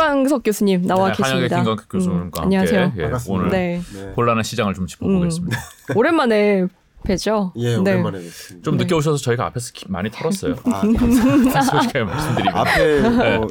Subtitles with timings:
[0.00, 1.56] 김광석 교수님 나와 네, 계십니다.
[1.56, 2.92] 김광석 교수님과 음, 함께 안녕하세요.
[2.98, 3.10] 예.
[3.28, 3.80] 오늘 네.
[3.94, 4.12] 네.
[4.14, 5.56] 곤란한 시장을 좀 짚어보겠습니다.
[5.94, 6.66] 오랜만에
[7.04, 7.52] 뵈죠.
[7.56, 7.92] 예, 네.
[7.92, 8.64] 오랜만에 뵙습니다.
[8.64, 10.54] 좀 늦게 오셔서 저희가 앞에서 기- 많이 털었어요.
[10.66, 10.80] 아.
[11.62, 12.54] 솔직하게 말씀드리면.
[12.56, 13.48] 앞에 어, 뭐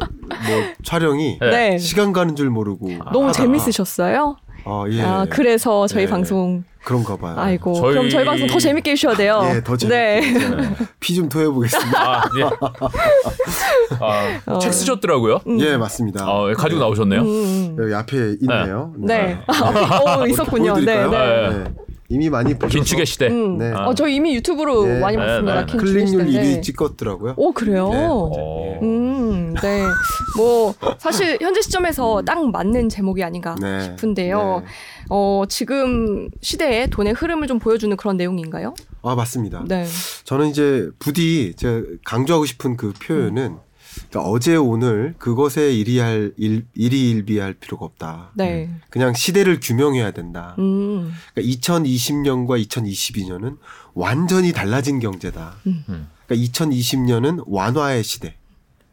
[0.84, 1.50] 촬영이 네.
[1.50, 1.78] 네.
[1.80, 4.36] 시간 가는 줄 모르고 너무 하다가 재밌으셨어요?
[4.66, 5.02] 아, 예.
[5.02, 6.12] 아, 그래서 저희 네.
[6.12, 7.34] 방송 그런가 봐요.
[7.38, 9.42] 아이고 저희- 그럼 저희 방송 더 재밌게 해주셔야 돼요.
[9.56, 9.96] 예, 더 재밌게.
[9.98, 10.22] 네.
[11.00, 12.00] 피 좀 토해 보겠습니다.
[12.00, 12.44] 아, 예.
[14.00, 14.60] 아, 어.
[14.60, 15.40] 책 쓰셨더라고요?
[15.60, 16.26] 예, 맞습니다.
[16.26, 17.22] 아, 가지고 나오셨네요.
[17.22, 17.78] 음.
[17.80, 18.94] 여기 앞에 있네요.
[18.98, 19.38] 네.
[19.48, 20.78] 어, 있었군요.
[20.80, 21.52] 네, 보여드릴까요?
[21.52, 21.64] 네.
[22.08, 22.16] 네.
[22.16, 23.28] 이미 많이 보셔서 긴축의 시대.
[23.28, 23.58] 음.
[23.58, 23.72] 네.
[23.72, 25.00] 어, 저 이미 유튜브로 네.
[25.00, 25.60] 많이 네, 봤습니다.
[25.62, 25.66] 네.
[25.66, 26.60] 긴 클릭률 중시대인데.
[26.60, 27.34] 1위 찍었더라고요.
[27.38, 27.90] 오 그래요?
[27.90, 28.08] 네.
[28.10, 28.80] 어.
[28.82, 29.84] 음, 네.
[30.38, 33.82] 뭐 사실 현재 시점에서 딱 맞는 제목이 아닌가 네.
[33.82, 34.62] 싶은데요.
[34.64, 34.72] 네.
[35.10, 38.74] 어, 지금 시대의 돈의 흐름을 좀 보여주는 그런 내용인가요?
[39.02, 39.64] 아, 맞습니다.
[39.68, 39.86] 네.
[40.24, 43.58] 저는 이제 부디 제가 강조하고 싶은 그 표현은
[44.10, 48.32] 그러니까 어제 오늘 그것에 일희할 일, 일희일비할 필요가 없다.
[48.36, 48.70] 네.
[48.90, 50.56] 그냥 시대를 규명해야 된다.
[50.60, 51.12] 음.
[51.34, 53.58] 그러니까 2020년과 2022년은
[53.94, 55.56] 완전히 달라진 경제다.
[55.68, 55.84] 음.
[56.28, 58.36] 그러니까 2020년은 완화의 시대.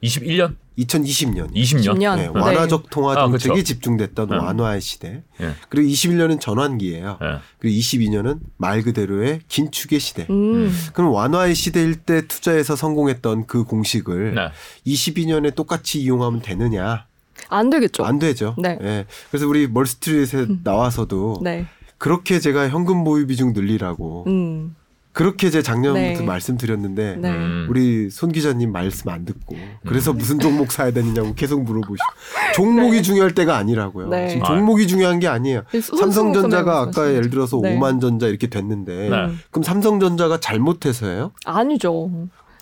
[0.02, 0.56] 21년?
[0.78, 1.52] 2020년.
[1.54, 1.94] 20년?
[1.94, 2.16] 10년.
[2.16, 2.28] 네, 네.
[2.28, 3.64] 완화적 통화 아, 정책이 그쵸.
[3.64, 4.36] 집중됐던 네.
[4.36, 5.22] 완화의 시대.
[5.40, 5.52] 예.
[5.68, 7.18] 그리고 21년은 전환기예요.
[7.22, 7.26] 예.
[7.58, 10.26] 그리고 22년은 말 그대로의 긴축의 시대.
[10.30, 10.72] 음.
[10.94, 14.48] 그럼 완화의 시대일 때 투자해서 성공했던 그 공식을 네.
[14.86, 17.06] 22년에 똑같이 이용하면 되느냐?
[17.48, 18.04] 안 되겠죠.
[18.04, 18.54] 안 되죠.
[18.58, 18.78] 네.
[18.82, 19.06] 예.
[19.30, 21.66] 그래서 우리 멀스트리트에 나와서도 네.
[21.98, 24.74] 그렇게 제가 현금 보유 비중 늘리라고 음.
[25.12, 26.24] 그렇게 제 작년부터 네.
[26.24, 27.30] 말씀드렸는데 네.
[27.30, 27.66] 음.
[27.68, 32.06] 우리 손 기자님 말씀 안 듣고 그래서 무슨 종목 사야 되느냐고 계속 물어보시고
[32.56, 33.02] 종목이 네.
[33.02, 34.08] 중요할 때가 아니라고요.
[34.08, 34.28] 네.
[34.28, 34.46] 지금 아.
[34.46, 35.64] 종목이 중요한 게 아니에요.
[35.82, 37.76] 손- 삼성전자가 손- 아까 손- 예를 들어서 네.
[37.76, 39.16] 오만전자 이렇게 됐는데 네.
[39.50, 41.32] 그럼 삼성전자가 잘못해서예요?
[41.44, 42.10] 아니죠.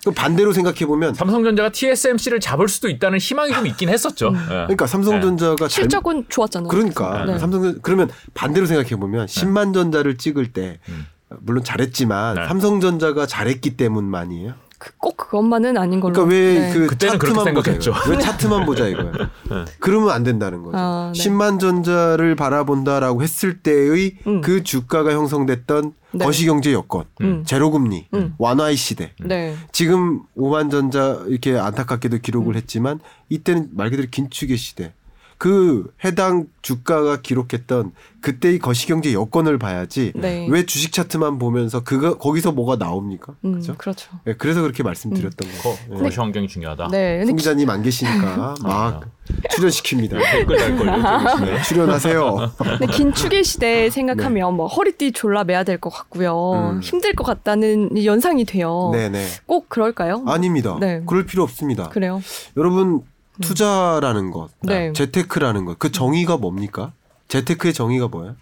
[0.00, 4.32] 그럼 반대로 생각해 보면 삼성전자가 TSMC를 잡을 수도 있다는 희망이 좀 있긴 했었죠.
[4.34, 4.48] 예.
[4.48, 6.68] 그러니까 삼성전자가 잘 실적은 좋았잖아요.
[6.68, 7.38] 그러니까 네.
[7.38, 11.06] 삼성 그러면 반대로 생각해 보면 10만 전자를 찍을 때 음.
[11.40, 12.46] 물론 잘했지만 네.
[12.46, 14.54] 삼성전자가 잘했기 때문만이에요.
[14.78, 16.14] 그- 꼭 그것만은 아닌 걸로.
[16.14, 16.72] 그러니까 왜 네.
[16.86, 17.90] 그 차트만 보자 생각했죠.
[17.90, 18.10] 이거예요.
[18.10, 19.12] 왜 차트만 보자 이거예요.
[19.78, 20.76] 그러면 안 된다는 거죠.
[20.78, 21.22] 아, 네.
[21.22, 24.40] 10만 전자를 바라본다라고 했을 때의 음.
[24.40, 26.24] 그 주가가 형성됐던 네.
[26.24, 27.44] 거시경제 여건, 음.
[27.44, 28.34] 제로금리, 음.
[28.38, 29.12] 완화의 시대.
[29.22, 29.54] 네.
[29.70, 32.20] 지금 5만 전자 이렇게 안타깝게도 음.
[32.22, 34.94] 기록을 했지만 이때는 말 그대로 긴축의 시대.
[35.40, 40.46] 그 해당 주가가 기록했던 그때의 거시경제 여건을 봐야지 네.
[40.50, 43.32] 왜 주식 차트만 보면서 그거 거기서 뭐가 나옵니까?
[43.46, 43.74] 음, 그죠?
[43.78, 44.10] 그렇죠.
[44.26, 46.02] 네, 그래서 그렇게 말씀드렸던 거, 거예요.
[46.04, 46.88] 거시 환경이 중요하다.
[46.88, 47.24] 네.
[47.24, 49.08] 기자님 안 계시니까 막
[49.48, 50.18] 출연시킵니다.
[51.46, 52.50] 네, 출연하세요.
[52.58, 56.72] 근데 긴 축의 시대 생각하면 뭐 허리띠 졸라 매야 될 것 같고요.
[56.74, 56.80] 음.
[56.82, 58.90] 힘들 것 같다는 연상이 돼요.
[58.92, 59.24] 네네.
[59.46, 60.22] 꼭 그럴까요?
[60.26, 60.76] 아닙니다.
[60.78, 61.02] 네.
[61.06, 61.88] 그럴 필요 없습니다.
[61.88, 62.20] 그래요.
[62.58, 63.00] 여러분
[63.40, 64.92] 투자라는 것, 네.
[64.92, 66.92] 재테크라는 것, 그 정의가 뭡니까?
[67.28, 68.36] 재테크의 정의가 뭐예요?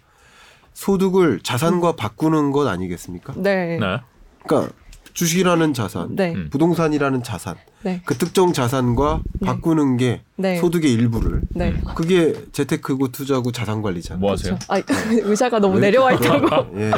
[0.73, 3.33] 소득을 자산과 바꾸는 것 아니겠습니까?
[3.35, 3.77] 네.
[3.77, 3.79] 네.
[3.79, 4.01] 네.
[4.45, 4.73] 그러니까
[5.13, 6.33] 주식이라는 자산, 네.
[6.33, 6.49] 음.
[6.51, 8.01] 부동산이라는 자산, 네.
[8.05, 10.57] 그 특정 자산과 바꾸는 게 네.
[10.59, 11.73] 소득의 일부를 네.
[11.95, 14.21] 그게 재테크고 투자고 자산 관리잖아요.
[14.21, 14.57] 뭐 하세요?
[14.69, 14.81] 아,
[15.11, 16.79] 의자가 너무 왜 내려와 있다고.
[16.79, 16.91] 예.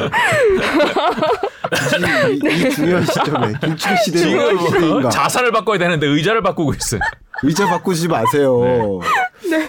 [2.30, 5.10] 이, 이 중요한 시점에 어떤 시대인가?
[5.10, 7.00] 자산을 바꿔야 되는데 의자를 바꾸고 있어요.
[7.42, 9.00] 의자 바꾸지 마세요.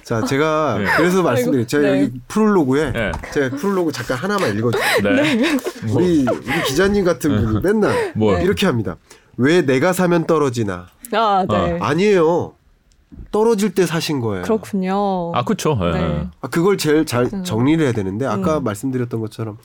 [0.03, 0.85] 자, 제가 네.
[0.97, 1.67] 그래서 말씀드려요.
[1.67, 2.03] 제가 네.
[2.03, 3.11] 여기 프롤로그에 네.
[3.33, 5.15] 제가 프롤로그 잠깐 하나만 읽어줄게요.
[5.15, 5.57] 네.
[5.93, 8.37] 우리, 우리 기자님 같은 분이 맨날 뭐.
[8.37, 8.97] 이렇게 합니다.
[9.37, 10.87] 왜 내가 사면 떨어지나?
[11.11, 11.79] 아, 네.
[11.81, 12.53] 아니에요.
[13.31, 14.43] 떨어질 때 사신 거예요.
[14.43, 15.31] 그렇군요.
[15.35, 15.77] 아, 그쵸.
[15.81, 15.91] 예.
[15.91, 16.27] 네.
[16.41, 17.43] 아, 그걸 제일 잘 음.
[17.43, 19.57] 정리를 해야 되는데 아까 말씀드렸던 것처럼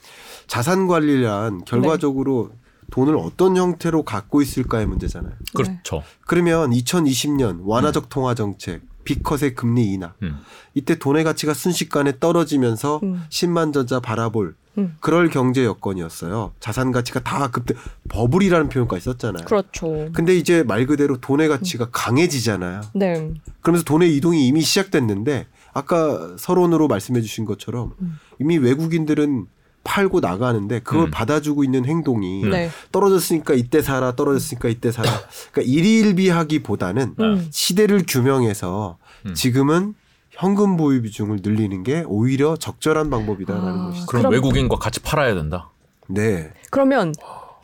[0.47, 2.49] 자산 관리란 결과적으로
[2.89, 5.33] 돈을 어떤 형태로 갖고 있을까의 문제잖아요.
[5.53, 6.03] 그렇죠.
[6.25, 10.13] 그러면 2020년 완화적 통화 정책, 빅컷의 금리 인하.
[10.23, 10.37] 음.
[10.73, 13.23] 이때 돈의 가치가 순식간에 떨어지면서 음.
[13.29, 14.95] 10만 전자 바라볼 음.
[14.99, 16.53] 그럴 경제 여건이었어요.
[16.59, 17.73] 자산 가치가 다 그때
[18.09, 19.45] 버블이라는 표현까지 썼잖아요.
[19.45, 20.09] 그렇죠.
[20.13, 22.81] 근데 이제 말 그대로 돈의 가치가 강해지잖아요.
[22.93, 23.31] 네.
[23.61, 27.93] 그러면서 돈의 이동이 이미 시작됐는데 아까 서론으로 말씀해 주신 것처럼
[28.39, 29.47] 이미 외국인들은
[29.89, 31.11] 팔고 나가는데 그걸 음.
[31.11, 32.69] 받아주고 있는 행동이 네.
[32.91, 35.09] 떨어졌으니까 이때 사라 떨어졌으니까 이때 사라
[35.51, 37.47] 그러니까 일일비하기보다는 음.
[37.49, 39.33] 시대를 규명해서 음.
[39.33, 39.95] 지금은
[40.29, 43.85] 현금 보유 비중을 늘리는 게 오히려 적절한 방법이다라는 아.
[43.87, 44.05] 것이죠.
[44.05, 45.71] 그럼, 그럼- 외국인과 같이 팔아야 된다.
[46.07, 46.51] 네.
[46.69, 47.13] 그러면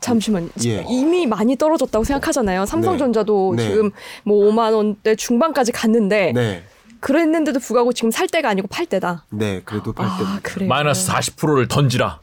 [0.00, 0.48] 잠시만요.
[0.66, 0.84] 예.
[0.88, 2.66] 이미 많이 떨어졌다고 생각하잖아요.
[2.66, 3.68] 삼성전자도 네.
[3.68, 3.90] 지금
[4.24, 6.64] 뭐 5만 원대 중반까지 갔는데 네.
[7.06, 9.24] 그랬는데도 불구하고 지금 살 때가 아니고 팔 때다.
[9.30, 9.62] 네.
[9.64, 10.24] 그래도 팔 때.
[10.24, 10.68] 아, 그래요.
[10.68, 12.18] 마이너스 40%를 던지라.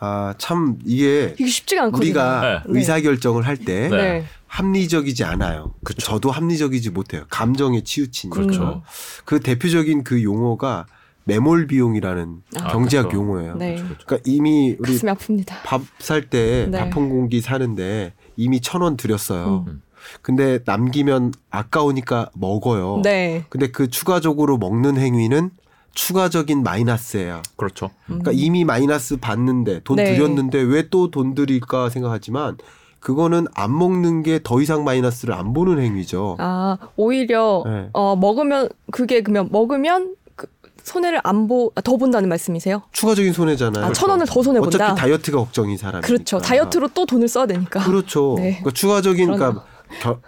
[0.00, 2.00] 아, 참 이게 이게 쉽지가 않거든요.
[2.06, 2.60] 우리가 네.
[2.66, 3.96] 의사 결정을 할 때 네.
[3.96, 4.24] 네.
[4.46, 5.74] 합리적이지 않아요.
[5.84, 6.00] 그쵸.
[6.00, 7.24] 저도 합리적이지 못해요.
[7.28, 8.40] 감정에 치우치니까.
[8.40, 8.82] 그렇죠.
[9.26, 10.86] 그 대표적인 그 용어가
[11.24, 13.18] 매몰 비용이라는 아, 경제학 그렇죠.
[13.18, 13.56] 용어예요.
[13.56, 13.76] 네.
[13.76, 15.62] 그러니까 이미 우리 가슴이 아픕니다.
[15.64, 16.78] 밥 살때 네.
[16.78, 19.66] 밥한 공기 사는데 이미 천 원 들였어요.
[19.68, 19.82] 음.
[20.22, 23.00] 근데 남기면 아까우니까 먹어요.
[23.02, 23.44] 네.
[23.48, 25.50] 근데 그 추가적으로 먹는 행위는
[25.94, 27.42] 추가적인 마이너스예요.
[27.56, 27.90] 그렇죠.
[28.06, 30.14] 그러니까 이미 마이너스 받는데 돈 네.
[30.14, 32.56] 들였는데 왜 또 돈 들일까 생각하지만
[33.00, 36.36] 그거는 안 먹는 게 더 이상 마이너스를 안 보는 행위죠.
[36.38, 37.88] 아 오히려 네.
[37.92, 40.46] 어 먹으면 그게 그러면 먹으면 그
[40.84, 42.82] 손해를 안보더 본다는 말씀이세요?
[42.92, 43.84] 추가적인 손해잖아요.
[43.84, 44.76] 아 천 원을 더 손해 본다.
[44.86, 46.02] 어차피 다이어트가 걱정인 사람이.
[46.02, 46.38] 그렇죠.
[46.38, 47.80] 다이어트로 또 돈을 써야 되니까.
[47.84, 48.34] 그렇죠.
[48.38, 48.50] 네.
[48.52, 49.38] 그러니까 추가적인 그러네요.
[49.38, 49.71] 그러니까 겨-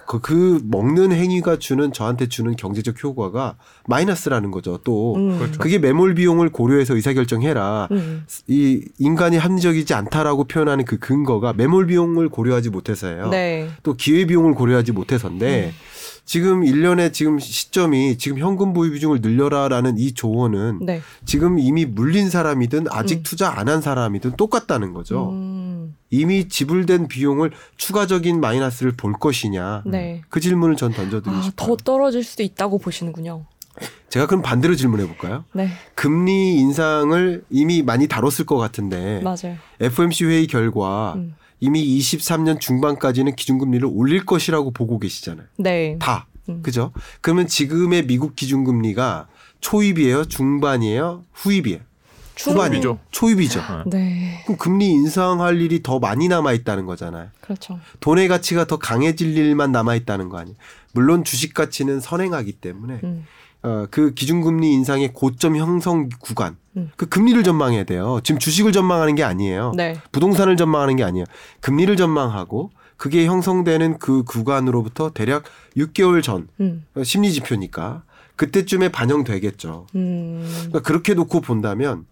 [0.06, 3.56] 그, 그 먹는 행위가 주는 저한테 주는 경제적 효과가
[3.86, 4.78] 마이너스라는 거죠.
[4.84, 5.38] 또 음.
[5.38, 5.58] 그렇죠.
[5.58, 7.88] 그게 매몰 비용을 고려해서 의사결정해라.
[7.90, 8.24] 음.
[8.46, 13.30] 이 인간이 합리적이지 않다라고 표현하는 그 근거가 매몰 비용을 고려하지 못해서예요.
[13.30, 13.68] 네.
[13.82, 15.72] 또 기회 비용을 고려하지 못해서인데
[16.26, 21.02] 지금 일련의 지금 시점이 지금 현금 보유 비중을 늘려라라는 이 조언은 네.
[21.26, 23.22] 지금 이미 물린 사람이든 아직 음.
[23.24, 25.32] 투자 안 한 사람이든 똑같다는 거죠.
[26.14, 26.20] 음.
[26.20, 29.82] 이미 지불된 비용을 추가적인 마이너스를 볼 것이냐.
[29.86, 30.22] 네.
[30.28, 31.66] 그 질문을 전 던져드리고 아, 싶어요.
[31.68, 33.44] 더 떨어질 수도 있다고 보시는군요.
[34.08, 35.44] 제가 그럼 반대로 질문해 볼까요?
[35.52, 35.68] 네.
[35.94, 39.56] 금리 인상을 이미 많이 다뤘을 것 같은데 맞아요.
[39.80, 41.34] FOMC 회의 결과 음.
[41.58, 45.46] 이미 23년 중반까지는 기준금리를 올릴 것이라고 보고 계시잖아요.
[45.56, 45.96] 네.
[45.98, 46.26] 다.
[46.48, 46.62] 음.
[46.62, 46.92] 그죠?
[47.20, 49.28] 그러면 지금의 미국 기준금리가
[49.60, 50.26] 초입이에요?
[50.26, 51.24] 중반이에요?
[51.32, 51.80] 후입이에요?
[52.38, 52.98] 후반이죠.
[53.10, 53.60] 초입이죠.
[53.60, 53.84] 초입이죠.
[53.86, 54.42] 네.
[54.44, 57.28] 그럼 금리 인상할 일이 더 많이 남아 있다는 거잖아요.
[57.40, 57.78] 그렇죠.
[58.00, 60.56] 돈의 가치가 더 강해질 일만 남아 있다는 거 아니에요.
[60.92, 63.26] 물론 주식 가치는 선행하기 때문에 음.
[63.62, 66.90] 어, 그 기준금리 인상의 고점 형성 구간, 음.
[66.96, 68.20] 그 금리를 전망해야 돼요.
[68.22, 69.72] 지금 주식을 전망하는 게 아니에요.
[69.74, 69.98] 네.
[70.12, 71.24] 부동산을 전망하는 게 아니에요.
[71.60, 75.44] 금리를 전망하고 그게 형성되는 그 구간으로부터 대략
[75.76, 76.84] 6개월 전 음.
[76.94, 78.02] 어, 심리 지표니까
[78.36, 79.86] 그때쯤에 반영되겠죠.
[79.94, 80.46] 음.
[80.46, 82.04] 그러니까 그렇게 놓고 본다면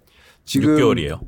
[0.45, 1.21] 지금 6개월이에요.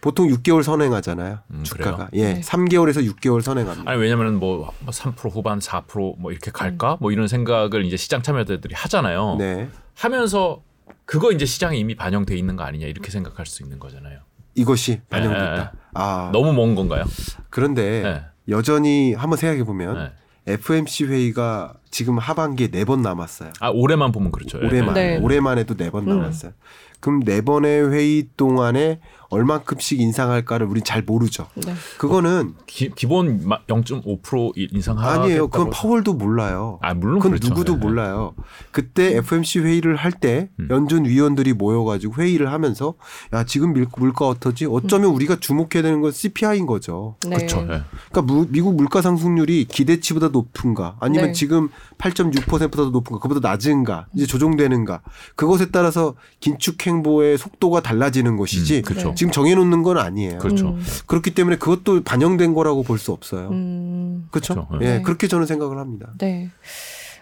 [0.00, 1.40] 보통 6개월 선행하잖아요.
[1.50, 2.08] 음, 주가가.
[2.08, 2.24] 그래요?
[2.28, 2.34] 예.
[2.34, 2.40] 네.
[2.40, 3.90] 3개월에서 6개월 선행합니다.
[3.90, 9.36] 아니 왜냐면은 뭐 3% 후반 4%뭐 이렇게 갈까 뭐 이런 생각을 이제 시장 참여자들이 하잖아요.
[9.38, 9.68] 네.
[9.94, 10.62] 하면서
[11.04, 14.20] 그거 이제 시장에 이미 반영돼 있는 거 아니냐 이렇게 생각할 수 있는 거잖아요.
[14.54, 15.56] 이것이 반영됐다.
[15.56, 15.70] 예, 예.
[15.94, 16.30] 아.
[16.32, 17.04] 너무 먼 건가요?
[17.50, 18.24] 그런데 네.
[18.48, 20.12] 여전히 한번 생각해 보면
[20.46, 20.52] 네.
[20.54, 23.50] FMC 회의가 지금 하반기에 네 번 남았어요.
[23.60, 24.58] 아 올해만 보면 그렇죠.
[24.62, 24.66] 예.
[24.66, 25.18] 올해만 네.
[25.18, 26.18] 올해만 해도 네번 음.
[26.18, 26.52] 남았어요.
[27.00, 28.98] 그럼 네 번의 회의 동안에
[29.30, 31.46] 얼마큼씩 인상할까를 우리 잘 모르죠.
[31.54, 31.74] 네.
[31.98, 35.48] 그거는 기, 기본 0.5% 인상하겠다고 아니에요.
[35.48, 36.78] 그건 파월도 몰라요.
[36.82, 37.50] 아 물론 그건 그렇죠.
[37.50, 37.76] 누구도 예.
[37.76, 38.34] 몰라요.
[38.72, 40.68] 그때 FMC 회의를 할때 음.
[40.70, 42.94] 연준 위원들이 모여가지고 회의를 하면서
[43.32, 44.66] 야 지금 밀- 물가 어떠지?
[44.66, 47.16] 어쩌면 우리가 주목해야 되는 건 CPI인 거죠.
[47.28, 47.36] 네.
[47.36, 47.58] 그렇죠.
[47.70, 47.82] 예.
[48.10, 51.32] 그러니까 무- 미국 물가 상승률이 기대치보다 높은가 아니면 네.
[51.32, 51.68] 지금
[51.98, 55.00] 8.6%보다 높은가 그보다 낮은가 이제 조정되는가
[55.36, 59.08] 그것에 따라서 긴축 행보의 속도가 달라지는 것이지 음, 그렇죠.
[59.08, 59.14] 네.
[59.14, 60.38] 지금 정해놓는 건 아니에요.
[60.38, 60.68] 그렇죠.
[60.68, 60.82] 음.
[61.06, 63.48] 그렇기 때문에 그것도 반영된 거라고 볼 수 없어요.
[63.50, 64.26] 음.
[64.30, 64.66] 그렇죠?
[64.66, 64.84] 그렇죠.
[64.84, 65.02] 예, 네.
[65.02, 66.12] 그렇게 저는 생각을 합니다.
[66.18, 66.50] 네.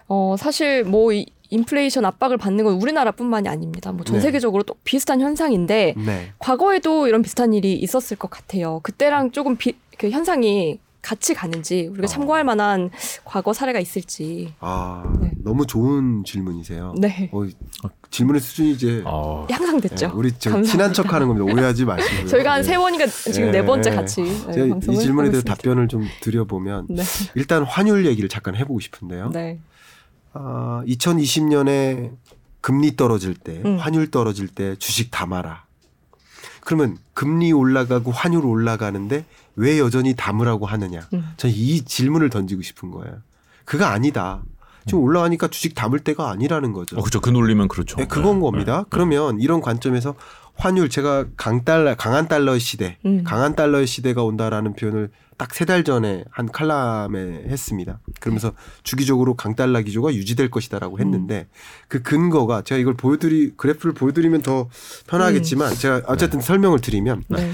[0.08, 3.92] 어, 사실 뭐 이, 인플레이션 압박을 받는 건 우리나라뿐만이 아닙니다.
[3.92, 4.20] 뭐전 네.
[4.20, 6.32] 세계적으로 또 비슷한 현상인데 네.
[6.38, 8.80] 과거에도 이런 비슷한 일이 있었을 것 같아요.
[8.82, 12.08] 그때랑 조금 비, 그 현상이 같이 가는지 우리가 어.
[12.08, 12.90] 참고할 만한
[13.24, 14.52] 과거 사례가 있을지.
[14.58, 15.30] 아 네.
[15.44, 16.94] 너무 좋은 질문이세요.
[16.98, 17.30] 네.
[17.32, 17.44] 어,
[18.10, 20.06] 질문의 수준이 이제 어, 항상 됐죠.
[20.06, 20.70] 예, 우리 저 감사합니다.
[20.72, 21.54] 친한 척하는 겁니다.
[21.54, 22.26] 오해하지 마시고요.
[22.26, 22.62] 저희가 한 예.
[22.64, 23.94] 세 번인가 지금 예, 네 번째 예.
[23.94, 25.54] 같이 네, 제가 방송을 이 질문에 하고 대해서 있습니다.
[25.54, 27.04] 답변을 좀 드려보면 네.
[27.36, 29.30] 일단 환율 얘기를 잠깐 해보고 싶은데요.
[29.32, 29.60] 네.
[30.32, 32.10] 아, 2020년에
[32.60, 33.76] 금리 떨어질 때, 음.
[33.78, 35.65] 환율 떨어질 때 주식 담아라.
[36.66, 41.06] 그러면 금리 올라가고 환율 올라가는데 왜 여전히 담으라고 하느냐?
[41.12, 41.24] 음.
[41.36, 43.18] 저는 이 질문을 던지고 싶은 거예요.
[43.64, 44.42] 그거 아니다.
[44.84, 46.96] 지금 올라가니까 주식 담을 때가 아니라는 거죠.
[46.96, 47.20] 어, 그렇죠.
[47.20, 47.96] 그 논리면 그렇죠.
[47.96, 48.80] 네, 그건 예, 겁니다.
[48.80, 48.88] 예.
[48.90, 50.16] 그러면 이런 관점에서
[50.56, 53.22] 환율 제가 강달러 강한 달러의 시대, 음.
[53.22, 58.00] 강한 달러의 시대가 온다라는 표현을 딱 세 달 전에 한 칼럼에 했습니다.
[58.20, 58.52] 그러면서
[58.82, 61.46] 주기적으로 강달러 기조가 유지될 것이다라고 했는데
[61.88, 64.68] 그 근거가 제가 이걸 보여드리 그래프를 보여드리면 더
[65.08, 67.52] 편하겠지만 제가 어쨌든 설명을 드리면 네.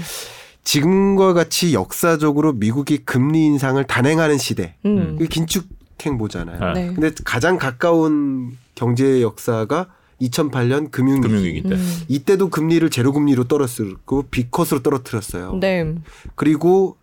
[0.63, 5.17] 지금과 같이 역사적으로 미국이 금리 인상을 단행하는 시대, 음.
[5.19, 5.65] 그 긴축
[6.05, 6.73] 행보잖아요.
[6.73, 6.87] 네.
[6.87, 6.93] 네.
[6.93, 9.87] 근데 가장 가까운 경제 역사가
[10.21, 11.27] 2008년 금융위기.
[11.27, 11.75] 금융위기 때.
[11.75, 12.01] 음.
[12.07, 15.57] 이때도 금리를 제로 금리로 떨어뜨렸고 비컷으로 떨어뜨렸어요.
[15.59, 15.95] 네.
[16.35, 16.97] 그리고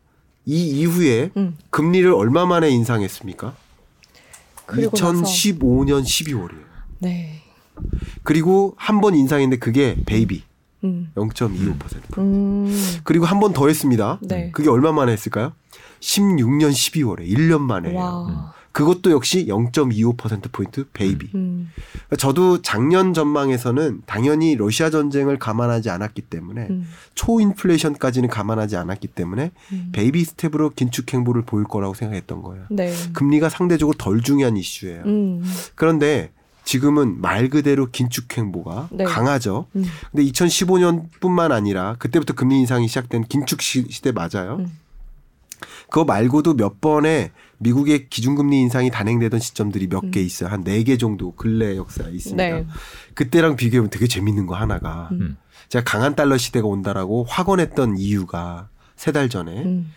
[0.46, 1.56] 이 이후에 음.
[1.70, 3.54] 금리를 얼마 만에 인상했습니까?
[4.66, 6.64] 그리고 나서 2015년 12월이에요.
[7.00, 7.42] 네.
[8.22, 10.42] 그리고 한 번 인상했는데 그게 베이비
[10.84, 11.10] 음.
[11.14, 12.18] 0.25%.
[12.18, 13.00] 음.
[13.04, 14.18] 그리고 한 번 더 했습니다.
[14.22, 14.50] 네.
[14.52, 15.52] 그게 얼마 만에 했을까요?
[16.00, 17.94] 16년 12월에 1년 만에.
[17.94, 18.54] 와.
[18.72, 21.30] 그것도 역시 0.25%포인트 베이비.
[21.34, 21.70] 음.
[22.18, 26.86] 저도 작년 전망에서는 당연히 러시아 전쟁을 감안하지 않았기 때문에 음.
[27.14, 29.88] 초인플레이션까지는 감안하지 않았기 때문에 음.
[29.92, 32.64] 베이비 스텝으로 긴축 행보를 보일 거라고 생각했던 거예요.
[32.70, 32.94] 네.
[33.12, 35.02] 금리가 상대적으로 덜 중요한 이슈예요.
[35.04, 35.42] 음.
[35.74, 36.30] 그런데
[36.64, 39.02] 지금은 말 그대로 긴축 행보가 네.
[39.04, 39.66] 강하죠.
[39.74, 39.84] 음.
[40.12, 44.58] 근데 2015년뿐만 아니라 그때부터 금리 인상이 시작된 긴축 시- 시대 맞아요.
[44.60, 44.78] 음.
[45.88, 50.48] 그거 말고도 몇 번의 미국의 기준금리 인상이 단행되던 시점들이 몇 개 있어요.
[50.50, 52.42] 한 네 개 정도 근래 역사에 있습니다.
[52.42, 52.66] 네.
[53.14, 55.36] 그때랑 비교하면 되게 재밌는 거 하나가 음.
[55.68, 59.92] 제가 강한 달러 시대가 온다라고 확언했던 이유가 세 달 전에 음.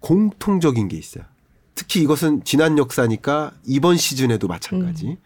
[0.00, 1.24] 공통적인 게 있어요.
[1.74, 5.06] 특히 이것은 지난 역사니까 이번 시즌에도 마찬가지.
[5.08, 5.16] 음.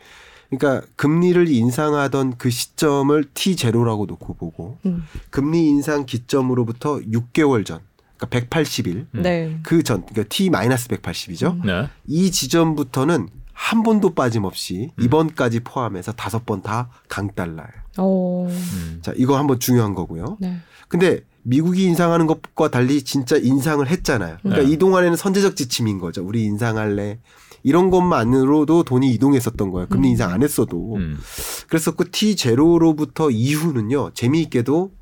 [0.51, 5.05] 그러니까 금리를 인상하던 그 시점을 T 제로라고 놓고 보고 음.
[5.31, 7.81] 금리 인상 기점으로부터 6개월 전,
[8.21, 9.23] 그러니까 180일 음.
[9.23, 9.59] 네.
[9.63, 11.55] 그 전, 그러니까 T 마이너스 180이죠.
[11.55, 11.63] 음.
[11.65, 11.89] 네.
[12.07, 15.05] 이 지점부터는 한 번도 빠짐없이 음.
[15.05, 17.69] 이번까지 포함해서 다섯 번 다 강달러예요.
[17.99, 18.47] 오.
[18.47, 18.99] 음.
[19.03, 20.37] 자, 이거 한번 중요한 거고요.
[20.41, 20.59] 네.
[20.89, 24.37] 근데 미국이 인상하는 것과 달리 진짜 인상을 했잖아요.
[24.43, 24.71] 그러니까 네.
[24.73, 26.23] 이 동안에는 선제적 지침인 거죠.
[26.25, 27.19] 우리 인상할래.
[27.63, 29.87] 이런 것만으로도 돈이 이동했었던 거예요.
[29.89, 30.11] 금리 음.
[30.13, 30.97] 인상 안 했어도.
[30.97, 31.19] 음.
[31.69, 34.11] 그랬었고 T0로부터 이후는요.
[34.15, 34.93] 재미있게도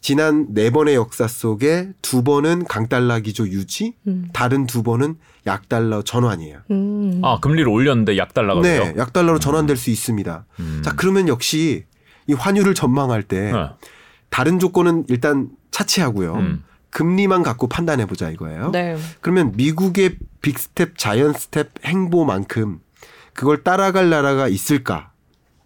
[0.00, 4.28] 지난 네 번의 역사 속에 두 번은 강달러 기조 유지, 음.
[4.32, 5.16] 다른 두 번은
[5.46, 6.58] 약달러 전환이에요.
[6.70, 7.20] 음.
[7.22, 8.94] 아 금리를 올렸는데 약달러가 네, 돼요.
[8.96, 10.46] 약달러로 전환될 수 있습니다.
[10.60, 10.82] 음.
[10.84, 11.84] 자, 그러면 역시
[12.26, 13.68] 이 환율을 전망할 때 네.
[14.30, 16.34] 다른 조건은 일단 차치하고요.
[16.34, 16.64] 음.
[16.90, 18.70] 금리만 갖고 판단해 보자 이거예요.
[18.72, 18.96] 네.
[19.20, 22.80] 그러면 미국의 빅스텝, 자이언트 스텝 행보만큼
[23.34, 25.12] 그걸 따라갈 나라가 있을까?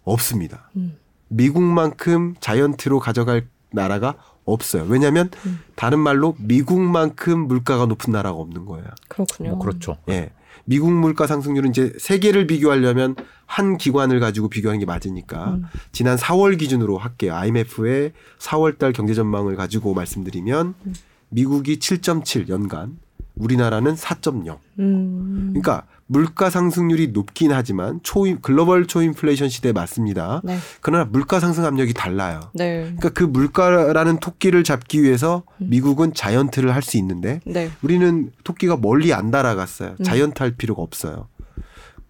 [0.03, 0.69] 없습니다.
[0.75, 0.97] 음.
[1.29, 4.85] 미국만큼 자이언트로 가져갈 나라가 없어요.
[4.87, 5.59] 왜냐하면 음.
[5.75, 8.87] 다른 말로 미국만큼 물가가 높은 나라가 없는 거예요.
[9.07, 9.51] 그렇군요.
[9.51, 9.97] 뭐 그렇죠.
[10.09, 10.31] 예.
[10.65, 15.63] 미국 물가 상승률은 이제 세계를 비교하려면 한 기관을 가지고 비교하는 게 맞으니까 음.
[15.91, 17.35] 지난 4월 기준으로 할게요.
[17.35, 20.93] IMF의 4월 달 경제 전망을 가지고 말씀드리면 음.
[21.29, 22.97] 미국이 7.7 연간,
[23.35, 24.59] 우리나라는 4.0.
[24.79, 25.49] 음.
[25.53, 30.41] 그러니까 물가 상승률이 높긴 하지만 초 글로벌 초인플레이션 시대에 맞습니다.
[30.43, 30.57] 네.
[30.81, 32.41] 그러나 물가 상승 압력이 달라요.
[32.53, 32.81] 네.
[32.81, 35.67] 그러니까 그 물가라는 토끼를 잡기 위해서 음.
[35.69, 37.69] 미국은 자이언트를 할 수 있는데 네.
[37.83, 39.95] 우리는 토끼가 멀리 안 날아갔어요.
[39.99, 40.03] 음.
[40.03, 41.27] 자이언트 할 필요가 없어요.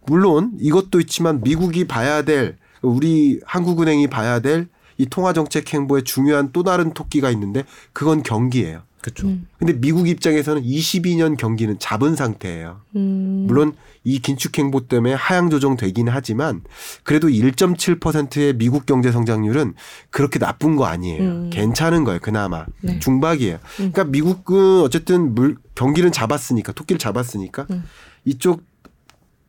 [0.08, 4.68] 물론 이것도 있지만 미국이 봐야 될 우리 한국은행이 봐야 될
[4.98, 8.84] 이 통화정책 행보에 중요한 또 다른 토끼가 있는데 그건 경기예요.
[9.02, 9.28] 그렇죠.
[9.28, 9.48] 음.
[9.58, 12.82] 근데 미국 입장에서는 22년 경기는 잡은 상태예요.
[12.96, 13.46] 음.
[13.48, 16.62] 물론 이 긴축 행보 때문에 하향 조정 되긴 하지만
[17.04, 19.74] 그래도 1.7%의 미국 경제 성장률은
[20.10, 21.22] 그렇게 나쁜 거 아니에요.
[21.22, 21.50] 음.
[21.52, 22.20] 괜찮은 거예요.
[22.22, 23.00] 그나마 네.
[23.00, 23.58] 중박이에요.
[23.76, 27.84] 그러니까 미국은 어쨌든 물 경기는 잡았으니까 토끼를 잡았으니까 음.
[28.26, 28.64] 이쪽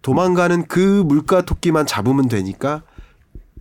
[0.01, 2.83] 도망가는 그 물가 토끼만 잡으면 되니까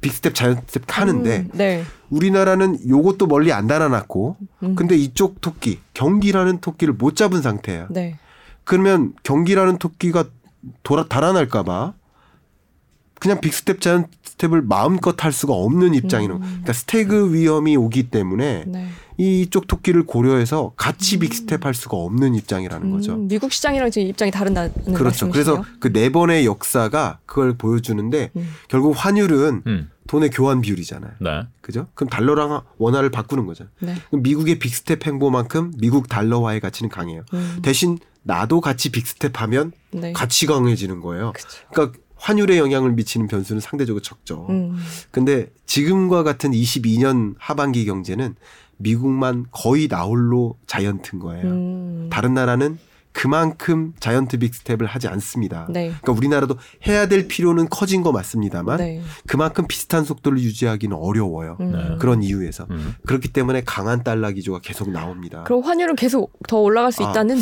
[0.01, 1.49] 빅스텝 자이언트스텝 하는데 음.
[1.53, 1.83] 네.
[2.09, 4.75] 우리나라는 요것도 멀리 안 달아났고 음.
[4.75, 7.87] 근데 이쪽 토끼 경기라는 토끼를 못 잡은 상태예요.
[7.89, 8.17] 네.
[8.63, 10.25] 그러면 경기라는 토끼가
[10.83, 11.93] 돌아 달아날까봐
[13.19, 14.07] 그냥 빅스텝 자이언트
[14.41, 16.41] 스텝을 마음껏 할 수가 없는 입장이는 음.
[16.41, 18.87] 그러니까 스태그 위험이 오기 때문에 네.
[19.17, 23.13] 이쪽 토끼를 고려해서 같이 빅스텝 할 수가 없는 입장이라는 거죠.
[23.13, 25.27] 음, 미국 시장이랑 지금 입장이 다른다는 그렇죠.
[25.27, 25.31] 말씀이시네요.
[25.31, 28.49] 그래서 그 네 번의 역사가 그걸 보여주는데 음.
[28.67, 29.89] 결국 환율은 음.
[30.07, 31.11] 돈의 교환 비율이잖아요.
[31.19, 31.43] 네.
[31.61, 31.87] 그죠?
[31.93, 33.65] 그럼 달러랑 원화를 바꾸는 거죠.
[33.79, 33.95] 네.
[34.09, 37.23] 그럼 미국의 빅스텝 행보만큼 미국 달러화의 가치는 강해요.
[37.33, 37.59] 음.
[37.61, 40.13] 대신 나도 같이 빅스텝 하면 네.
[40.13, 41.33] 같이 강해지는 거예요.
[41.33, 41.47] 그쵸.
[41.71, 44.45] 그러니까 환율에 영향을 미치는 변수는 상대적으로 적죠.
[44.49, 44.77] 음.
[45.09, 48.35] 근데 지금과 같은 22년 하반기 경제는
[48.77, 51.47] 미국만 거의 나홀로 자이언트인 거예요.
[51.47, 52.09] 음.
[52.11, 52.77] 다른 나라는
[53.11, 55.67] 그만큼 자이언트 빅스텝을 하지 않습니다.
[55.69, 55.87] 네.
[55.87, 56.55] 그러니까 우리나라도
[56.87, 59.01] 해야 될 필요는 커진 거 맞습니다만 네.
[59.27, 61.57] 그만큼 비슷한 속도를 유지하기는 어려워요.
[61.59, 61.71] 음.
[61.71, 61.97] 네.
[61.99, 62.95] 그런 이유에서 음.
[63.05, 65.43] 그렇기 때문에 강한 달러 기조가 계속 나옵니다.
[65.43, 67.37] 그럼 환율은 계속 더 올라갈 수 아, 있다는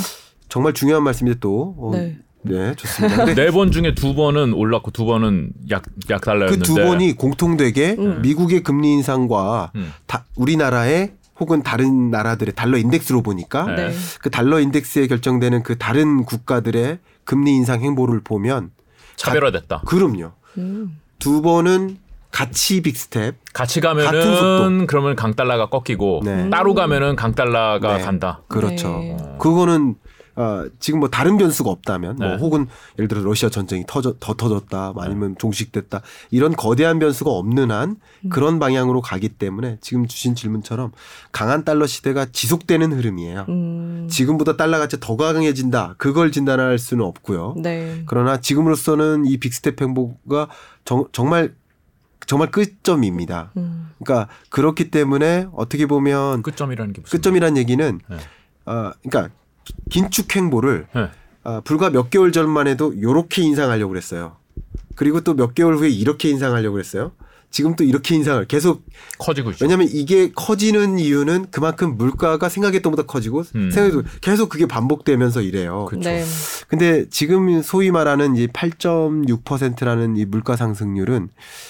[0.47, 2.17] 정말 중요한 말씀인데 또 어, 네.
[2.41, 3.25] 네, 좋습니다.
[3.35, 6.59] 네 번 중에 두 번은 올랐고 두 번은 약 약 달러였는데.
[6.59, 8.21] 그 두 번이 공통되게 음.
[8.21, 9.91] 미국의 금리 인상과 음.
[10.07, 13.89] 다 우리나라의 혹은 다른 나라들의 달러 인덱스로 보니까 네.
[13.89, 13.93] 네.
[14.21, 18.71] 그 달러 인덱스에 결정되는 그 다른 국가들의 금리 인상 행보를 보면
[19.15, 19.81] 차별화됐다.
[19.85, 20.31] 그럼요.
[20.57, 20.97] 음.
[21.17, 21.97] 두 번은
[22.31, 23.35] 같이 빅스텝.
[23.53, 24.85] 같이 가면은 속도.
[24.87, 26.49] 그러면 강달러가 꺾이고 네.
[26.49, 28.03] 따로 가면은 강달러가 네.
[28.03, 28.41] 간다.
[28.47, 28.99] 그렇죠.
[28.99, 29.17] 네.
[29.39, 29.95] 그거는
[30.35, 32.37] 어, 지금 뭐 다른 변수가 없다면 뭐 네.
[32.37, 32.67] 혹은
[32.97, 37.97] 예를 들어 러시아 전쟁이 터져 더 터졌다 뭐 아니면 종식됐다 이런 거대한 변수가 없는 한
[38.29, 40.91] 그런 방향으로 가기 때문에 지금 주신 질문처럼
[41.31, 43.45] 강한 달러 시대가 지속되는 흐름이에요.
[43.49, 44.07] 음.
[44.09, 45.95] 지금보다 달러 가치가 더 강해진다.
[45.97, 47.55] 그걸 진단할 수는 없고요.
[47.57, 48.03] 네.
[48.05, 50.47] 그러나 지금으로서는 이 빅스텝 행보가
[50.85, 51.53] 정, 정말
[52.25, 53.51] 정말 끝점입니다.
[53.57, 53.89] 음.
[54.03, 58.15] 그러니까 그렇기 때문에 어떻게 보면 끝점이라는 게 무슨 끝점이라는 얘기는 네.
[58.65, 59.33] 어, 그러니까
[59.89, 61.07] 긴축 행보를 네.
[61.43, 64.35] 아, 불과 몇 개월 전만 해도 요렇게 인상하려고 그랬어요.
[64.95, 67.11] 그리고 또 몇 개월 후에 이렇게 인상하려고 그랬어요.
[67.51, 68.83] 지금 또 이렇게 인상을 계속
[69.17, 69.65] 커지고 있죠.
[69.65, 73.71] 왜냐하면 이게 커지는 이유는 그만큼 물가가 생각했던 것보다 커지고 음.
[73.71, 75.85] 생각해도 계속 그게 반복되면서 이래요.
[75.89, 76.09] 그렇죠.
[76.09, 76.23] 네.
[76.67, 81.29] 근데 지금 소위 말하는 이 8.6%라는 이 물가 상승률은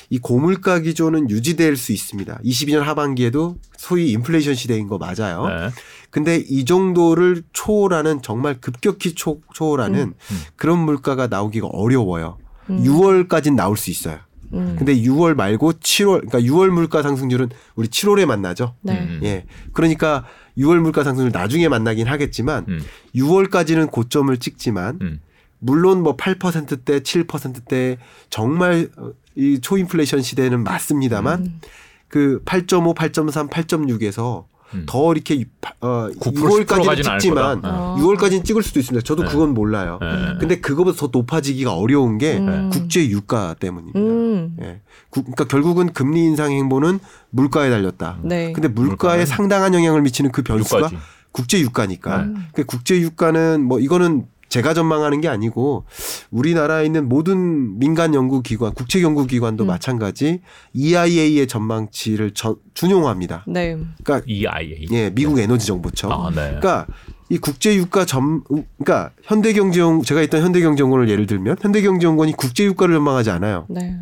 [0.10, 2.39] 이 고물가 기조는 유지될 수 있습니다.
[2.44, 5.48] 22년 하반기에도 소위 인플레이션 시대인 거 맞아요.
[5.48, 5.70] 네.
[6.10, 10.38] 근데 이 정도를 초월하는 정말 급격히 초, 초월하는 음.
[10.56, 12.38] 그런 물가가 나오기가 어려워요.
[12.70, 12.84] 음.
[12.84, 14.20] 6월까지는 나올 수 있어요.
[14.54, 14.75] 음.
[14.78, 18.75] 근데 6월 말고 7월, 그러니까 6월 물가 상승률은 우리 7월에 만나죠.
[18.82, 19.00] 네.
[19.00, 19.20] 음.
[19.24, 19.46] 예.
[19.74, 20.25] 그러니까
[20.58, 22.80] 6월 물가 상승률 나중에 만나긴 하겠지만 음.
[23.16, 25.20] 6월까지는 고점을 찍지만 음.
[25.60, 27.98] 물론 뭐 8%대, 7%대
[28.30, 31.62] 정말 어, 이 초인플레이션 시대는 맞습니다만 음.
[32.08, 34.84] 그 8.5, 8.3, 8.6에서 음.
[34.86, 35.46] 더 이렇게
[35.82, 37.62] 어 9% 6월까지는 가지는 않을 찍지만.
[37.66, 37.96] 어.
[38.00, 39.04] 6월까지는 찍을 수도 있습니다.
[39.04, 39.30] 저도 네.
[39.30, 39.98] 그건 몰라요.
[40.02, 40.08] 네.
[40.40, 42.70] 근데 그거보다 더 높아지기가 어려운 게 음.
[42.72, 44.00] 국제 유가 때문입니다.
[44.00, 44.56] 음.
[44.62, 44.82] 예.
[45.10, 47.00] 국- 그러니까 결국은 금리 인상 행보는
[47.32, 48.18] 물가에 달렸다.
[48.24, 48.52] 네.
[48.54, 50.98] 근데 물가에 물가는 상당한 영향을 미치는 그 변수가 유가지.
[51.32, 52.26] 국제 유가니까.
[52.26, 52.34] 네.
[52.54, 55.86] 그 국제 유가는 뭐 이거는 제가 전망하는 게 아니고
[56.32, 59.68] 우리나라에 있는 모든 민간 연구 기관, 국책 연구 기관도 음.
[59.68, 60.41] 마찬가지
[60.74, 63.46] EIA의 전망치를 전- 준용합니다.
[63.48, 63.77] 네.
[64.03, 64.88] 그러니까 EIA.
[64.91, 66.12] 예, 미국 에너지 정보청.
[66.12, 66.36] 아, 네.
[66.60, 66.88] 그러니까
[67.29, 73.29] 이 국제 유가 점 그러니까 현대경제연 제가 있던 현대경제연구원을 예를 들면 현대경제연구원이 국제 유가를 전망하지
[73.29, 73.65] 않아요.
[73.70, 73.96] 네.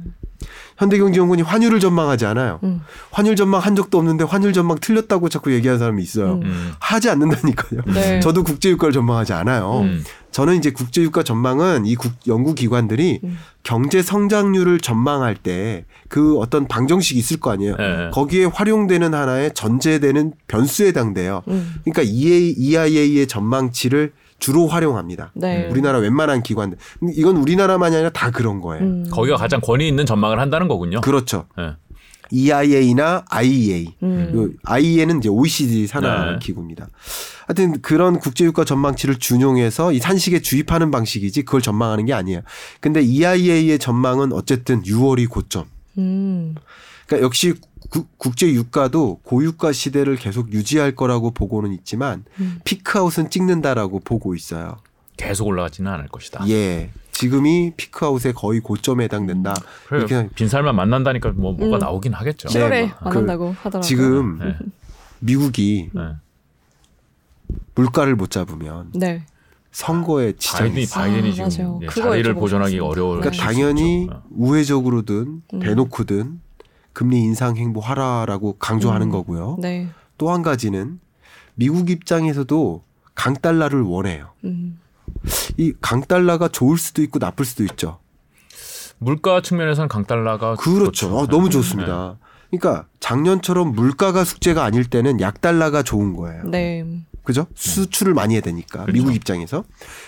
[0.78, 2.60] 현대경제연구원이 환율을 전망하지 않아요.
[2.64, 2.82] 음.
[3.12, 6.36] 환율 전망 한 적도 없는데 환율 전망 틀렸다고 자꾸 얘기하는 사람이 있어요.
[6.36, 6.42] 음.
[6.44, 6.72] 음.
[6.80, 7.82] 하지 않는다니까요.
[7.88, 8.20] 네.
[8.20, 9.82] 저도 국제 유가를 전망하지 않아요.
[9.82, 10.04] 음.
[10.32, 13.38] 저는 이제 국제 유가 전망은 이 국, 연구 기관들이 음.
[13.64, 17.76] 경제 성장률을 전망할 때 그 어떤 방정식이 있을 거 아니에요.
[17.76, 18.10] 네.
[18.12, 21.44] 거기에 활용되는 하나의 전제되는 변수에 해당돼요.
[21.48, 21.76] 음.
[21.84, 25.32] 그러니까 EA, EIA의 전망치를 주로 활용합니다.
[25.34, 25.67] 네.
[25.69, 26.78] 우리나라 웬만한 기관들.
[27.15, 28.84] 이건 우리나라만이 아니라 다 그런 거예요.
[28.84, 29.06] 음.
[29.10, 31.02] 거기가 가장 권위 있는 전망을 한다는 거군요.
[31.02, 31.45] 그렇죠.
[31.58, 31.71] 네.
[32.30, 33.95] EIA나 IEA.
[34.04, 34.30] 음.
[34.34, 36.39] 그 IEA는 이제 OECD 산하 네.
[36.39, 36.88] 기구입니다.
[37.47, 42.41] 하여튼 그런 국제유가 전망치를 준용해서 이 산식에 주입하는 방식이지 그걸 전망하는 게 아니에요.
[42.82, 45.65] 근데 EIA의 전망은 어쨌든 6월이 고점.
[45.97, 46.56] 음.
[47.08, 47.54] 그러니까 역시
[47.89, 52.60] 구- 국제 유가도 고유가 시대를 계속 유지할 거라고 보고는 있지만 음.
[52.65, 54.78] 피크아웃은 찍는다라고 보고 있어요.
[55.15, 56.48] 계속 올라가지는 않을 것이다.
[56.50, 56.91] 예.
[57.12, 59.54] 지금이 피크아웃의 거의 고점에 해당된다.
[59.88, 60.06] 그래요.
[60.06, 61.80] 이렇게 빈살만 만난다니까 뭐 뭐가 음.
[61.80, 62.50] 나오긴 하겠죠.
[62.50, 63.82] 7월에 네, 뭐, 만난다고 하더라고요.
[63.82, 64.56] 지금 네.
[65.20, 66.02] 미국이 네.
[67.76, 69.24] 물가를 못 잡으면 네.
[69.72, 71.04] 선거에 지장이 바이든이 있어요.
[71.04, 71.80] 바이든이 아, 지금 맞아요.
[71.84, 72.80] 예, 자리를 보존하기.
[72.80, 74.13] 어려울 그러니까 수 당연히 있죠.
[74.13, 74.24] 어.
[74.32, 75.60] 우회적으로든 음.
[75.60, 76.41] 대놓고든
[76.98, 79.12] 금리 인상 행보 하라라고 강조하는 음.
[79.12, 79.58] 거고요.
[79.60, 79.88] 네.
[80.18, 81.00] 또 한 가지는
[81.54, 82.84] 미국 입장에서도
[83.14, 84.32] 강달러를 원해요.
[84.46, 84.80] 음.
[85.58, 88.00] 이 강달러가 좋을 수도 있고 나쁠 수도 있죠.
[88.98, 90.86] 물가 측면에서는 강달러가 그렇죠.
[90.86, 91.20] 좋죠.
[91.20, 91.50] 아, 너무 네.
[91.52, 92.18] 좋습니다.
[92.50, 96.46] 그러니까 작년처럼 물가가 숙제가 아닐 때는 약달러가 좋은 거예요.
[96.46, 96.84] 네.
[97.24, 97.46] 그죠?
[97.54, 98.92] 수출을 많이 해야 되니까 그렇죠.
[98.92, 99.64] 미국 입장에서.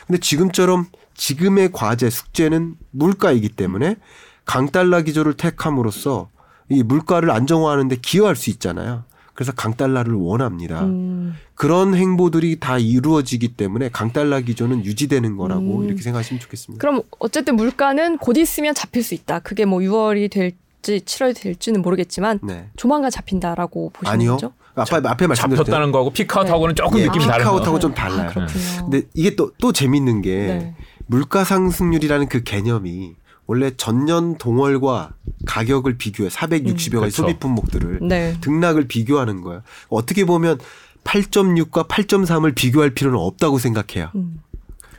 [0.08, 3.98] 근데 지금처럼 지금의 과제 숙제는 물가이기 때문에
[4.46, 6.30] 강달러 기조를 택함으로써
[6.70, 9.04] 이 물가를 안정화하는데 기여할 수 있잖아요.
[9.34, 10.84] 그래서 강달러를 원합니다.
[10.84, 11.36] 음.
[11.56, 15.86] 그런 행보들이 다 이루어지기 때문에 강달러 기조는 유지되는 거라고 음.
[15.86, 16.82] 이렇게 생각하시면 좋겠습니다.
[16.82, 19.40] 그럼 어쨌든 물가는 곧 있으면 잡힐 수 있다.
[19.40, 22.68] 그게 뭐 6월이 될지 7월이 될지는 모르겠지만 네.
[22.76, 24.32] 조만간 잡힌다라고 보시는 아니요.
[24.34, 24.54] 거죠?
[24.76, 25.64] 앞에 앞에 말씀드렸죠.
[25.66, 27.80] 잡혔다는 거하고 피크아웃하고는 조금 예, 느낌이 다른 피크아웃하고 거.
[27.80, 28.30] 좀 달라요.
[28.36, 28.48] 아.
[28.82, 30.76] 근데 이게 또또 재밌는 게 네.
[31.08, 33.16] 물가 상승률이라는 그 개념이
[33.50, 35.14] 원래 전년 동월과
[35.48, 37.10] 가격을 비교해 460여 가지 그렇죠.
[37.10, 38.38] 소비 품목들을 네.
[38.42, 39.64] 등락을 비교하는 거예요.
[39.90, 40.60] 어떻게 보면
[41.04, 44.12] 8.6과 8.3을 비교할 필요는 없다고 생각해요.
[44.14, 44.44] 음.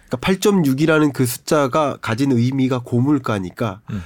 [0.09, 4.03] 그러니까 8.6이라는 그 숫자가 가진 의미가 고물가니까 음.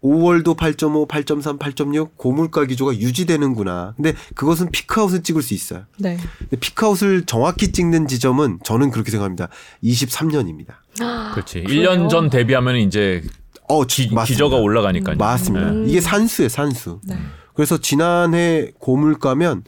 [0.00, 3.94] 5월도 8.5, 8.3, 8.6 고물가 기조가 유지되는구나.
[3.96, 5.86] 근데 그것은 피크아웃을 찍을 수 있어요.
[5.98, 6.18] 네.
[6.38, 9.48] 근데 피크아웃을 정확히 찍는 지점은 저는 그렇게 생각합니다.
[9.82, 10.74] 23년입니다.
[11.34, 11.64] 그렇지.
[11.64, 11.90] 그래요?
[11.90, 13.24] 1년 전 대비하면 이제
[13.68, 14.24] 어, 기, 맞습니다.
[14.24, 15.16] 기저가 올라가니까요.
[15.16, 15.70] 맞습니다.
[15.70, 15.84] 음.
[15.88, 17.00] 이게 산수예요, 산수.
[17.04, 17.16] 네.
[17.54, 19.64] 그래서 지난해 고물가면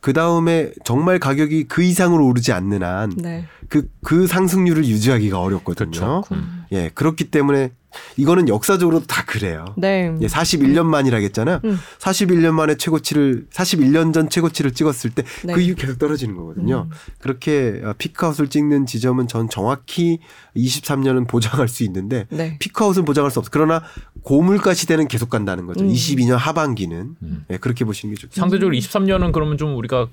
[0.00, 3.46] 그 다음에 정말 가격이 그 이상으로 오르지 않는 한 네.
[3.68, 5.90] 그, 그 상승률을 유지하기가 어렵거든요.
[5.90, 6.22] 그렇죠.
[6.32, 6.59] 음.
[6.72, 7.72] 예, 그렇기 때문에
[8.16, 9.64] 이거는 역사적으로 다 그래요.
[9.76, 10.14] 네.
[10.20, 11.60] 예, 41년 만이라겠잖아요.
[11.64, 11.78] 음.
[11.98, 15.62] 41년 만에 최고치를 41년 전 최고치를 찍었을 때그 네.
[15.64, 16.88] 이후 계속 떨어지는 거거든요.
[16.88, 16.96] 음.
[17.18, 20.20] 그렇게 어, 피크아웃을 찍는 지점은 전 정확히
[20.56, 22.56] 23년은 보장할 수 있는데 네.
[22.60, 23.50] 피크아웃은 보장할 수 없어.
[23.52, 23.82] 그러나
[24.22, 25.84] 고물가 시대는 계속 간다는 거죠.
[25.84, 25.90] 음.
[25.90, 27.44] 22년 하반기는 음.
[27.50, 28.40] 예, 그렇게 보시는 게 좋죠.
[28.40, 30.08] 상대적으로 23년은 그러면 좀 우리가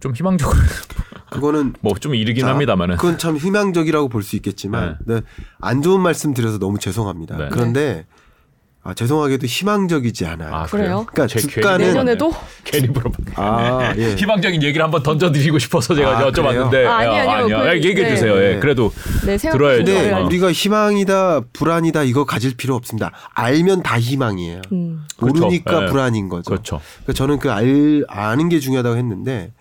[0.00, 0.58] 좀 희망적으로
[1.30, 5.22] 그거는 뭐 좀 이르긴 자, 합니다만은 그건 참 희망적이라고 볼 수 있겠지만 네,
[5.60, 7.36] 안 좋은 말씀 드려서 너무 죄송합니다.
[7.36, 7.48] 네.
[7.50, 8.06] 그런데
[8.86, 10.54] 아, 죄송하게도 희망적이지 않아요.
[10.54, 11.04] 아, 그래요?
[11.10, 13.16] 그러니까 제- 주가는 괜히 내년에도 괜히 물어봐.
[13.34, 14.14] 아, 예.
[14.14, 16.88] 희망적인 얘기를 한번 던져드리고 싶어서 제가 아, 여쭤봤는데 그래요?
[16.90, 17.58] 아, 아니, 아니요.
[17.58, 18.14] 그- 얘기해 네.
[18.14, 18.36] 주세요.
[18.36, 18.60] 예, 네.
[18.60, 18.92] 그래도
[19.26, 19.84] 네, 들어야죠.
[19.84, 20.24] 근데 어.
[20.24, 23.10] 우리가 희망이다 불안이다 이거 가질 필요 없습니다.
[23.34, 24.62] 알면 다 희망이에요.
[24.70, 25.04] 음.
[25.16, 25.40] 그렇죠.
[25.40, 25.86] 모르니까 예.
[25.86, 26.48] 불안인 거죠.
[26.48, 26.80] 그렇죠.
[27.02, 29.52] 그러니까 저는 그 알, 아는 게 중요하다고 했는데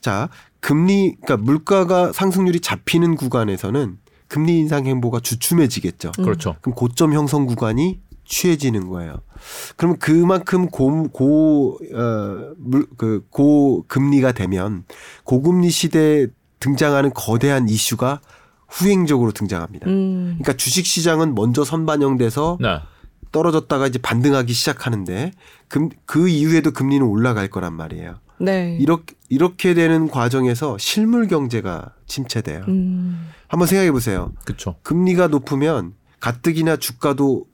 [0.00, 0.28] 자
[0.60, 3.96] 금리 그러니까 물가가 상승률이 잡히는 구간에서는
[4.28, 6.12] 금리 인상 행보가 주춤해지겠죠.
[6.20, 6.22] 음.
[6.24, 6.54] 그렇죠.
[6.60, 7.98] 그럼 고점 형성 구간이
[8.30, 9.20] 취해지는 거예요.
[9.76, 14.84] 그러면 그만큼 고 고 어 물 그 고금리가 되면
[15.24, 16.28] 고금리 시대에
[16.60, 18.20] 등장하는 거대한 이슈가
[18.68, 19.88] 후행적으로 등장합니다.
[19.90, 20.36] 음.
[20.38, 22.78] 그러니까 주식 시장은 먼저 선반영돼서 네.
[23.32, 25.32] 떨어졌다가 이제 반등하기 시작하는데
[25.68, 28.16] 금, 그 이후에도 금리는 올라갈 거란 말이에요.
[28.40, 28.76] 네.
[28.80, 32.64] 이렇게 이렇게 되는 과정에서 실물 경제가 침체돼요.
[32.68, 33.28] 음.
[33.48, 34.32] 한번 생각해 보세요.
[34.44, 34.76] 그렇죠.
[34.82, 37.46] 금리가 높으면 가뜩이나 주가도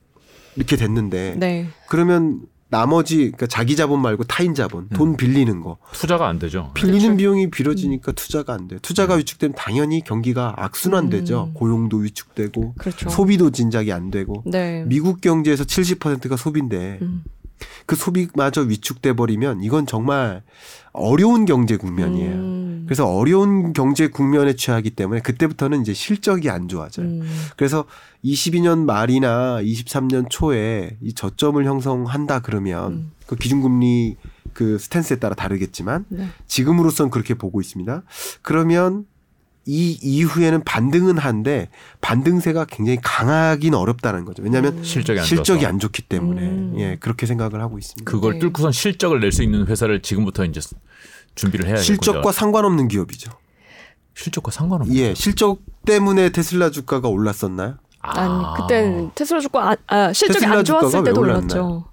[0.57, 1.69] 이렇게 됐는데 네.
[1.89, 5.79] 그러면 나머지 그러니까 자기 자본 말고 타인 자본, 돈 빌리는 거.
[5.93, 6.73] 투자가 안 되죠.
[6.75, 7.17] 빌리는 그렇죠.
[7.17, 8.79] 비용이 빌어지니까 투자가 안 돼.
[8.81, 11.51] 투자가 위축되면 당연히 경기가 악순환되죠.
[11.51, 11.55] 음.
[11.55, 13.09] 고용도 위축되고 그렇죠.
[13.09, 14.85] 소비도 진작이 안 되고 네.
[14.87, 17.23] 미국 경제에서 70%가 소비인데 음.
[17.87, 20.43] 그 소비마저 위축돼 버리면 이건 정말
[20.93, 22.33] 어려운 경제 국면이에요.
[22.33, 22.85] 음.
[22.87, 27.07] 그래서 어려운 경제 국면에 취하기 때문에 그때부터는 이제 실적이 안 좋아져요.
[27.07, 27.23] 음.
[27.57, 27.85] 그래서
[28.25, 33.13] 22년 말이나 23년 초에 이 저점을 형성한다 그러면 음.
[33.27, 34.17] 그 기준금리
[34.53, 36.29] 그 스탠스에 따라 다르겠지만 네.
[36.47, 38.03] 지금으로선 그렇게 보고 있습니다.
[38.43, 39.05] 그러면
[39.69, 41.69] 이 이후에는 반등은 한데
[42.01, 44.43] 반등세가 굉장히 강하긴 어렵다는 거죠.
[44.43, 44.85] 왜냐하면 음.
[44.85, 45.67] 실적이 안 실적이.
[45.67, 46.75] 안 좋기 때문에 음.
[46.79, 48.09] 예 그렇게 생각을 하고 있습니다.
[48.11, 48.39] 그걸 네.
[48.39, 50.61] 뚫고선 실적을 낼 수 있는 회사를 지금부터 이제
[51.35, 53.33] 준비를 해야 실적과 상관없는 기업이죠.
[54.15, 57.75] 실적과 상관없는 예, 실적 때문에 테슬라 주가가 올랐었나요?
[58.01, 61.85] 아니 그땐 테슬라 주가 안, 아, 실적이 테슬라 안 좋았을 때도 왜 올랐죠.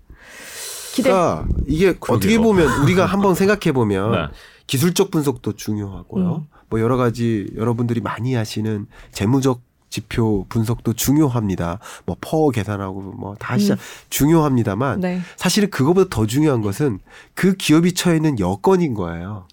[0.94, 1.10] 기대.
[1.10, 2.42] 그러니까 이게 어떻게 그러게요.
[2.44, 4.18] 보면 우리가 한번 생각해 보면 네.
[4.68, 6.36] 기술적 분석도 중요하고요.
[6.36, 6.53] 음.
[6.74, 11.78] 뭐 여러 가지 여러분들이 많이 하시는 재무적 지표 분석도 중요합니다.
[12.08, 13.78] 뭐 퍼 계산하고 뭐 다 시작
[14.10, 15.22] 중요합니다만 네.
[15.36, 16.98] 사실은 그거보다 더 중요한 것은
[17.36, 19.46] 그 기업이 처해 있는 여건인 거예요.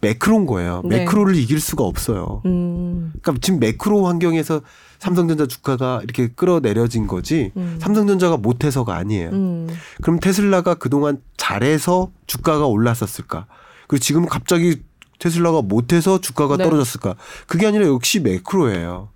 [0.00, 0.80] 매크로인 거예요.
[0.86, 1.00] 네.
[1.00, 2.40] 매크로를 이길 수가 없어요.
[2.46, 3.12] 음.
[3.20, 4.62] 그러니까 지금 매크로 환경에서
[4.98, 7.76] 삼성전자 주가가 이렇게 끌어내려진 거지 음.
[7.82, 9.28] 삼성전자가 못해서가 아니에요.
[9.28, 9.68] 음.
[10.00, 13.44] 그럼 테슬라가 그동안 잘해서 주가가 올랐었을까?
[13.88, 14.80] 그리고 지금 갑자기
[15.22, 16.64] 테슬라가 못해서 주가가 네.
[16.64, 17.14] 떨어졌을까?
[17.46, 19.10] 그게 아니라 역시 매크로예요.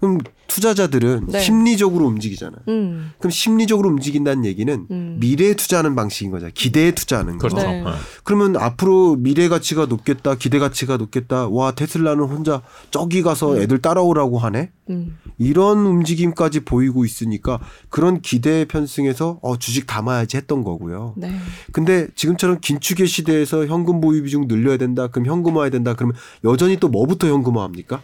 [0.00, 1.40] 그럼 투자자들은 네.
[1.40, 2.60] 심리적으로 움직이잖아요.
[2.68, 3.12] 음.
[3.18, 5.16] 그럼 심리적으로 움직인다는 얘기는 음.
[5.20, 6.48] 미래에 투자하는 방식인 거죠.
[6.54, 7.48] 기대에 투자하는 거.
[7.48, 7.66] 그렇죠.
[7.66, 7.82] 네.
[7.82, 7.90] 네.
[8.24, 11.48] 그러면 앞으로 미래 가치가 높겠다, 기대 가치가 높겠다.
[11.48, 14.70] 와 테슬라는 혼자 저기 가서 애들 따라오라고 하네.
[14.90, 15.18] 음.
[15.38, 21.14] 이런 움직임까지 보이고 있으니까 그런 기대에 편승해서 어 주식 담아야지 했던 거고요.
[21.16, 21.36] 네.
[21.72, 25.08] 근데 지금처럼 긴축의 시대에서 현금 보유 비중 늘려야 된다.
[25.08, 25.94] 그럼 현금화해야 된다.
[25.94, 28.00] 그러면 여전히 또 뭐부터 현금화합니까?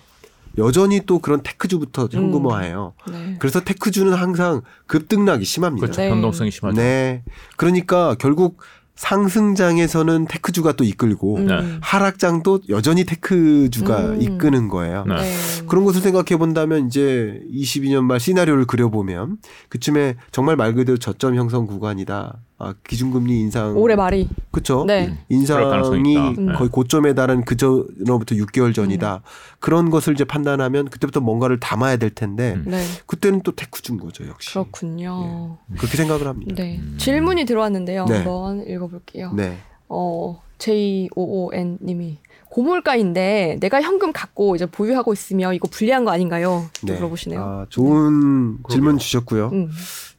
[0.58, 2.94] 여전히 또 그런 테크주부터 현금화해요.
[3.10, 3.36] 네.
[3.38, 5.86] 그래서 테크주는 항상 급등락이 심합니다.
[5.86, 6.02] 그렇죠.
[6.02, 6.08] 네.
[6.10, 6.76] 변동성이 심하죠.
[6.76, 7.22] 네.
[7.56, 8.58] 그러니까 결국
[8.94, 11.46] 상승장에서는 테크주가 또 이끌고 음.
[11.46, 11.78] 네.
[11.80, 14.22] 하락장도 여전히 테크주가 음.
[14.22, 15.04] 이끄는 거예요.
[15.08, 15.14] 네.
[15.16, 15.66] 네.
[15.66, 19.38] 그런 것을 생각해 본다면 이제 22년 말 시나리오를 그려보면
[19.70, 22.38] 그쯤에 정말 말 그대로 저점 형성 구간이다.
[22.62, 24.28] 아, 기준금리 인상 올해 말이.
[24.52, 24.84] 그렇죠.
[24.86, 25.18] 네.
[25.28, 26.40] 가능성이 인상이 있다.
[26.40, 26.52] 음.
[26.54, 29.22] 거의 고점에 달한 그 전으로부터 6개월 전이다.
[29.58, 32.64] 그런 것을 이제 판단하면 그때부터 뭔가를 담아야 될 텐데 음.
[32.68, 32.84] 네.
[33.06, 34.50] 그때는 또 테크준 거죠, 역시.
[34.50, 35.58] 그렇군요.
[35.76, 36.54] 그렇게 생각을 합니다.
[36.54, 36.78] 네.
[36.78, 36.94] 음.
[36.98, 38.04] 질문이 들어왔는데요.
[38.04, 38.16] 네.
[38.18, 39.32] 한번 읽어볼게요.
[39.32, 39.58] 네.
[39.88, 46.66] 어, J55N 님이 고물가인데 내가 현금 갖고 이제 보유하고 있으며 이거 불리한 거 아닌가요?
[46.86, 47.40] 또 물어보시네요.
[47.42, 49.50] 아, 좋은 질문 주셨고요.
[49.52, 49.70] 음.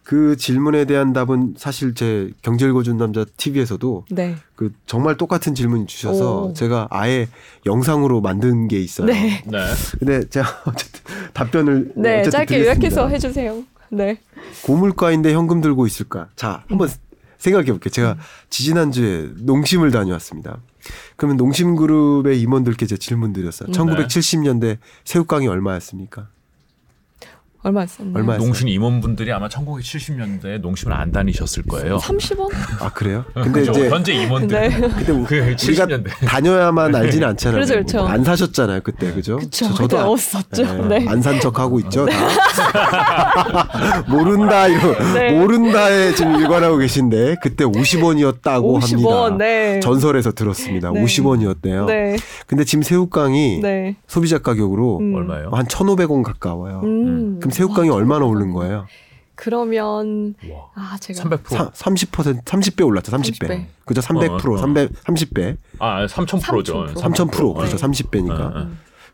[0.03, 4.35] 그 질문에 대한 답은 사실 제 경제 읽어준 남자 TV에서도 네.
[4.55, 6.53] 그 정말 똑같은 질문 주셔서 오.
[6.53, 7.27] 제가 아예
[7.65, 9.07] 영상으로 만든 게 있어요.
[9.07, 9.43] 네.
[9.45, 9.59] 네.
[9.97, 11.01] 근데 제가 어쨌든
[11.33, 12.65] 답변을 네, 어쨌든 짧게 드렸습니다.
[12.65, 13.63] 요약해서 해주세요.
[13.89, 14.17] 네.
[14.63, 16.27] 고물가인데 현금 들고 있을까?
[16.35, 16.89] 자, 한번
[17.37, 17.91] 생각해 볼게요.
[17.91, 18.17] 제가
[18.49, 20.59] 지지난주에 농심을 다녀왔습니다.
[21.15, 23.69] 그러면 농심그룹의 임원들께 제가 질문 드렸어요.
[23.69, 23.73] 음.
[23.73, 26.27] 1970년대 새우깡이 얼마였습니까?
[27.63, 28.13] 얼마였었나요?
[28.15, 31.97] 얼마- 농심 임원분들이 아마 1970년대에 농심을 안 다니셨을 거예요.
[31.97, 32.49] 30원?
[32.81, 33.23] 아 그래요?
[33.33, 33.71] 근데 그죠?
[33.71, 34.59] 이제 현재 임원들.
[34.59, 34.69] 네.
[34.97, 36.09] 그때 우- 그 우리가 70년대.
[36.27, 37.55] 다녀야만 알지는 않잖아요.
[37.55, 37.99] 그렇죠, 그렇죠.
[38.07, 39.37] 안 사셨잖아요 그때 그죠?
[39.37, 39.67] 그쵸.
[39.73, 40.87] 저- 그때 안- 없었죠.
[40.87, 41.05] 네.
[41.07, 42.05] 안 산 척 하고 있죠.
[42.05, 42.13] 다.
[44.07, 45.31] 모른다 이거 네.
[45.31, 49.37] 모른다에 지금 일관하고 계신데 그때 50원이었다고 50원, 합니다.
[49.37, 49.79] 네.
[49.79, 50.91] 전설에서 들었습니다.
[50.91, 51.03] 네.
[51.03, 51.85] 50원이었대요.
[51.85, 52.17] 네.
[52.47, 53.95] 근데 지금 새우깡이 네.
[54.07, 55.15] 소비자 가격으로 음.
[55.15, 55.49] 얼마예요?
[55.51, 56.81] 한 1,500원 가까워요.
[56.83, 57.37] 음.
[57.39, 58.87] 그럼 새우깡이 얼마나 오른 거예요?
[59.35, 60.69] 그러면 와.
[60.75, 61.49] 아 제가 300%.
[61.49, 63.11] 사, 30% 30배 올랐죠.
[63.11, 63.47] 30배.
[63.47, 63.65] 30배.
[63.85, 64.01] 그죠?
[64.01, 64.57] 300% 어, 어.
[64.57, 65.57] 300 30배.
[65.79, 66.85] 아, 3,000%죠.
[66.85, 66.93] 3000%.
[66.95, 67.75] 3000% 그렇죠.
[67.77, 67.81] 네.
[67.83, 68.39] 30배니까.
[68.39, 68.67] 어, 어.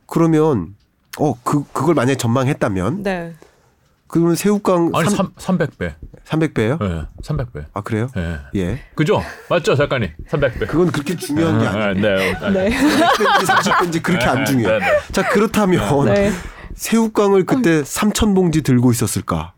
[0.06, 0.76] 그러면
[1.18, 3.34] 어 그 그걸 만약에 전망했다면 네.
[4.08, 5.94] 그러면 새우깡 아니, 삼, 3, 300배.
[6.26, 6.82] 300배요?
[6.84, 7.06] 예.
[7.24, 7.66] 300배.
[7.74, 8.08] 아 그래요?
[8.18, 8.40] 예.
[8.56, 8.80] 예.
[8.96, 9.22] 그죠?
[9.50, 10.10] 맞죠, 작가님?
[10.30, 10.68] 300배.
[10.68, 11.94] 그건 그렇게 중요한 게 아니에요.
[12.02, 12.50] 네.
[12.52, 12.70] 네.
[12.70, 14.80] 100배인지 30배인지 그렇게 안 중요해요.
[14.80, 14.98] 네, 네.
[15.12, 16.32] 자 그렇다면 네.
[16.80, 19.54] 새우깡을 그때 3천 봉지 들고 있었을까?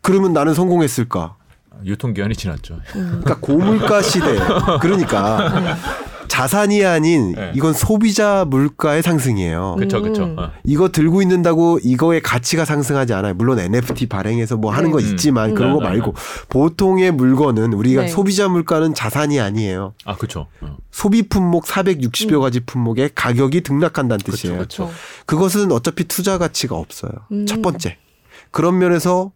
[0.00, 1.36] 그러면 나는 성공했을까?
[1.84, 2.80] 유통기한이 지났죠.
[2.90, 4.38] 그러니까 고물가 시대.
[4.80, 5.76] 그러니까
[6.26, 7.52] 자산이 아닌 네.
[7.54, 9.76] 이건 소비자 물가의 상승이에요.
[9.78, 10.24] 그쵸, 그쵸.
[10.24, 10.36] 음.
[10.38, 10.50] 어.
[10.64, 13.34] 이거 들고 있는다고 이거의 가치가 상승하지 않아요.
[13.34, 14.92] 물론 NFT 발행해서 뭐 하는 네.
[14.92, 15.04] 거 음.
[15.04, 16.14] 있지만 그런 거 네, 네, 말고
[16.48, 18.08] 보통의 물건은 우리가 네.
[18.08, 19.94] 소비자 물가는 자산이 아니에요.
[20.04, 20.46] 아, 그쵸.
[20.60, 20.76] 어.
[20.90, 24.58] 소비 품목 460여 가지 품목의 가격이 등락한다는 뜻이에요.
[24.58, 24.90] 그쵸.
[25.26, 27.12] 그것은 어차피 투자 가치가 없어요.
[27.32, 27.46] 음.
[27.46, 27.98] 첫 번째.
[28.50, 29.32] 그런 면에서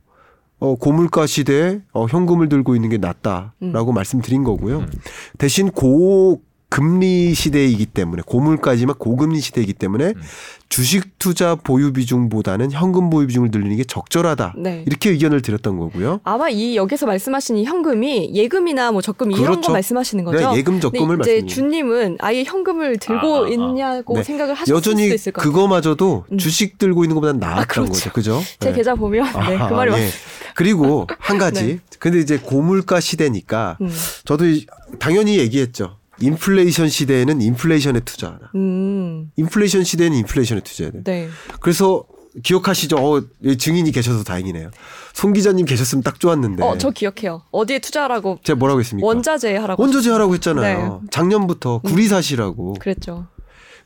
[0.61, 4.81] 어, 고물가 시대에 어, 현금을 들고 있는 게 낫다라고 말씀드린 거고요.
[4.81, 4.91] 음.
[5.39, 10.23] 대신 고 금리 시대이기 때문에 고물가지만 고금리 시대이기 때문에 음.
[10.69, 14.55] 주식 투자 보유 비중보다는 현금 보유 비중을 늘리는 게 적절하다.
[14.57, 14.85] 네.
[14.87, 16.21] 이렇게 의견을 드렸던 거고요.
[16.23, 19.63] 아마 이 여기서 말씀하신 이 현금이 예금이나 뭐 적금 이런 그렇죠.
[19.63, 20.53] 거 말씀하시는 거죠?
[20.53, 21.55] 네, 예금 적금을 이제 말씀드립니다.
[21.55, 23.49] 주님은 아예 현금을 들고 아, 아, 아.
[23.49, 24.23] 있냐고 네.
[24.23, 25.53] 생각을 하실 수도 여전히 있을 것 같아요.
[25.53, 26.39] 그거마저도 음.
[26.39, 27.91] 주식 들고 있는 것보다 나았던 그렇죠.
[27.91, 28.13] 거죠.
[28.13, 28.43] 그죠?
[28.61, 28.77] 제 네.
[28.77, 29.97] 계좌 보면 네, 그 말이 예.
[29.97, 30.13] 맞.
[30.55, 31.65] 그리고 한 가지.
[31.67, 31.79] 네.
[31.99, 33.91] 근데 이제 고물가 시대니까 음.
[34.25, 34.67] 저도 이-
[35.01, 35.97] 당연히 얘기했죠.
[36.21, 38.51] 인플레이션 시대에는 인플레이션에 투자하라.
[38.55, 39.31] 음.
[39.37, 41.03] 인플레이션 시대에는 인플레이션에 투자해야 돼.
[41.05, 41.29] 네.
[41.61, 42.05] 그래서
[42.43, 42.97] 기억하시죠?
[42.97, 44.71] 어, 예, 증인이 계셔서 다행이네요.
[45.15, 46.63] 송 기자님 계셨으면 딱 좋았는데.
[46.63, 47.43] 어, 저 기억해요.
[47.51, 49.07] 어디에 투자라고 제가 뭐라고 했습니까?
[49.07, 51.01] 원자재 하라고 원자재 하라고 했잖아요.
[51.03, 51.09] 네.
[51.11, 52.75] 작년부터 구리 사시라고.
[52.79, 53.27] 그랬죠.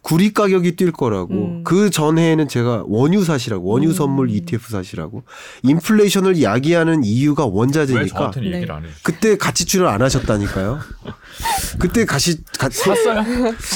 [0.05, 1.33] 구리 가격이 뛸 거라고.
[1.33, 1.65] 음.
[1.65, 3.67] 그 전해에는 제가 원유 사시라고.
[3.67, 3.95] 원유 음.
[3.95, 5.23] 선물 ETF 사시라고.
[5.63, 8.31] 인플레이션을 야기하는 이유가 왜 원자재니까.
[8.37, 8.67] 네.
[8.69, 8.85] 안?
[9.03, 10.79] 그때 가치 출연 안 하셨다니까요.
[11.79, 13.25] 그때 가시 같이 샀어요?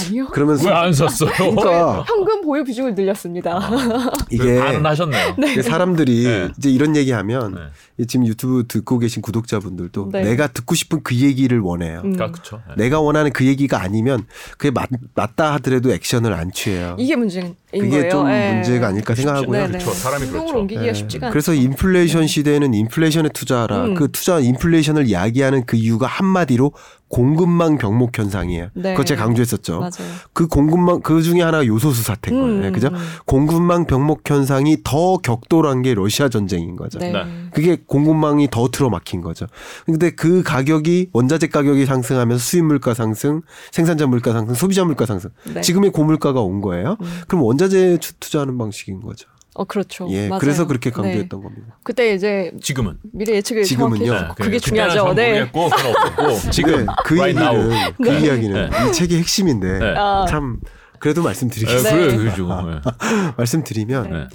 [0.06, 0.26] 아니요.
[0.28, 1.30] 그러면서 왜 안 샀어요?
[1.34, 3.58] 그러니까 현금 보유 비중을 늘렸습니다.
[4.30, 5.34] 이게 반은 하셨네요.
[5.54, 6.48] 그 사람들이 네.
[6.58, 7.60] 이제 이런 얘기하면 네.
[7.96, 10.22] 이 지금 유튜브 듣고 계신 구독자분들도 네.
[10.24, 12.02] 내가 듣고 싶은 그 얘기를 원해요.
[12.04, 12.16] 음.
[12.20, 12.60] 아, 그쵸.
[12.68, 12.84] 네.
[12.84, 14.26] 내가 원하는 그 얘기가 아니면
[14.58, 16.96] 그게 맞, 맞다 하더라도 액션 을 안 취해요.
[16.98, 18.10] 이게 문제인 그게 거예요.
[18.10, 18.52] 좀 예.
[18.54, 19.60] 문제가 아닐까 생각하고요.
[19.60, 19.78] 네, 네.
[19.78, 19.90] 그렇죠.
[19.90, 20.58] 사람이 그렇죠.
[20.58, 20.94] 옮기기가 네.
[20.94, 21.30] 쉽지가.
[21.30, 23.84] 그래서 인플레이션 시대에는 인플레이션에 투자하라.
[23.84, 23.94] 음.
[23.94, 26.72] 그 투자 인플레이션을 야기하는 그 이유가 한마디로
[27.08, 28.68] 공급망 병목 현상이에요.
[28.74, 28.92] 네.
[28.92, 29.78] 그거 제가 강조했었죠.
[29.78, 29.90] 맞아요.
[30.34, 32.68] 그 공급망 그 중에 하나가 요소수 사태인 거예요.
[32.68, 32.88] 음, 그죠?
[32.88, 32.96] 음.
[33.24, 36.98] 공급망 병목 현상이 더 격돌한 게 러시아 전쟁인 거죠.
[36.98, 37.12] 네.
[37.12, 37.24] 네.
[37.52, 39.46] 그게 공급망이 더 틀어막힌 거죠.
[39.86, 43.40] 근데 그 가격이 원자재 가격이 상승하면서 수입 물가 상승,
[43.72, 45.30] 생산자 물가 상승, 소비자 물가 상승.
[45.54, 45.62] 네.
[45.62, 46.96] 지금의 고물가가 온 거예요.
[47.00, 47.20] 음.
[47.26, 49.28] 그럼 원 자재 투- 투자하는 방식인 거죠.
[49.54, 50.06] 어 그렇죠.
[50.10, 50.38] 예, 맞아요.
[50.40, 50.94] 그래서 그렇게 네.
[50.94, 51.78] 강조했던 겁니다.
[51.82, 52.98] 그때 이제 지금은.
[53.12, 54.04] 미래 예측을 지금은요?
[54.06, 55.14] 정확히 해서 그게 그- 중요하죠.
[55.14, 55.34] 네.
[55.34, 55.90] 잘 모르겠고 그건
[56.30, 57.92] 없었고 지금 근데 그 right 얘기는 now.
[58.00, 58.20] 그 네.
[58.20, 59.94] 이야기는 이 책의 핵심인데 네.
[59.96, 60.26] 아.
[60.28, 60.60] 참
[61.00, 61.96] 그래도 네, 말씀드리겠습니다.
[61.96, 62.16] 네.
[62.16, 62.46] 그래 그죠.
[62.46, 62.80] 네.
[63.36, 64.26] 말씀드리면 네.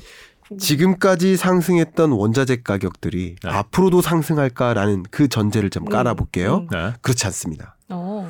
[0.57, 3.49] 지금까지 상승했던 원자재 가격들이 네.
[3.49, 6.57] 앞으로도 상승할까라는 그 전제를 좀 음, 깔아볼게요.
[6.57, 6.67] 음.
[6.71, 6.93] 네.
[7.01, 7.77] 그렇지 않습니다.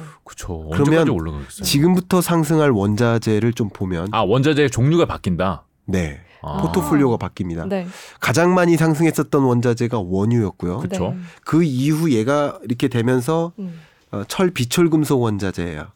[0.03, 0.21] 어.
[0.23, 0.69] 그쵸.
[0.71, 1.63] 그러면 언제까지 올라가겠어요?
[1.65, 5.65] 지금부터 상승할 원자재를 좀 보면 아 원자재 종류가 바뀐다.
[5.85, 6.61] 네 아.
[6.61, 7.67] 포트폴리오가 바뀝니다.
[7.67, 7.87] 네.
[8.19, 10.79] 가장 많이 상승했었던 원자재가 원유였고요.
[10.79, 10.87] 그-.
[10.87, 11.17] 네.
[11.45, 13.79] 그 이후 얘가 이렇게 되면서 음.
[14.11, 15.87] 어, 철 비철 금속 원자재예요.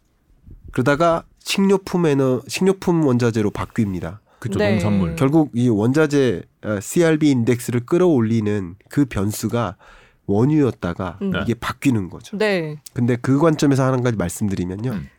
[0.72, 4.20] 그러다가 식료품 에너 식료품 원자재로 바뀝니다.
[4.39, 4.60] 그쵸.
[4.60, 4.72] 네.
[4.72, 5.15] 농산물.
[5.15, 9.76] 결국 이 원자재 어, CRB 인덱스를 끌어올리는 그 변수가
[10.28, 11.32] 원유였다가 음.
[11.42, 12.38] 이게 바뀌는 거죠.
[12.38, 12.78] 네.
[12.94, 14.92] 근데 그 관점에서 한 가지 말씀드리면요.
[14.92, 15.10] 음.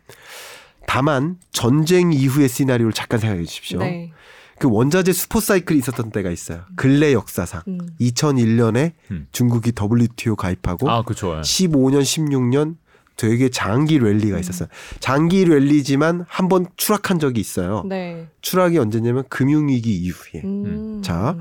[0.87, 3.81] 다만 전쟁 이후의 시나리오를 잠깐 생각해 주십시오.
[3.81, 4.13] 네.
[4.59, 6.63] 그 원자재 슈퍼 사이클이 있었던 때가 있어요.
[6.77, 7.63] 근래 역사상.
[7.69, 7.79] 음.
[8.01, 9.29] 2001년에 음.
[9.33, 11.37] 중국이 WTO 가입하고 아 그쵸.
[11.37, 11.41] 예.
[11.41, 12.77] 15년, 16년
[13.19, 14.41] 되게 장기 랠리가 음.
[14.41, 14.69] 있었어요.
[15.01, 17.85] 장기 랠리지만 한 번 추락한 적이 있어요.
[17.87, 18.29] 네.
[18.41, 20.41] 추락이 언제냐면 금융위기 이후에.
[20.45, 21.03] 음.
[21.05, 21.37] 자,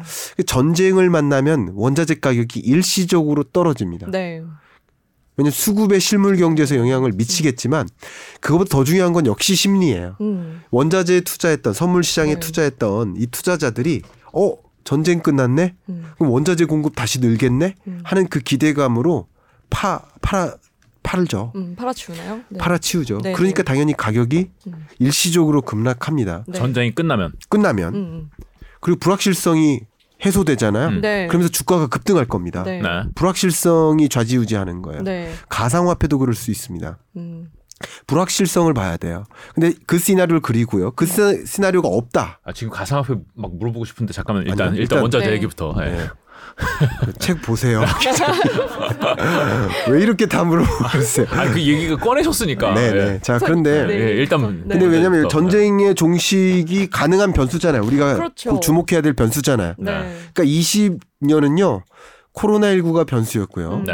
[0.46, 4.08] 전쟁을 만나면 원자재 가격이 일시적으로 떨어집니다.
[4.12, 4.44] 네.
[5.38, 7.88] 왜냐면 수급의 실물 경제에서 영향을 미치겠지만
[8.42, 10.18] 그것보다 더 중요한 건 역시 심리예요.
[10.20, 10.62] 음.
[10.72, 12.40] 원자재에 투자했던 선물 시장에 네.
[12.40, 14.02] 투자했던 이 투자자들이
[14.34, 15.76] 어 전쟁 끝났네.
[15.90, 16.06] 음.
[16.18, 18.00] 그럼 원자재 공급 다시 늘겠네 음.
[18.04, 19.28] 하는 그 기대감으로
[19.70, 20.56] 파 팔아
[21.04, 21.52] 팔죠.
[21.56, 22.42] 음, 팔아치우나요?
[22.50, 22.58] 네.
[22.60, 23.20] 팔아치우죠.
[23.24, 23.64] 네, 그러니까 네.
[23.64, 24.86] 당연히 가격이 음.
[25.00, 26.44] 일시적으로 급락합니다.
[26.48, 26.58] 네.
[26.58, 28.30] 전쟁이 끝나면 끝나면 음, 음.
[28.82, 29.82] 그리고 불확실성이
[30.26, 30.88] 해소되잖아요.
[30.90, 31.02] 음.
[31.02, 31.28] 네.
[31.28, 32.64] 그러면서 주가가 급등할 겁니다.
[32.64, 32.82] 네.
[32.82, 32.90] 네.
[33.16, 35.04] 불확실성이 좌지우지하는 거예요.
[35.04, 35.32] 네.
[35.50, 36.98] 가상화폐도 그럴 수 있습니다.
[37.18, 37.50] 음.
[38.08, 39.24] 불확실성을 봐야 돼요.
[39.54, 40.92] 근데 그 시나리오를 그리고요.
[40.92, 42.40] 그 시- 시나리오가 없다.
[42.44, 45.34] 아, 지금 가상화폐 막 물어보고 싶은데 잠깐만 일단 아니요, 일단, 일단- 원자재 네.
[45.34, 45.76] 얘기부터.
[45.82, 45.92] 예.
[45.92, 46.08] 네.
[47.20, 47.84] 책 보세요.
[49.90, 51.28] 왜 이렇게 다 물어보세요?
[51.32, 52.74] 아니 그 얘기가 꺼내셨으니까.
[52.74, 52.92] 네, 예.
[52.92, 53.20] 네.
[53.22, 53.94] 자, 서- 그런데 네.
[53.94, 54.74] 예, 일단 네.
[54.76, 55.28] 근데 왜냐면 먼저부터.
[55.30, 57.84] 전쟁의 종식이 가능한 변수잖아요.
[57.84, 58.52] 우리가 그렇죠.
[58.52, 59.76] 꼭 주목해야 될 변수잖아요.
[59.78, 59.92] 네.
[60.34, 61.82] 그러니까 20년은요.
[62.34, 63.70] 코로나 19가 변수였고요.
[63.78, 63.84] 음.
[63.86, 63.94] 네.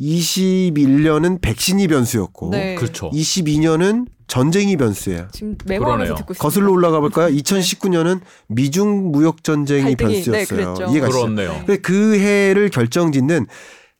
[0.00, 2.74] 21년은 백신이 변수였고 네.
[2.74, 3.10] 그렇죠.
[3.10, 5.28] 22년은 전쟁이 변수예요.
[5.30, 6.14] 지금 메모하면서 그러네요.
[6.14, 6.42] 듣고 있습니다.
[6.42, 7.28] 거슬러 올라가 볼까요?
[7.36, 10.74] 2019년은 미중 무역 전쟁이 갈등이, 네, 변수였어요.
[10.74, 10.90] 그랬죠.
[10.90, 11.08] 이해가?
[11.10, 11.64] 그렇네요.
[11.66, 11.76] 네.
[11.76, 13.46] 그 해를 결정짓는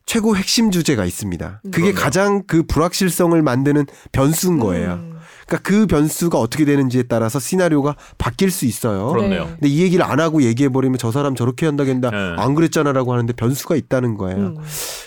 [0.07, 1.61] 최고 핵심 주제가 있습니다.
[1.67, 1.71] 음.
[1.71, 2.01] 그게 그럼요.
[2.03, 4.95] 가장 그 불확실성을 만드는 변수인 거예요.
[4.95, 5.19] 음.
[5.47, 9.09] 그러니까 그 변수가 어떻게 되는지에 따라서 시나리오가 바뀔 수 있어요.
[9.09, 9.45] 그렇네요.
[9.45, 9.51] 네.
[9.51, 12.17] 근데 이 얘기를 안 하고 얘기해 버리면 저 사람 저렇게 한다겠다 네.
[12.39, 14.39] 안 그랬잖아라고 하는데 변수가 있다는 거예요.
[14.39, 14.57] 음.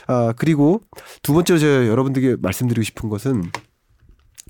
[0.05, 0.81] 아 그리고
[1.23, 3.49] 두 번째로 제가 여러분들에게 말씀드리고 싶은 것은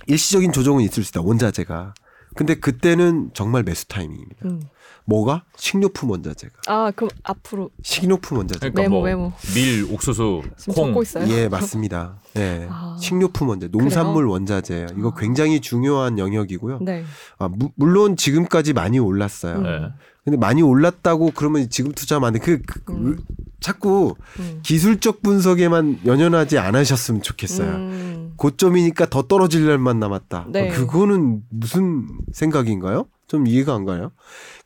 [0.07, 1.93] 일시적인 조정은 있을 수 있다 원자재가.
[2.35, 4.45] 근데 그때는 정말 매수 타이밍입니다.
[4.45, 4.61] 음.
[5.07, 8.59] 뭐가 식료품 원자재가 아, 그럼 앞으로 식료품 원자재.
[8.71, 9.31] 그러니까 메모, 뭐 메모.
[9.53, 11.03] 밀, 옥수수, 지금 콩.
[11.29, 12.19] 예, 맞습니다.
[12.37, 12.67] 예.
[12.69, 12.97] 아.
[12.99, 14.87] 식료품 원자, 농산물 원자재예요.
[14.97, 15.19] 이거 아.
[15.19, 16.79] 굉장히 중요한 영역이고요.
[16.81, 17.03] 네.
[17.37, 19.57] 아, 무- 물론 지금까지 많이 올랐어요.
[19.57, 19.63] 음.
[19.63, 19.89] 네.
[20.25, 22.39] 근데 많이 올랐다고 그러면 지금 투자하면 안 돼.
[22.39, 23.19] 그, 그- 그 음.
[23.59, 24.59] 자꾸 음.
[24.63, 27.69] 기술적 분석에만 연연하지 않으셨으면 좋겠어요.
[27.75, 28.33] 음.
[28.35, 30.47] 고점이니까 더 떨어질 날만 남았다.
[30.49, 30.69] 네.
[30.69, 33.05] 그거는 무슨 생각인가요?
[33.27, 34.11] 좀 이해가 안 가요.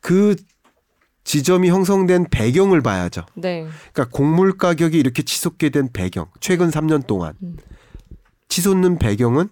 [0.00, 0.34] 그
[1.24, 3.26] 지점이 형성된 배경을 봐야죠.
[3.36, 3.66] 네.
[3.92, 6.26] 그러니까 곡물 가격이 이렇게 치솟게 된 배경.
[6.40, 7.56] 최근 3년 동안 음.
[8.48, 9.48] 치솟는 배경은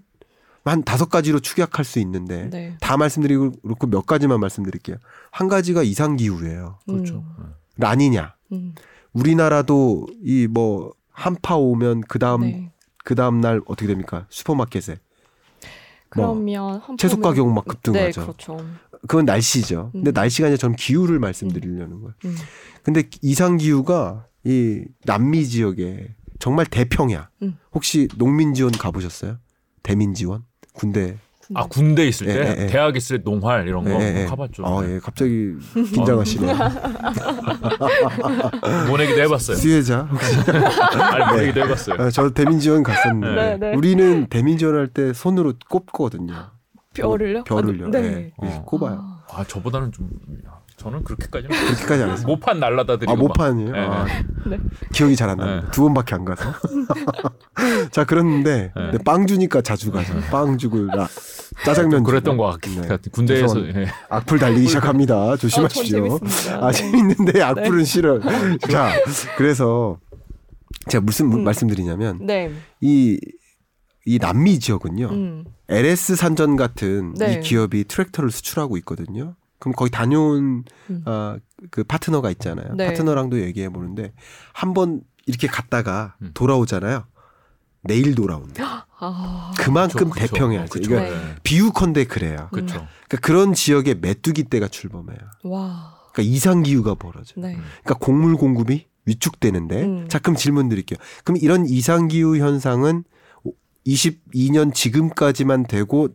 [0.69, 2.77] 한 다섯 가지로 축약할 수 있는데 네.
[2.81, 4.97] 다 말씀드리고 그렇고 몇 가지만 말씀드릴게요.
[5.31, 6.79] 한 가지가 이상 기후예요.
[6.87, 7.25] 그렇죠.
[7.39, 7.55] 음.
[7.77, 8.35] 라니냐.
[8.53, 8.75] 음.
[9.13, 12.73] 우리나라도 이 뭐 한파 오면 그 다음 네.
[13.05, 14.27] 그 다음 날 어떻게 됩니까?
[14.31, 14.99] 슈퍼마켓에
[16.17, 18.21] 뭐 그러면 한 채소 가격 막 급등하죠.
[18.21, 18.57] 네, 그렇죠.
[19.03, 19.91] 그건 날씨죠.
[19.93, 20.13] 근데 음.
[20.13, 22.15] 날씨가 아니라 전 기후를 말씀드리려는 거예요.
[22.25, 22.37] 음.
[22.83, 27.29] 근데 이상 기후가 이 남미 지역에 정말 대평야.
[27.43, 27.59] 음.
[27.73, 29.39] 혹시 농민 지원 가보셨어요?
[29.83, 30.45] 대민 지원?
[30.79, 31.17] 군대.
[31.55, 32.67] 아 군대 있을 때 예, 예, 예.
[32.67, 34.25] 대학 있을 때 농활 이런 거 예, 예.
[34.27, 34.67] 가봤죠.
[34.67, 34.99] 아, 예.
[34.99, 35.55] 갑자기
[35.95, 36.53] 긴장하시네.
[38.89, 39.57] 모내기도 해봤어요.
[39.57, 40.37] 수혜자 혹시?
[41.01, 41.97] 아니 모내기도 해봤어요.
[42.03, 43.75] 아, 저 대민 지원 갔었는데 네, 네.
[43.77, 46.35] 우리는 대민 지원 할 때 손으로 꼽거든요.
[46.95, 47.45] 별을요?
[47.45, 47.87] 별을요.
[47.87, 48.01] 아, 네.
[48.01, 48.33] 네.
[48.39, 48.65] 어.
[48.67, 49.05] 꼽아요.
[49.31, 50.09] 아, 아 저보다는 좀
[50.79, 52.27] 저는 그렇게까지는 그렇게까지 안 했어요.
[52.27, 53.21] 모판 날라다드리고 아 막.
[53.23, 53.73] 모판이에요.
[53.73, 54.07] 네, 아,
[54.47, 54.59] 네.
[54.93, 55.61] 기억이 잘 안 납니다.
[55.67, 55.71] 네.
[55.73, 56.53] 두 번밖에 안 가서.
[57.91, 58.99] 자 그랬는데 네.
[59.05, 60.15] 빵 주니까 자주 가죠.
[60.31, 61.09] 빵 주고 라,
[61.65, 62.45] 짜장면 그랬던 주고.
[62.45, 62.89] 것 같긴 네.
[62.89, 63.57] 같은 군대에서.
[64.09, 65.17] 악플 달리기 시작합니다.
[65.21, 66.19] 어, 전 조심하십시오.
[66.61, 66.79] 아 네.
[66.79, 68.21] 재밌는데 악플은 싫어.
[68.71, 68.93] 자
[69.37, 69.99] 그래서
[70.89, 71.45] 제가 무슨 음.
[71.45, 72.53] 말씀드리냐면 네.
[72.81, 73.19] 이이
[74.21, 75.09] 남미 지역은요.
[75.09, 75.45] 음.
[75.69, 77.35] LS 산전 같은 네.
[77.35, 79.35] 이 기업이 트랙터를 수출하고 있거든요.
[79.59, 81.03] 그럼 거기 다녀온 음.
[81.07, 81.37] 어,
[81.71, 82.75] 그 파트너가 있잖아요.
[82.77, 82.87] 네.
[82.87, 84.13] 파트너랑도 얘기해 보는데
[84.53, 86.31] 한 번 이렇게 갔다가 음.
[86.35, 87.05] 돌아오잖아요.
[87.83, 88.87] 내일 돌아온다.
[89.01, 89.53] 아.
[89.59, 90.35] 그만큼 그쵸, 그쵸.
[90.35, 90.73] 대평야죠.
[90.73, 90.91] 그쵸.
[90.91, 91.35] 그러니까 네.
[91.43, 92.49] 비유컨대 그래요.
[92.53, 92.75] 그렇죠.
[93.09, 95.19] 그러니까 그런 지역에 메뚜기 떼가 출범해요.
[95.45, 95.97] 와.
[96.13, 97.45] 그러니까 이상 기후가 벌어져요.
[97.47, 97.55] 네.
[97.83, 100.09] 그러니까 곡물 공급이 위축되는데 음.
[100.09, 100.99] 자 그럼 질문 드릴게요.
[101.25, 103.05] 그럼 이런 이상 기후 현상은
[103.87, 106.09] 22년 지금까지만 되고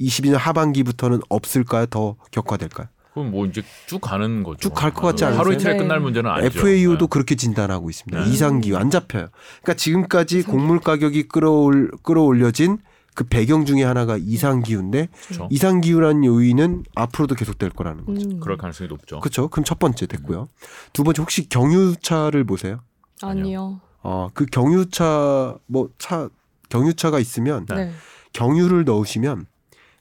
[0.00, 1.86] 22년 하반기부터는 없을까요?
[1.86, 2.88] 더 격화될까요?
[3.14, 4.58] 그럼 뭐 이제 쭉 가는 거죠.
[4.58, 5.52] 쭉 갈 것 같지 하루 않으세요?
[5.54, 5.78] 이틀에 네.
[5.78, 6.58] 끝날 문제는 아니죠.
[6.58, 7.08] FAO도 네.
[7.10, 8.24] 그렇게 진단하고 있습니다.
[8.24, 8.30] 네.
[8.30, 9.28] 이상 기후 안 잡혀요.
[9.62, 12.78] 그러니까 지금까지 곡물 가격이 끌어올 끌어올려진
[13.14, 15.46] 그 배경 중에 하나가 이상 기후인데 그렇죠.
[15.50, 18.26] 이상 기후라는 요인은 앞으로도 계속될 거라는 거죠.
[18.30, 18.40] 음.
[18.40, 19.20] 그럴 가능성이 높죠.
[19.20, 19.48] 그렇죠.
[19.48, 20.48] 그럼 첫 번째 됐고요.
[20.94, 22.80] 두 번째 혹시 경유차를 보세요?
[23.20, 23.82] 아니요.
[24.02, 26.30] 어, 그 경유차 뭐 차
[26.70, 27.74] 경유차가 있으면 네.
[27.74, 27.92] 네.
[28.32, 29.44] 경유를 넣으시면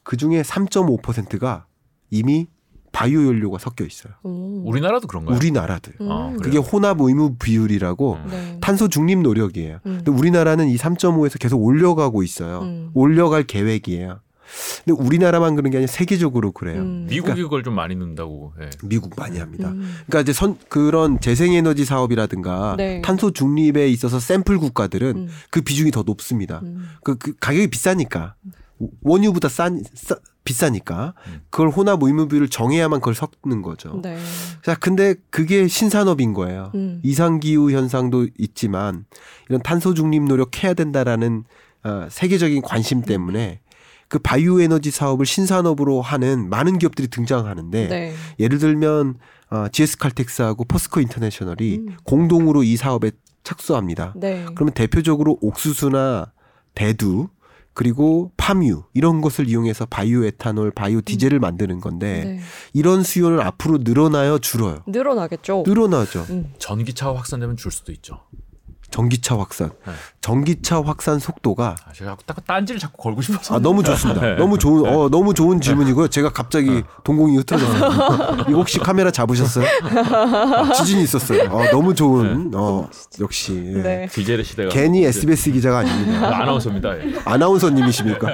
[0.04, 1.66] 그 중에 3.5%가
[2.10, 2.48] 이미
[2.92, 4.14] 바이오 연료가 섞여 있어요.
[4.24, 4.64] 오.
[4.66, 5.38] 우리나라도 그런가요?
[5.38, 5.96] 우리나라도요.
[6.02, 6.12] 음.
[6.12, 6.34] 아?
[6.42, 8.28] 그게 혼합 의무 비율이라고 음.
[8.30, 8.58] 네.
[8.62, 9.80] 탄소 중립 노력이에요.
[9.86, 10.02] 음.
[10.04, 12.62] 근데 우리나라는 이 3.5에서 계속 올려가고 있어요.
[12.64, 12.92] 음.
[12.94, 14.20] 올려갈 계획이에요.
[14.84, 16.82] 근데 우리나라만 그런 게 아니라 세계적으로 그래요.
[16.82, 17.08] 음.
[17.10, 18.54] 미국이 그걸 좀 많이 넣는다고.
[18.62, 18.70] 예.
[18.84, 19.70] 미국 많이 합니다.
[19.70, 19.82] 음.
[20.08, 23.02] 그러니까 이제 선 그런 재생에너지 사업이라든가 네.
[23.02, 25.28] 탄소 중립에 있어서 샘플 국가들은 음.
[25.50, 26.60] 그 비중이 더 높습니다.
[26.64, 26.90] 음.
[27.04, 28.36] 그, 그 가격이 비싸니까
[29.04, 31.42] 원유보다 싼 싸- 비싸니까 음.
[31.52, 34.00] 그걸 혼합 의무비를 정해야만 그걸 섞는 거죠.
[34.02, 34.18] 네.
[34.64, 36.72] 자, 근데 그게 신산업인 거예요.
[36.74, 37.00] 음.
[37.04, 39.06] 이상 기후 현상도 있지만
[39.50, 41.44] 이런 탄소 중립 노력해야 된다라는
[41.84, 43.62] 어, 세계적인 관심 때문에
[44.08, 48.14] 그 바이오 에너지 사업을 신산업으로 하는 많은 기업들이 등장하는데 네.
[48.40, 49.16] 예를 들면
[49.52, 51.98] 어, GS 칼텍스하고 포스코 인터내셔널이 음.
[52.04, 53.12] 공동으로 이 사업에
[53.44, 54.14] 착수합니다.
[54.18, 54.46] 네.
[54.56, 56.32] 그러면 대표적으로 옥수수나
[56.76, 57.30] 대두
[57.74, 62.40] 그리고 팜유 이런 것을 이용해서 바이오 에탄올, 바이오 디젤을 만드는 건데 네.
[62.74, 64.84] 이런 수요는 앞으로 늘어나요, 줄어요?
[64.88, 65.64] 늘어나겠죠.
[65.66, 66.26] 늘어나죠.
[66.30, 66.54] 음.
[66.58, 68.22] 전기차가 확산되면 줄 수도 있죠.
[68.92, 69.72] 전기차 확산.
[69.88, 69.94] 네.
[70.20, 73.56] 전기차 확산 속도가 아, 제가 딱 딴지를 자꾸 걸고 싶어서.
[73.56, 74.22] 아 너무 좋습니다.
[74.22, 74.36] 네.
[74.36, 76.10] 너무 좋은 어 너무 좋은 질문이고요.
[76.10, 78.46] 제가 갑자기 동공이 흐트러졌어요.
[78.50, 79.66] 이거 혹시 카메라 잡으셨어요?
[79.84, 81.50] 아, 지진이 있었어요.
[81.50, 82.88] 어, 너무 좋은 어
[83.20, 83.82] 역시 예.
[83.82, 84.08] 네.
[84.12, 84.70] 디젤의 시대가.
[84.70, 86.28] 괜히 SBS 기자가 아닙니다.
[86.42, 86.98] 아나운서입니다.
[86.98, 87.14] 예.
[87.26, 88.28] 아나운서님이십니까?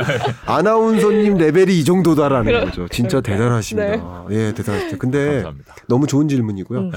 [0.46, 2.88] 아나운서님 레벨이 이 정도다라는 거죠.
[2.90, 4.26] 진짜 대단하십니다.
[4.32, 4.98] 예, 대단하십니다.
[4.98, 5.76] 근데 감사합니다.
[5.88, 6.80] 너무 좋은 질문이고요.
[6.80, 6.92] 음.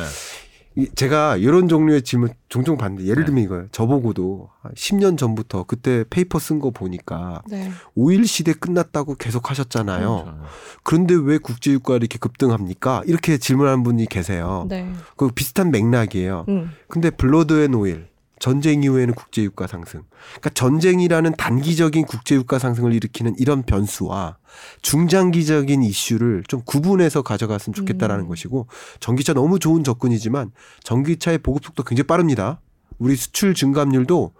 [0.74, 0.82] 네.
[0.84, 3.26] 이- 제가 이런 종류의 질문 종종 받는데 예를 네.
[3.26, 3.66] 들면 이거예요.
[3.72, 7.70] 저보고도 한 10년 전부터 그때 페이퍼 쓴 거 보니까 네.
[7.94, 10.22] 오일 시대 끝났다고 계속 하셨잖아요.
[10.24, 10.38] 그렇죠.
[10.82, 13.02] 그런데 왜 국제유가가 이렇게 급등합니까?
[13.06, 14.66] 이렇게 질문하는 분이 계세요.
[14.68, 14.90] 네.
[15.16, 16.44] 그 비슷한 맥락이에요.
[16.48, 16.70] 음.
[16.88, 18.08] 근데 Blood and Oil
[18.40, 20.02] 전쟁 이후에는 국제유가 상승.
[20.30, 24.38] 그러니까 전쟁이라는 단기적인 국제유가 상승을 일으키는 이런 변수와
[24.82, 28.28] 중장기적인 이슈를 좀 구분해서 가져갔으면 좋겠다라는 음.
[28.28, 28.66] 것이고
[28.98, 30.50] 전기차 너무 좋은 접근이지만
[30.82, 32.60] 전기차의 보급 속도 굉장히 빠릅니다.
[32.98, 34.32] 우리 수출 증감률도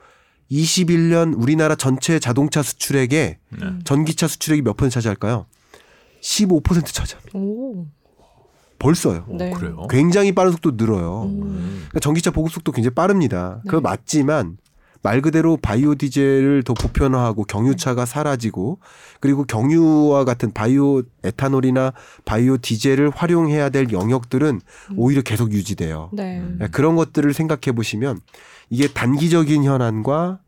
[0.50, 3.66] 21년 우리나라 전체 자동차 수출액에 네.
[3.84, 5.46] 전기차 수출액이 몇 퍼센트 차지할까요?
[6.22, 7.38] 15% 차지합니다.
[7.38, 7.86] 오.
[8.80, 9.24] 벌써요.
[9.28, 9.50] 네.
[9.50, 9.86] 그래요.
[9.88, 11.24] 굉장히 빠른 속도 늘어요.
[11.26, 11.84] 음.
[11.90, 13.60] 그러니까 전기차 보급 속도 굉장히 빠릅니다.
[13.64, 13.82] 그거 네.
[13.82, 14.56] 맞지만
[15.02, 18.78] 말 그대로 바이오 디젤을 더 보편화하고 경유차가 사라지고
[19.20, 21.92] 그리고 경유와 같은 바이오 에탄올이나
[22.24, 24.60] 바이오 디젤을 활용해야 될 영역들은
[24.90, 24.94] 음.
[24.96, 26.10] 오히려 계속 유지돼요.
[26.12, 26.40] 네.
[26.40, 26.56] 음.
[26.58, 28.20] 네, 그런 것들을 생각해 보시면
[28.68, 30.40] 이게 단기적인 현안과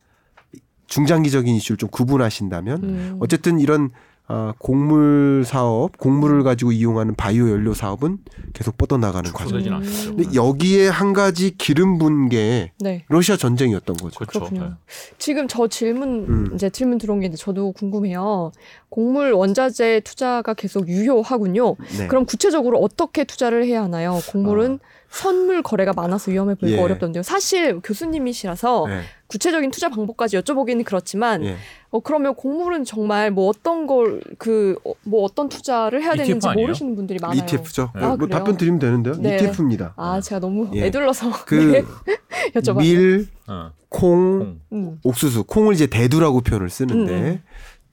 [0.87, 3.17] 중장기적인 이슈를 좀 구분하신다면 음.
[3.21, 3.91] 어쨌든 이런
[4.29, 8.19] 아, 곡물 사업, 곡물을 가지고 이용하는 바이오 연료 사업은
[8.53, 9.59] 계속 뻗어나가는 과정.
[9.59, 9.83] 음.
[9.83, 13.05] 근데 여기에 한 가지 기름 분게 네.
[13.09, 14.19] 러시아 전쟁이었던 거죠.
[14.19, 14.39] 그렇죠.
[14.39, 14.77] 그렇군요.
[15.19, 16.51] 지금 저 질문 음.
[16.55, 18.53] 이제 질문 들어온 게 있는데 저도 궁금해요.
[18.89, 21.77] 곡물 원자재 투자가 계속 유효하군요.
[21.99, 22.07] 네.
[22.07, 24.21] 그럼 구체적으로 어떻게 투자를 해야 하나요?
[24.31, 24.79] 곡물은
[25.13, 26.81] 선물 거래가 많아서 위험해 보이고 예.
[26.83, 27.23] 어렵던데요.
[27.23, 29.01] 사실 교수님이시라서 네.
[29.27, 31.57] 구체적인 투자 방법까지 여쭤보기는 그렇지만 예.
[31.91, 36.67] 어 그러면 곡물은 정말 뭐 어떤 걸 그 뭐 어떤 투자를 해야 ETF 되는지 아니에요?
[36.67, 37.39] 모르시는 분들이 많아요.
[37.43, 37.91] ETF죠.
[37.95, 38.03] 네.
[38.03, 38.31] 아, 뭐 그래요?
[38.31, 39.15] 답변 드리면 되는데요.
[39.19, 39.37] 네.
[39.37, 39.95] ETF입니다.
[39.97, 40.87] 아 제가 너무 예.
[40.87, 41.85] 애들러서 그 네.
[42.79, 43.71] 밀, 어.
[43.89, 44.61] 콩, 콩.
[44.73, 44.99] 음.
[45.05, 47.43] 옥수수, 콩을 이제 대두라고 표현을 쓰는데,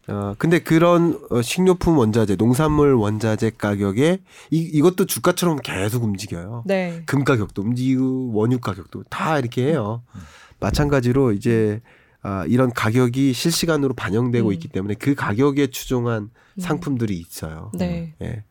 [0.09, 4.19] 어, 근데 그런 어, 식료품 원자재, 농산물 원자재 가격에
[4.51, 6.63] 이, 이것도 주가처럼 계속 움직여요.
[6.65, 7.03] 네.
[7.05, 10.03] 금 가격도 움직이고 원유 가격도 다 이렇게 해요.
[10.15, 10.21] 음.
[10.59, 11.81] 마찬가지로 이제
[12.21, 14.53] 아, 이런 가격이 실시간으로 반영되고 음.
[14.53, 16.59] 있기 때문에 그 가격에 추종한 음.
[16.59, 17.71] 상품들이 있어요.
[17.75, 18.13] 네.
[18.21, 18.43] 예.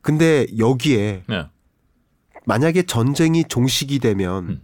[0.00, 1.46] 근데 여기에 네.
[2.46, 4.62] 만약에 전쟁이 종식이 되면 음.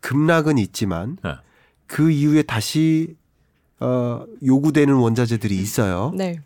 [0.00, 1.32] 급락은 있지만 네.
[1.86, 3.16] 그 이후에 다시
[3.80, 6.12] 어, 요구되는 원자재들이 있어요.
[6.16, 6.40] 네.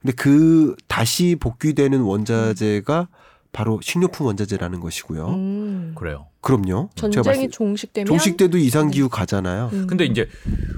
[0.00, 3.08] 근데 그 다시 복귀되는 원자재가
[3.52, 5.28] 바로 식료품 원자재라는 것이고요.
[5.28, 5.92] 음.
[5.96, 6.26] 그래요.
[6.42, 6.90] 그럼요.
[6.94, 9.70] 전쟁이 종식되면 종식 때도 이상 기후 가잖아요.
[9.72, 9.86] 음.
[9.86, 10.28] 근데 이제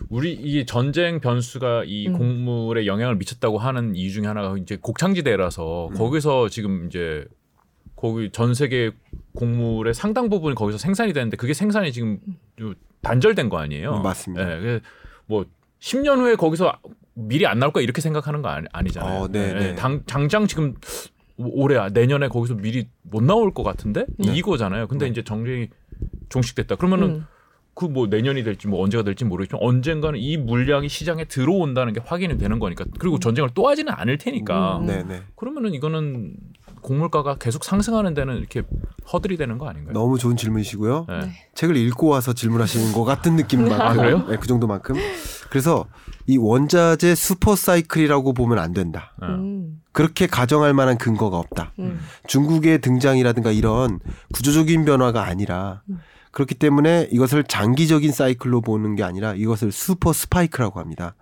[0.08, 2.16] 우리 이 전쟁 변수가 이 음.
[2.16, 5.94] 곡물에 영향을 미쳤다고 하는 이유 중에 하나가 이제 곡창지대라서 음.
[5.94, 7.26] 거기서 지금 이제
[7.96, 8.92] 거기 전 세계
[9.34, 12.20] 곡물의 상당 부분이 거기서 생산이 되는데 그게 생산이 지금
[12.56, 13.96] 좀 단절된 거 아니에요?
[13.96, 14.44] 음, 맞습니다.
[14.44, 14.84] 네, 그래서
[15.26, 15.44] 뭐
[15.80, 16.72] 10년 후에 거기서
[17.14, 19.22] 미리 안 나올 거야 이렇게 생각하는 거 아니, 아니잖아요.
[19.22, 19.74] 어, 네, 네.
[19.74, 20.74] 당, 당장 지금
[21.36, 24.34] 올해 내년에 거기서 미리 못 나올 것 같은데 네.
[24.36, 24.88] 이거잖아요.
[24.88, 25.10] 근데 네.
[25.10, 25.68] 이제 정쟁이
[26.28, 26.76] 종식됐다.
[26.76, 27.26] 그러면은 음.
[27.74, 32.58] 그뭐 내년이 될지 뭐 언제가 될지 모르겠지만 언젠가는 이 물량이 시장에 들어온다는 게 확인이 되는
[32.58, 34.86] 거니까 그리고 전쟁을 또 하지는 않을 테니까 음.
[34.86, 35.22] 네네.
[35.36, 36.34] 그러면은 이거는
[36.82, 38.62] 곡물가가 계속 상승하는 데는 이렇게
[39.12, 39.92] 허들이 되는 거 아닌가요?
[39.92, 41.06] 너무 좋은 질문이시고요.
[41.08, 41.18] 네.
[41.20, 41.32] 네.
[41.54, 44.26] 책을 읽고 와서 질문하시는 것 같은 느낌만큼 아, 그래요?
[44.28, 44.96] 네, 그 정도만큼.
[45.50, 45.86] 그래서
[46.26, 49.14] 이 원자재 슈퍼 사이클이라고 보면 안 된다.
[49.20, 49.28] 네.
[49.28, 49.80] 음.
[49.92, 51.72] 그렇게 가정할 만한 근거가 없다.
[51.78, 51.98] 음.
[52.26, 53.98] 중국의 등장이라든가 이런
[54.32, 55.98] 구조적인 변화가 아니라 음.
[56.30, 61.14] 그렇기 때문에 이것을 장기적인 사이클로 보는 게 아니라 이것을 슈퍼 스파이크라고 합니다.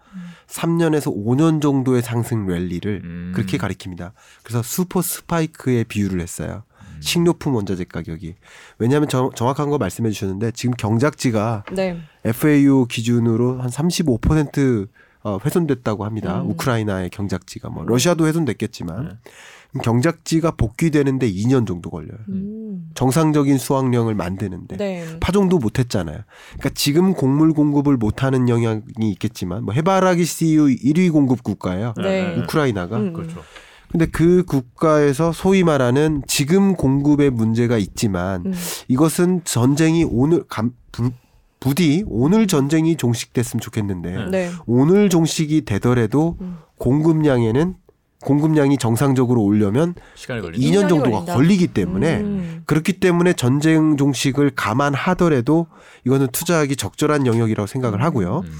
[0.46, 0.48] 음.
[0.48, 3.32] 3년에서 5년 정도의 상승 랠리를 음.
[3.34, 4.12] 그렇게 가리킵니다.
[4.42, 6.62] 그래서 슈퍼 스파이크에 비유를 했어요.
[6.80, 6.96] 음.
[7.00, 8.36] 식료품 원자재 가격이.
[8.78, 12.00] 왜냐하면 정, 정확한 거 말씀해 주셨는데 지금 경작지가 네.
[12.24, 14.88] FAO 기준으로 한 35%
[15.22, 16.40] 어, 훼손됐다고 합니다.
[16.40, 16.50] 음.
[16.50, 19.30] 우크라이나의 경작지가 뭐 러시아도 훼손됐겠지만 네.
[19.78, 22.18] 경작지가 복귀되는데 2년 정도 걸려요.
[22.28, 22.90] 음.
[22.94, 25.04] 정상적인 수확량을 만드는데 네.
[25.20, 26.18] 파종도 못했잖아요.
[26.54, 31.94] 그러니까 지금 곡물 공급을 못하는 영향이 있겠지만 뭐 해바라기 CU 1위 공급 국가예요.
[31.98, 32.36] 네.
[32.38, 32.96] 우크라이나가.
[32.96, 33.12] 음.
[33.12, 33.42] 그렇죠.
[33.90, 38.54] 근데 그 국가에서 소위 말하는 지금 공급에 문제가 있지만 음.
[38.88, 41.10] 이것은 전쟁이 오늘 감, 부,
[41.60, 44.50] 부디 오늘 전쟁이 종식됐으면 좋겠는데 네.
[44.66, 46.58] 오늘 종식이 되더라도 음.
[46.78, 47.74] 공급량에는
[48.22, 50.62] 공급량이 정상적으로 오려면 시간이 걸리죠.
[50.66, 51.34] 2년 2년이 정도가 걸린다.
[51.34, 52.62] 걸리기 때문에 음.
[52.66, 55.66] 그렇기 때문에 전쟁 종식을 감안하더라도
[56.04, 58.42] 이거는 투자하기 적절한 영역이라고 생각을 하고요.
[58.44, 58.52] 음.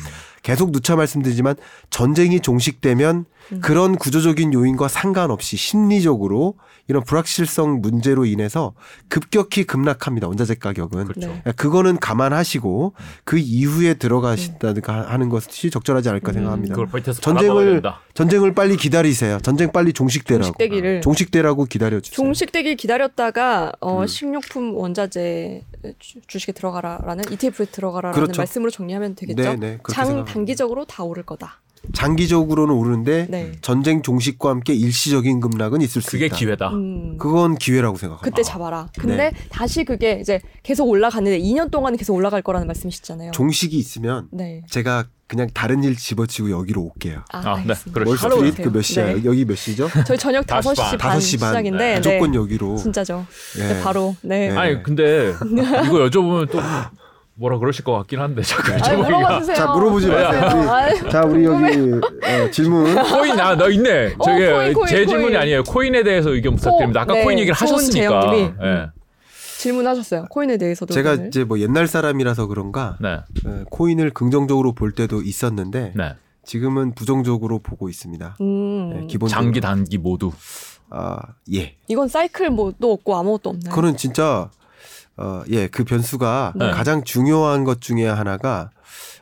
[0.43, 1.57] 계속 누차 말씀드리지만
[1.91, 3.61] 전쟁이 종식되면 음.
[3.61, 6.55] 그런 구조적인 요인과 상관없이 심리적으로
[6.89, 8.75] 이런 불확실성 문제로 인해서
[9.09, 10.29] 급격히 급락합니다.
[10.29, 11.07] 원자재 가격은.
[11.07, 11.29] 그렇죠.
[11.45, 11.53] 네.
[11.57, 12.95] 그거는 감안하시고
[13.25, 16.35] 그 이후에 들어가신다든가 하는 것이 적절하지 않을까 음.
[16.35, 16.77] 생각합니다.
[17.21, 17.83] 전쟁을.
[18.15, 19.39] 전쟁을 빨리 기다리세요.
[19.43, 20.45] 전쟁 빨리 종식되라고.
[20.45, 22.17] 종식되기를 종식되라고 기다려 주세요.
[22.17, 24.07] 종식되길 기다렸다가 어, 음.
[24.07, 25.63] 식료품 원자재
[25.99, 28.41] 주- 주식에 들어가라라는 ETF에 들어가라라는 그렇죠.
[28.41, 29.43] 말씀으로 정리하면 되겠죠.
[29.43, 29.79] 네, 네.
[29.93, 30.33] 장 생각합니다.
[30.33, 31.61] 단기적으로 다 오를 거다.
[31.93, 33.53] 장기적으로는 오르는데 네.
[33.61, 36.37] 전쟁 종식과 함께 일시적인 급락은 있을 수 그게 있다.
[36.37, 36.69] 기회다.
[36.71, 37.17] 음.
[37.19, 38.25] 그건 기회라고 생각합니다.
[38.31, 38.89] 그때 잡아라.
[38.99, 39.33] 근데 네.
[39.51, 43.33] 다시 그게 이제 계속 올라가는데 2년 동안은 계속 올라갈 거라는 말씀이시잖아요.
[43.33, 44.63] 종식이 있으면 네.
[44.71, 47.25] 제가 그냥 다른 일 집어치고 여기로 올게요.
[47.33, 47.75] 아, 아, 네.
[47.95, 48.53] 월스트리트 바로 오세요.
[48.71, 49.07] 그몇 시야?
[49.07, 49.25] 네.
[49.25, 49.89] 여기 몇 시죠?
[50.07, 51.49] 저희 저녁 다섯 5시 시 반, 다섯 시 반.
[51.51, 51.97] 시작인데 네.
[51.97, 52.77] 무조건 여기로.
[52.77, 53.27] 진짜죠.
[53.59, 53.63] 예.
[53.75, 54.51] 네, 바로 네.
[54.51, 54.57] 네.
[54.57, 56.61] 아니 근데 이거 여쭤보면 또
[57.39, 59.05] 뭐라 그러실 것 같긴 한데 자꾸 아니, 여쭤보기가.
[59.05, 59.57] 물어봐 주세요.
[59.57, 61.09] 자, 물어보지 마세요.
[61.11, 62.95] 자, 우리 여기 어, 질문.
[63.13, 64.15] 코인 아너 있네.
[64.19, 65.37] 어, 저게 코인, 코인, 제 질문이 코인.
[65.43, 65.63] 아니에요.
[65.65, 67.03] 코인에 대해서 의견 부탁드립니다.
[67.03, 68.33] 아까 네, 코인 얘기를 하셨으니까.
[68.63, 68.87] 예.
[69.59, 70.27] 질문하셨어요.
[70.31, 70.95] 코인에 대해서도.
[70.95, 71.27] 제가 오늘.
[71.29, 73.19] 이제 뭐 옛날 사람이라서 그런가 네.
[73.47, 76.15] 어, 코인을 긍정적으로 볼 때도 있었는데 네.
[76.45, 78.37] 지금은 부정적으로 보고 있습니다.
[78.41, 79.29] 음, 네, 기본적으로.
[79.45, 80.31] 장기 단기 모두.
[80.89, 81.19] 아,
[81.53, 81.77] 예.
[81.89, 83.75] 이건 사이클 뭐도 없고 아무것도 없나요?
[83.75, 84.51] 그거는 진짜
[85.17, 86.71] 어, 예, 그 변수가 네.
[86.71, 88.71] 가장 중요한 것 중에 하나가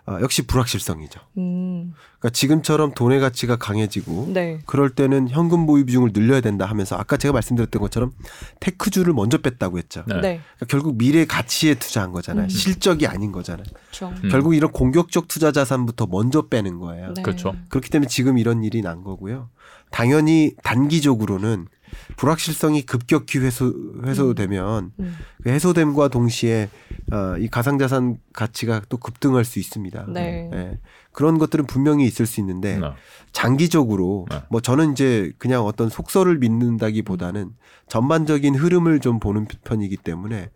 [0.07, 1.19] 어, 역시 불확실성이죠.
[1.39, 4.59] 음, 그러니까 지금처럼 돈의 가치가 강해지고 네.
[4.67, 8.13] 그럴 때는 현금 보유 비중을 늘려야 된다 하면서 아까 제가 말씀드렸던 것처럼
[8.61, 10.05] 테크주를 먼저 뺐다고 했죠.
[10.07, 10.15] 네.
[10.17, 10.21] 네.
[10.21, 12.47] 그러니까 결국 미래 가치에 투자한 거잖아요.
[12.47, 12.49] 음.
[12.51, 13.65] 실적이 아닌 거잖아요.
[13.73, 14.13] 그렇죠.
[14.23, 14.29] 음.
[14.31, 17.15] 결국 이런 공격적 투자 자산부터 먼저 빼는 거예요.
[17.15, 17.23] 네.
[17.23, 17.55] 그렇죠.
[17.71, 19.49] 그렇기 때문에 지금 이런 일이 난 거고요.
[19.91, 21.69] 당연히 단기적으로는
[22.17, 25.17] 불확실성이 급격히 회수 회수되면 음.
[25.43, 26.69] 그 해소됨과 동시에
[27.13, 30.07] 어, 이 가상자산 가치가 또 급등할 수 있습니다.
[30.09, 30.51] 네.
[30.53, 30.79] 예.
[31.13, 32.87] 그런 것들은 분명히 있을 수 있는데 네.
[33.33, 34.43] 장기적으로 네.
[34.51, 37.51] 뭐 저는 이제 그냥 어떤 속설을 믿는다기보다는
[37.89, 40.51] 전반적인 흐름을 좀 보는 편이기 때문에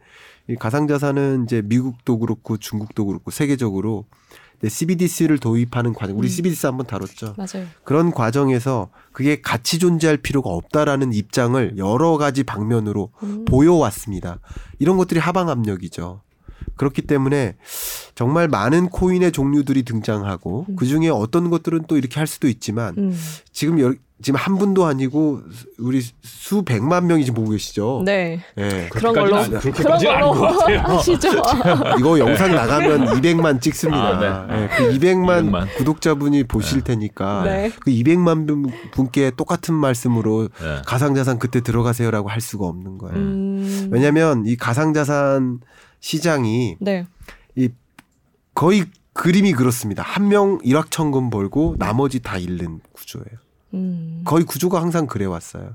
[0.48, 4.06] 이 가상자산은 이제 미국도 그렇고 중국도 그렇고 세계적으로
[4.66, 6.30] CBDC를 도입하는 과정, 우리 음.
[6.30, 7.34] CBDC 한번 다뤘죠.
[7.36, 7.66] 맞아요.
[7.84, 13.44] 그런 과정에서 그게 같이 존재할 필요가 없다라는 입장을 여러 가지 방면으로 음.
[13.44, 14.40] 보여왔습니다.
[14.78, 16.22] 이런 것들이 하방 압력이죠.
[16.76, 17.56] 그렇기 때문에
[18.14, 20.76] 정말 많은 코인의 종류들이 등장하고 음.
[20.76, 23.18] 그 중에 어떤 것들은 또 이렇게 할 수도 있지만 음.
[23.52, 25.42] 지금 여, 지금 한 분도 아니고
[25.78, 28.02] 우리 수백만 명이 지금 보고 계시죠.
[28.04, 28.40] 네.
[28.58, 28.88] 예.
[28.90, 30.80] 그런 걸로 안- 그런 걸로 같아요.
[30.98, 31.28] 하시죠.
[32.00, 34.02] 이거 영상 나가면 200만 찍습니다.
[34.02, 34.62] 아, 네.
[34.64, 35.76] 예, 그 200만, 200만.
[35.76, 37.70] 구독자분이 보실 테니까 네.
[37.78, 40.82] 그 200만 분- 분께 똑같은 말씀으로 네.
[40.84, 43.16] 가상자산 그때 들어가세요라고 할 수가 없는 거예요.
[43.16, 43.88] 음.
[43.92, 45.60] 왜냐하면 이 가상자산
[46.00, 47.06] 시장이 네.
[47.54, 47.68] 이
[48.54, 50.02] 거의 그림이 그렇습니다.
[50.02, 53.26] 한 명 일확천금 벌고 나머지 다 잃는 구조예요.
[53.74, 54.22] 음.
[54.24, 55.74] 거의 구조가 항상 그래 왔어요.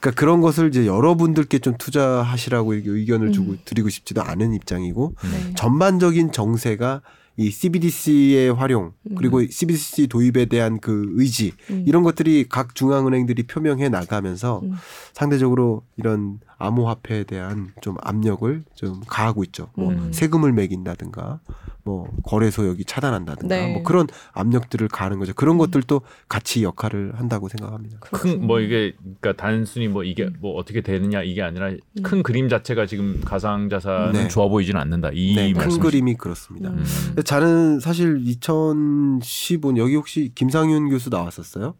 [0.00, 3.58] 그러니까 그런 것을 이제 여러분들께 좀 투자하시라고 의견을 주고 음.
[3.64, 5.54] 드리고 싶지도 않은 입장이고 네.
[5.54, 7.02] 전반적인 정세가
[7.36, 11.84] 이 CBDC의 활용 그리고 CBDC 도입에 대한 그 의지 음.
[11.86, 14.74] 이런 것들이 각 중앙은행들이 표명해 나가면서 음.
[15.14, 19.68] 상대적으로 이런 암호화폐에 대한 좀 압력을 좀 가하고 있죠.
[19.74, 20.12] 뭐 음.
[20.12, 21.40] 세금을 매긴다든가
[21.84, 23.72] 뭐 거래소 여기 차단한다든가 네.
[23.72, 25.32] 뭐 그런 압력들을 가하는 거죠.
[25.34, 27.98] 그런 것들도 같이 역할을 한다고 생각합니다.
[28.00, 30.34] 큰 뭐 이게 그러니까 단순히 뭐 이게 음.
[30.40, 31.70] 뭐 어떻게 되느냐 이게 아니라
[32.02, 34.28] 큰 그림 자체가 지금 가상 자산은 네.
[34.28, 35.10] 좋아 보이지는 않는다.
[35.12, 35.78] 이 네, 큰.
[35.78, 36.70] 그림이 그렇습니다.
[36.70, 36.84] 음.
[37.06, 41.74] 근데 저는 사실 2015 여기 혹시 김상윤 교수 나왔었어요?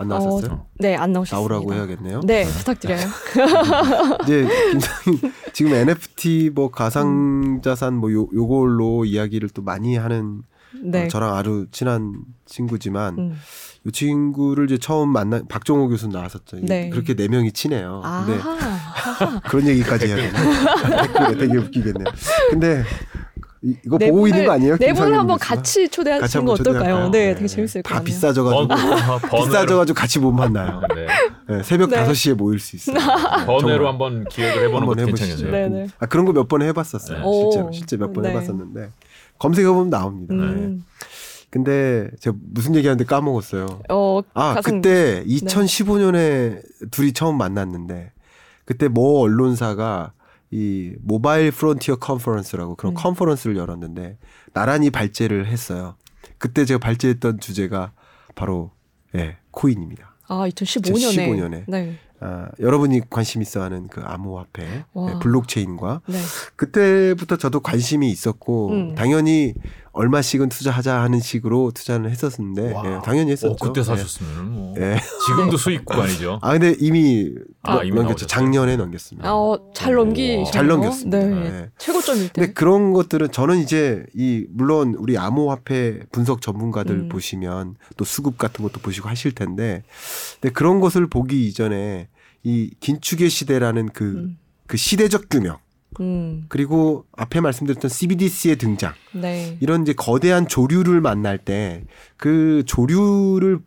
[0.00, 0.52] 안 나왔었어요?
[0.52, 1.36] 어, 네, 안 나오셨습니다.
[1.54, 2.20] 나오라고 해야겠네요.
[2.24, 3.00] 네, 부탁드려요.
[4.24, 10.42] 이제 김상인 지금 NFT 뭐 가상 자산 뭐 요, 요걸로 이야기를 또 많이 하는
[10.82, 11.04] 네.
[11.04, 12.14] 어, 저랑 아주 친한
[12.46, 13.36] 친구지만 음.
[13.86, 16.58] 이 친구를 이제 처음 만나 박종호 교수 나왔었죠.
[16.58, 16.90] 이- 네.
[16.90, 18.02] 그렇게 네 명이 친해요.
[18.26, 19.40] 근데 아하.
[19.48, 21.02] 그런 얘기까지 해야 되나?
[21.02, 22.04] 댓글에 되게 웃기겠네요.
[22.50, 22.84] 근데
[23.62, 24.76] 이- 이거 네 보고 있는 거 아니에요?
[24.78, 25.38] 네 분을 한번?
[25.38, 26.74] 같이 초대하시는 거 어떨까요?
[26.78, 27.10] 초대할까요?
[27.10, 28.02] 네, 되게 재밌을 것 다.
[28.02, 30.80] 비싸져가지고 번외로, 비싸져가지고 같이 못 만나요.
[30.96, 31.06] 네.
[31.56, 32.02] 네, 새벽 네.
[32.06, 32.96] 5시에 모일 수 있어요.
[33.46, 33.86] 번외로.
[33.86, 35.36] 한번 기획을 해보는 한번 것도 해보시죠.
[35.46, 35.50] 괜찮으세요.
[35.50, 35.86] 네, 네.
[35.98, 37.18] 아 그런 거 몇 번 해봤었어요.
[37.18, 37.24] 네.
[37.42, 37.72] 실제로.
[37.72, 38.30] 실제 몇번 네.
[38.30, 38.90] 해봤었는데
[39.38, 40.34] 검색해 보면 나옵니다.
[40.34, 40.40] 네.
[40.42, 40.84] 음.
[41.50, 43.80] 근데 제가 무슨 얘기하는데 까먹었어요.
[43.90, 48.12] 어, 아 가상- 그때 2015년에 둘이 처음 만났는데
[48.64, 50.12] 그때 모 언론사가
[50.50, 52.94] 이 모바일 프론티어 컨퍼런스라고 그런 음.
[52.94, 54.18] 컨퍼런스를 열었는데
[54.52, 55.96] 나란히 발제를 했어요.
[56.38, 57.92] 그때 제가 발제했던 주제가
[58.34, 58.72] 바로
[59.14, 60.16] 예 코인입니다.
[60.28, 60.96] 아, 2015년에.
[60.96, 61.64] 2015 년에.
[61.68, 61.98] 네.
[62.20, 65.10] 아, 여러분이 관심 있어하는 그 암호화폐, 와.
[65.10, 66.18] 예, 블록체인과 네.
[66.54, 68.94] 그때부터 저도 관심이 있었고 음.
[68.94, 69.54] 당연히
[69.92, 72.82] 얼마씩은 투자하자 하는 식으로 투자를 했었는데 와.
[72.86, 73.52] 예, 당연히 했었죠.
[73.52, 74.92] 어, 그때 사셨으면 뭐 예.
[74.92, 74.96] 예.
[75.26, 76.38] 지금도 수익 구간이죠.
[76.42, 77.32] 아 근데 이미,
[77.62, 78.24] 아, 넘- 이미 넘겼죠.
[78.24, 78.26] 나오셨어요?
[78.28, 79.34] 작년에 넘겼습니다.
[79.34, 80.44] 어, 잘 넘기셨네요.
[80.52, 81.18] 잘 넘겼습니다.
[81.18, 81.50] 네.
[81.50, 81.70] 네.
[81.78, 82.32] 최고점일 때.
[82.34, 87.08] 근데 그런 것들은 저는 이제 이 물론 우리 암호화폐 분석 전문가들 음.
[87.08, 89.82] 보시면 또 수급 같은 것도 보시고 하실 텐데
[90.40, 92.08] 근데 그런 것을 보기 이전에
[92.42, 94.38] 이 긴축의 시대라는 그, 음.
[94.66, 95.58] 그 시대적 규명
[95.98, 96.44] 음.
[96.48, 99.56] 그리고 앞에 말씀드렸던 CBDC의 등장 네.
[99.60, 101.84] 이런 이제 거대한 조류를 만날 때
[102.16, 103.58] 그 조류를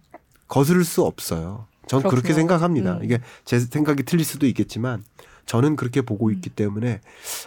[0.47, 1.65] 거스를 수 없어요.
[1.87, 2.33] 전 그렇게.
[2.33, 2.97] 생각합니다.
[2.97, 3.03] 음.
[3.03, 5.03] 이게 제 생각이 틀릴 수도 있겠지만
[5.47, 7.01] 저는 그렇게 보고 있기 때문에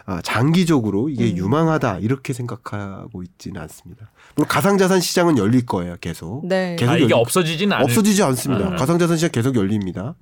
[0.05, 1.37] 아, 장기적으로 이게 음.
[1.39, 4.11] 유망하다 이렇게 생각하고 있지는 않습니다.
[4.35, 5.97] 물론 가상자산 시장은 열릴 거예요.
[6.01, 6.45] 계속.
[6.47, 6.77] 네.
[6.77, 8.71] 계속 아, 이게 없어지지는 않을 없어지지 않습니다.
[8.71, 8.77] 음.
[8.77, 10.17] 가상자산 시장 계속 열립니다.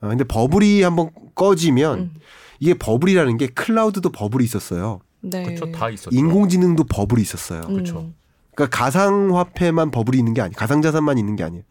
[0.00, 2.14] 아, 근데 버블이 한번 꺼지면 음.
[2.60, 5.00] 이게 버블이라는 게 클라우드도 버블이 있었어요.
[5.20, 5.42] 네.
[5.42, 5.70] 그렇죠.
[5.72, 6.16] 다 있었죠.
[6.16, 7.62] 인공지능도 버블이 있었어요.
[7.68, 7.74] 음.
[7.74, 8.12] 그렇죠.
[8.54, 11.62] 그러니까 가상 화폐만 버블이 있는 게 아니, 가상 자산만 있는 게 아니에요.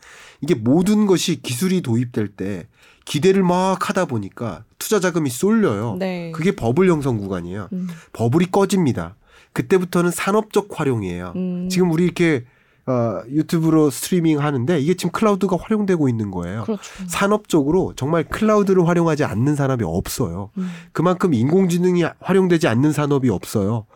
[0.42, 2.68] 이게 모든 것이 기술이 도입될 때
[3.06, 5.96] 기대를 막 하다 보니까 투자 자금이 쏠려요.
[6.00, 6.32] 네.
[6.32, 7.70] 그게 버블 형성 구간이에요.
[7.74, 7.88] 음.
[8.14, 9.16] 버블이 꺼집니다.
[9.54, 11.34] 그때부터는 산업적 활용이에요.
[11.36, 11.70] 음.
[11.70, 12.46] 지금 우리 이렇게
[12.88, 16.64] 어, 유튜브로 스트리밍 하는데 이게 지금 클라우드가 활용되고 있는 거예요.
[16.64, 16.82] 그렇죠.
[17.08, 20.52] 산업적으로 정말 클라우드를 활용하지 않는 산업이 없어요.
[20.58, 20.70] 음.
[20.92, 23.88] 그만큼 인공지능이 활용되지 않는 산업이 없어요.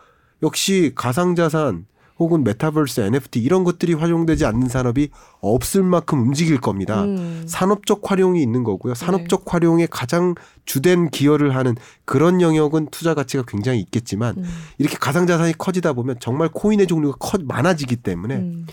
[0.42, 1.86] 역시 가상자산
[2.20, 5.08] 혹은 메타버스, NFT 이런 것들이 활용되지 않는 산업이
[5.40, 7.02] 없을 만큼 움직일 겁니다.
[7.02, 7.44] 음.
[7.46, 8.94] 산업적 활용이 있는 거고요.
[8.94, 10.34] 산업적 활용에 가장
[10.66, 14.44] 주된 기여를 하는 그런 영역은 투자 가치가 굉장히 있겠지만 음.
[14.76, 18.66] 이렇게 가상 자산이 커지다 보면 정말 코인의 종류가 커 많아지기 때문에 음.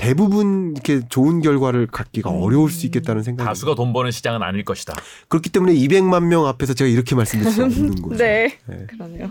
[0.00, 2.40] 대부분 이렇게 좋은 결과를 갖기가 음.
[2.42, 4.94] 어려울 수 있겠다는 생각이 다수가 돈 버는 시장은 아닐 것이다.
[5.28, 8.16] 그렇기 때문에 200만 명 앞에서 제가 이렇게 말씀드릴 수 없는 거죠.
[8.16, 8.56] 네.
[8.66, 8.86] 네.
[8.88, 9.28] 그러네요.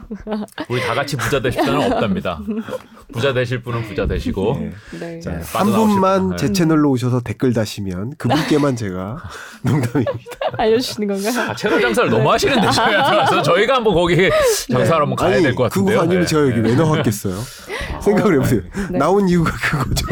[0.70, 2.40] 우리 다 같이 부자 되실 분은 없답니다.
[3.12, 4.72] 부자 되실 분은 부자 되시고 네.
[5.00, 5.20] 네.
[5.22, 6.38] 자, 네, 한 분만 분.
[6.38, 6.54] 제 네.
[6.54, 9.18] 채널로 오셔서 댓글 다시면 그분께만 제가
[9.64, 10.14] 농담입니다.
[10.56, 11.50] 알려주시는 건가요?
[11.50, 14.30] 아, 채널 장사를 너무 하시는데 저희한테 와서 저희가 한번 거기
[14.72, 15.96] 장사를 한번 가야 될 것 같은데요.
[15.96, 16.28] 그거 아니면 네.
[16.28, 17.40] 제가 여기 왜 나왔겠어요?
[18.04, 18.62] 생각을 해보세요.
[18.92, 19.00] 네.
[19.00, 20.06] 나온 이유가 그거죠.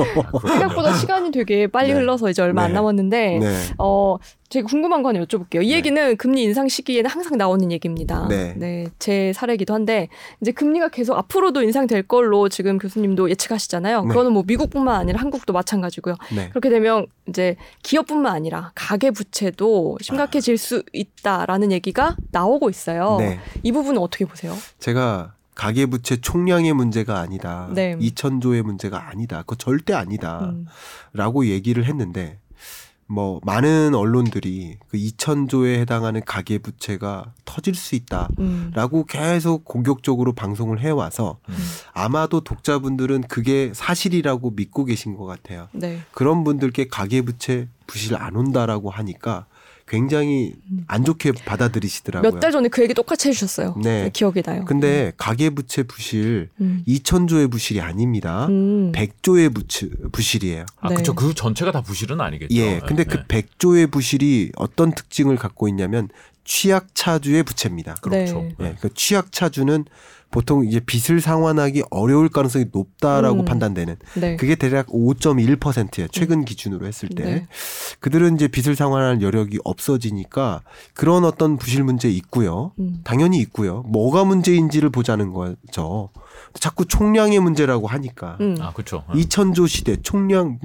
[0.48, 2.00] 생각보다 시간이 되게 빨리 네.
[2.00, 2.76] 흘러서 이제 얼마 안 네.
[2.76, 3.56] 남았는데 네.
[3.78, 4.18] 어
[4.50, 5.64] 제가 궁금한 거 하나 여쭤볼게요.
[5.64, 5.76] 이 네.
[5.76, 8.28] 얘기는 금리 인상 시기에는 항상 나오는 얘기입니다.
[8.30, 8.88] 네.
[9.00, 10.08] 제 사례이기도 한데
[10.42, 14.04] 이제 금리가 계속 앞으로도 인상될 걸로 지금 교수님도 예측하시잖아요.
[14.04, 14.08] 네.
[14.08, 16.16] 그거는 뭐 미국뿐만 아니라 한국도 마찬가지고요.
[16.36, 16.50] 네.
[16.50, 23.18] 그렇게 되면 이제 기업뿐만 아니라 가계 부채도 심각해질 수 있다라는 얘기가 나오고 있어요.
[23.20, 23.40] 네.
[23.64, 24.54] 이 부분은 어떻게 보세요?
[24.80, 27.68] 제가 가계부채 총량의 문제가 아니다.
[27.74, 27.98] 네.
[27.98, 29.40] 2천조의 문제가 아니다.
[29.40, 30.52] 그거 절대 아니다.
[30.52, 30.68] 음.
[31.14, 32.40] 라고 얘기를 했는데
[33.08, 38.30] 뭐 많은 언론들이 그 2천조에 해당하는 가계 부채가 터질 수 있다.
[38.38, 38.72] 음.
[38.76, 41.56] 라고 계속 공격적으로 방송을 해와서 음.
[41.92, 45.70] 아마도 독자분들은 그게 사실이라고 믿고 계신 것 같아요.
[45.72, 46.02] 네.
[46.12, 49.48] 그런 분들께 가계부채 부실 안 온다라고 하니까
[49.88, 50.54] 굉장히
[50.88, 52.30] 안 좋게 받아들이시더라고요.
[52.30, 52.34] 음.
[52.34, 53.76] 몇달 전에 그 얘기 똑같이 해주셨어요.
[53.82, 54.10] 네.
[54.12, 54.66] 기억이 나요.
[54.66, 56.84] 근데 가계부채 부실 음.
[56.88, 58.48] 2천조의 부실이 아닙니다.
[58.48, 58.92] 음.
[58.92, 60.66] 100조의 부치, 부실이에요.
[60.82, 60.96] 아, 네.
[60.96, 61.16] 그렇죠.
[61.16, 62.54] 그 전체가 다 부실은 아니겠죠.
[62.56, 62.80] 예.
[62.86, 63.10] 근데 네.
[63.10, 66.10] 그 100조의 부실이 어떤 특징을 갖고 있냐면
[66.44, 67.96] 취약차주의 부채입니다.
[67.96, 68.48] 그렇죠.
[68.58, 68.68] 네.
[68.68, 69.86] 예, 그 취약차주는
[70.30, 73.46] 보통 이제 빚을 상환하기 어려울 가능성이 높다라고 음.
[73.46, 74.36] 판단되는 네.
[74.36, 76.08] 그게 대략 5.1%예요.
[76.12, 77.24] 최근 기준으로 했을 때.
[77.24, 77.48] 네.
[78.00, 80.62] 그들은 이제 빚을 상환할 여력이 없어지니까
[80.94, 82.74] 그런 어떤 부실 문제 있고요.
[82.80, 83.00] 음.
[83.04, 83.84] 당연히 있고요.
[83.84, 86.10] 뭐가 문제인지를 보자는 거죠.
[86.54, 88.56] 자꾸 총량의 문제라고 하니까 음.
[88.60, 89.04] 아, 그렇죠.
[89.10, 90.60] 2천조 시대 총량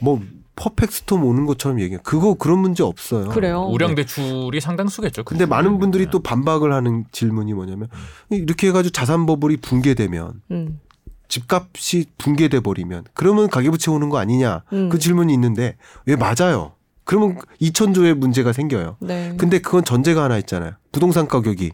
[0.00, 0.20] 뭐
[0.56, 2.00] 퍼펙트 스톰 오는 것처럼 얘기해.
[2.02, 3.28] 그거 그런 문제 없어요.
[3.28, 3.62] 그래요.
[3.70, 5.24] 우량 대출이 상당수겠죠.
[5.24, 5.56] 근데 그중에.
[5.56, 6.10] 많은 분들이 네.
[6.10, 7.88] 또 반박을 하는 질문이 뭐냐면
[8.30, 10.80] 이렇게 해가지고 자산 버블이 붕괴되면 음.
[11.28, 14.88] 집값이 붕괴돼 버리면 그러면 가계부채 오는 거 아니냐 음.
[14.88, 15.76] 그 질문이 있는데
[16.06, 16.72] 왜 맞아요?
[17.04, 18.96] 그러면 2천조의 문제가 생겨요.
[19.00, 19.34] 네.
[19.38, 20.72] 근데 그건 전제가 하나 있잖아요.
[20.90, 21.70] 부동산 가격이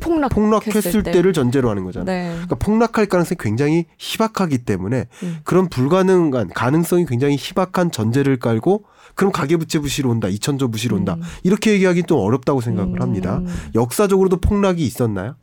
[0.00, 2.04] 폭락 폭락 했을 때 를 전제로 하는 거잖아요.
[2.04, 2.30] 네.
[2.32, 5.36] 그러니까 폭락할 가능성이 굉장히 희박하기 때문에 음.
[5.44, 8.84] 그런 불가능한 가능성이 굉장히 희박한 전제를 깔고
[9.14, 11.22] 그럼 가계부채 부실 온다, 2천조 부실 온다 음.
[11.44, 13.02] 이렇게 얘기하기 좀 어렵다고 생각을 음.
[13.02, 13.40] 합니다.
[13.74, 15.36] 역사적으로도 폭락이 있었나요?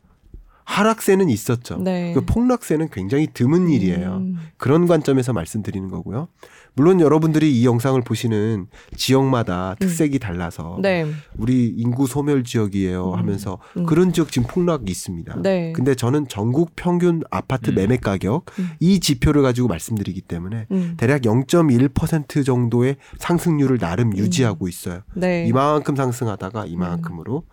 [0.64, 1.78] 하락세는 있었죠.
[1.78, 2.12] 네.
[2.14, 4.18] 그 폭락세는 굉장히 드문 일이에요.
[4.18, 4.38] 음.
[4.56, 6.28] 그런 관점에서 말씀드리는 거고요.
[6.74, 8.66] 물론 여러분들이 이 영상을 보시는
[8.96, 11.06] 지역마다 특색이 달라서 네.
[11.36, 13.18] 우리 인구 소멸 지역이에요 음.
[13.18, 13.84] 하면서 음.
[13.84, 15.42] 그런 지역 지금 폭락이 있습니다.
[15.42, 15.72] 네.
[15.72, 17.74] 근데 저는 전국 평균 아파트 음.
[17.74, 18.70] 매매 가격 음.
[18.80, 20.94] 이 지표를 가지고 말씀드리기 때문에 음.
[20.96, 25.02] 대략 0.1% 정도의 상승률을 나름 유지하고 있어요.
[25.14, 25.44] 네.
[25.46, 27.44] 이만큼 상승하다가 이만큼으로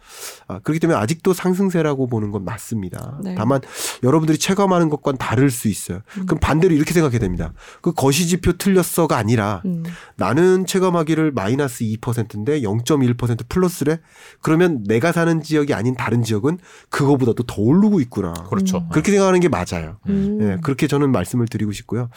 [0.47, 3.19] 아, 그렇기 때문에 아직도 상승세라고 보는 건 맞습니다.
[3.23, 3.35] 네.
[3.35, 3.59] 다만
[4.03, 5.99] 여러분들이 체감하는 것과는 다를 수 있어요.
[6.17, 6.25] 음.
[6.25, 7.53] 그럼 반대로 이렇게 생각해야 됩니다.
[7.81, 9.83] 그 거시지표 틀렸어 가 아니라 음.
[10.15, 13.99] 나는 체감하기를 마이너스 2%인데 0.1% 플러스래?
[14.41, 18.33] 그러면 내가 사는 지역이 아닌 다른 지역은 그거보다도 더 오르고 있구나.
[18.49, 18.77] 그렇죠.
[18.77, 18.89] 음.
[18.91, 19.97] 그렇게 생각하는 게 맞아요.
[20.07, 20.37] 음.
[20.41, 22.09] 예, 그렇게 저는 말씀을 드리고 싶고요.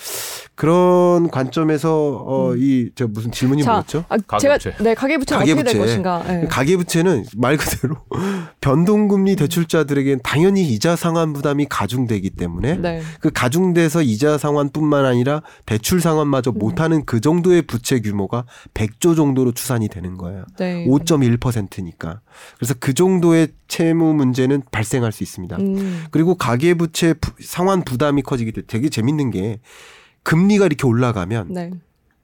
[0.55, 4.05] 그런 관점에서 어, 이저 무슨 질문이 자, 뭐였죠?
[4.09, 4.71] 아, 가계부채.
[4.73, 5.79] 제가 네 가계부채 어떻게 될 가계부채.
[5.87, 6.23] 것인가.
[6.29, 6.47] 네.
[6.47, 7.97] 가계부채는 말 그대로
[8.61, 13.03] 변동금리 대출자들에겐 당연히 이자 상환 부담이 가중되기 때문에 네.
[13.21, 16.59] 그 가중돼서 이자 상환뿐만 아니라 대출 상환마저 음.
[16.83, 20.45] 못하는 그 정도의 부채 규모가 100조 정도로 추산이 되는 거예요.
[20.59, 20.85] 네.
[20.87, 22.21] 5.1%니까.
[22.59, 25.57] 그래서 그 정도의 채무 문제는 발생할 수 있습니다.
[25.59, 26.05] 음.
[26.11, 29.61] 그리고 가계 부채 부- 상환 부담이 커지기 때문에 되게 재밌는 게
[30.25, 31.71] 금리가 이렇게 올라가면 네.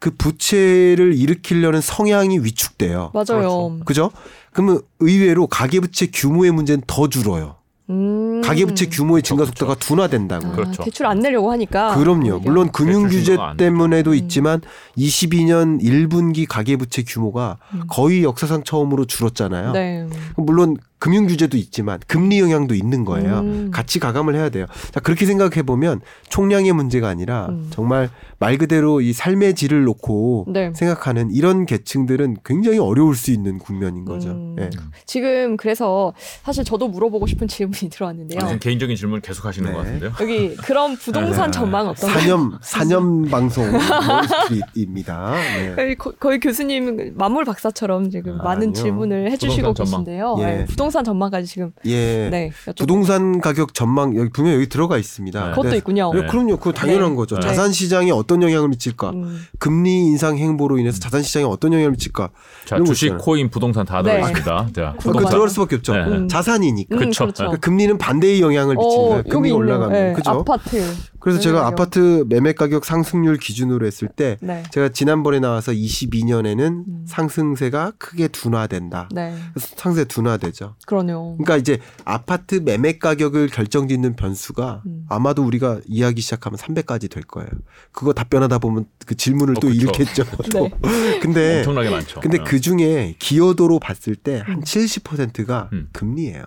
[0.01, 3.13] 그 부채를 일으키려는 성향이 위축돼요.
[3.15, 3.79] 맞아요.
[3.85, 4.11] 그죠?
[4.53, 7.57] 그러면 의외로 가계부채 규모의 문제는 더 줄어요.
[7.91, 8.41] 음.
[8.43, 9.65] 가계부채 규모의 증가 그렇죠.
[9.65, 10.53] 속도가 둔화된다고요.
[10.53, 10.83] 아, 그렇죠.
[10.83, 11.95] 대출 안 내려고 하니까.
[11.95, 12.21] 그럼요.
[12.21, 12.39] 오히려.
[12.39, 13.37] 물론 금융 규제.
[13.57, 14.17] 때문에도 음.
[14.17, 14.61] 있지만
[14.97, 17.83] 22년 1분기 가계부채 규모가 음.
[17.89, 19.73] 거의 역사상 처음으로 줄었잖아요.
[19.73, 20.07] 네.
[20.37, 23.39] 물론 금융 규제도 있지만 금리 영향도 있는 거예요.
[23.41, 23.71] 음.
[23.73, 24.67] 같이 가감을 해야 돼요.
[24.91, 27.69] 자, 그렇게 생각해 보면 총량의 문제가 아니라 음.
[27.71, 30.73] 정말 말 그대로 이 삶의 질을 놓고 네.
[30.75, 34.31] 생각하는 이런 계층들은 굉장히 어려울 수 있는 국면인 거죠.
[34.31, 34.57] 음.
[34.61, 34.71] 예.
[35.07, 36.13] 지금 그래서
[36.45, 38.41] 사실 저도 물어보고 싶은 질문이 들어왔는데요.
[38.41, 39.77] 무슨 개인적인 질문 계속 하시는 네.
[39.77, 40.13] 것 같은데요.
[40.21, 41.59] 여기 그런 부동산 네.
[41.59, 42.19] 전망 어떤가요?
[42.21, 45.35] 사념 사념 방송 월스트리트입니다.
[45.57, 45.75] 네.
[45.75, 48.73] 거의, 거- 거의 교수님 만물 박사처럼 지금 아, 많은 아니요.
[48.73, 50.05] 질문을 해주시고 전망.
[50.05, 50.37] 계신데요.
[50.41, 50.45] 예.
[50.45, 52.29] 네, 부동산 전망까지 지금 예.
[52.31, 55.45] 네 여쭤- 부동산 가격 전망 여기 분명 여기 들어가 있습니다.
[55.45, 55.51] 네.
[55.51, 55.77] 그것도 네.
[55.77, 56.11] 있군요.
[56.15, 56.57] 네, 그럼요.
[56.57, 57.17] 그거 당연한 네.
[57.17, 57.35] 거죠.
[57.37, 57.43] 네.
[57.43, 59.11] 자산 시장에 어떤 영향을 미칠까?
[59.11, 62.31] 음, 금리 인상 행보로 인해서 자산 시장에 어떤 영향을 미칠까?
[62.65, 63.23] 자, 주식, 있잖아요.
[63.23, 64.13] 코인, 부동산 다 네.
[64.13, 64.69] 들어 있습니다.
[64.75, 65.13] 자, 아, 그.
[65.13, 65.93] 들어갈 수밖에 없죠.
[65.95, 66.01] 네.
[66.05, 66.29] 음.
[66.29, 66.97] 자산이니까.
[66.97, 67.25] 음, 그쵸.
[67.25, 67.45] 그렇죠.
[67.45, 67.51] 네.
[67.53, 69.23] 그 금리는 반대의 영향을 미치는 어, 거예요.
[69.29, 69.93] 금리 올라가면.
[69.93, 70.31] 네, 그죠?
[70.31, 70.83] 아파트.
[71.21, 71.73] 그래서 제가 가격.
[71.73, 74.63] 아파트 매매 가격 상승률 기준으로 했을 때 네.
[74.71, 77.05] 제가 지난번에 나와서 22년에는 음.
[77.07, 79.09] 상승세가 크게 둔화된다.
[79.13, 79.35] 네.
[79.53, 80.77] 그래서 상승세 둔화되죠.
[80.87, 81.37] 그러네요.
[81.39, 85.07] 그러니까 이제 아파트 매매 가격을 결정짓는 변수가 음.
[85.09, 87.49] 아마도 우리가 이해하기 시작하면 300까지 될 거예요.
[87.93, 89.87] 그거 답변하다 보면 그 질문을 어, 또 그쵸.
[89.87, 90.25] 잃겠죠.
[90.53, 90.69] 또.
[90.83, 91.19] 네.
[91.21, 92.21] 근데 엄청나게 많죠.
[92.21, 92.45] 근데 네.
[92.45, 94.61] 그 중에 기여도로 봤을 때한 음.
[94.61, 95.89] 70%가 음.
[95.93, 96.45] 금리예요.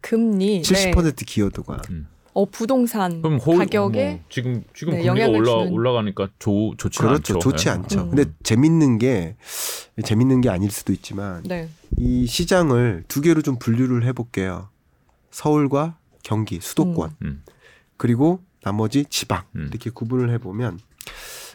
[0.00, 0.62] 금리.
[0.62, 0.90] 네.
[0.92, 1.80] 70% 기여도가.
[2.34, 6.74] 어 부동산 그럼 홀, 가격에 뭐 지금 지금 네, 금리가 영향을 올라 주는- 올라가니까 좋
[6.78, 7.34] 좋지 그렇죠.
[7.34, 7.38] 않죠.
[7.40, 7.70] 좋지 네.
[7.70, 8.00] 않죠.
[8.02, 8.10] 음.
[8.10, 9.36] 근데 재밌는 게
[10.04, 11.68] 재밌는 게 아닐 수도 있지만 네.
[11.98, 14.68] 이 시장을 두 개로 좀 분류를 해볼게요.
[15.30, 17.42] 서울과 경기, 수도권 음.
[17.98, 19.66] 그리고 나머지 지방 음.
[19.70, 20.78] 이렇게 구분을 해보면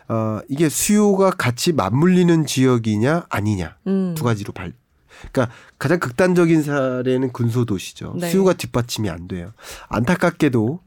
[0.09, 4.13] 어, 이게 수요가 같이 맞물리는 지역이냐 아니냐 음.
[4.15, 4.73] 두 가지로 발.
[5.31, 8.15] 그러니까 가장 극단적인 사례는 근소도시죠.
[8.19, 8.29] 네.
[8.29, 9.51] 수요가 뒷받침이 안 돼요.
[9.89, 10.79] 안타깝게도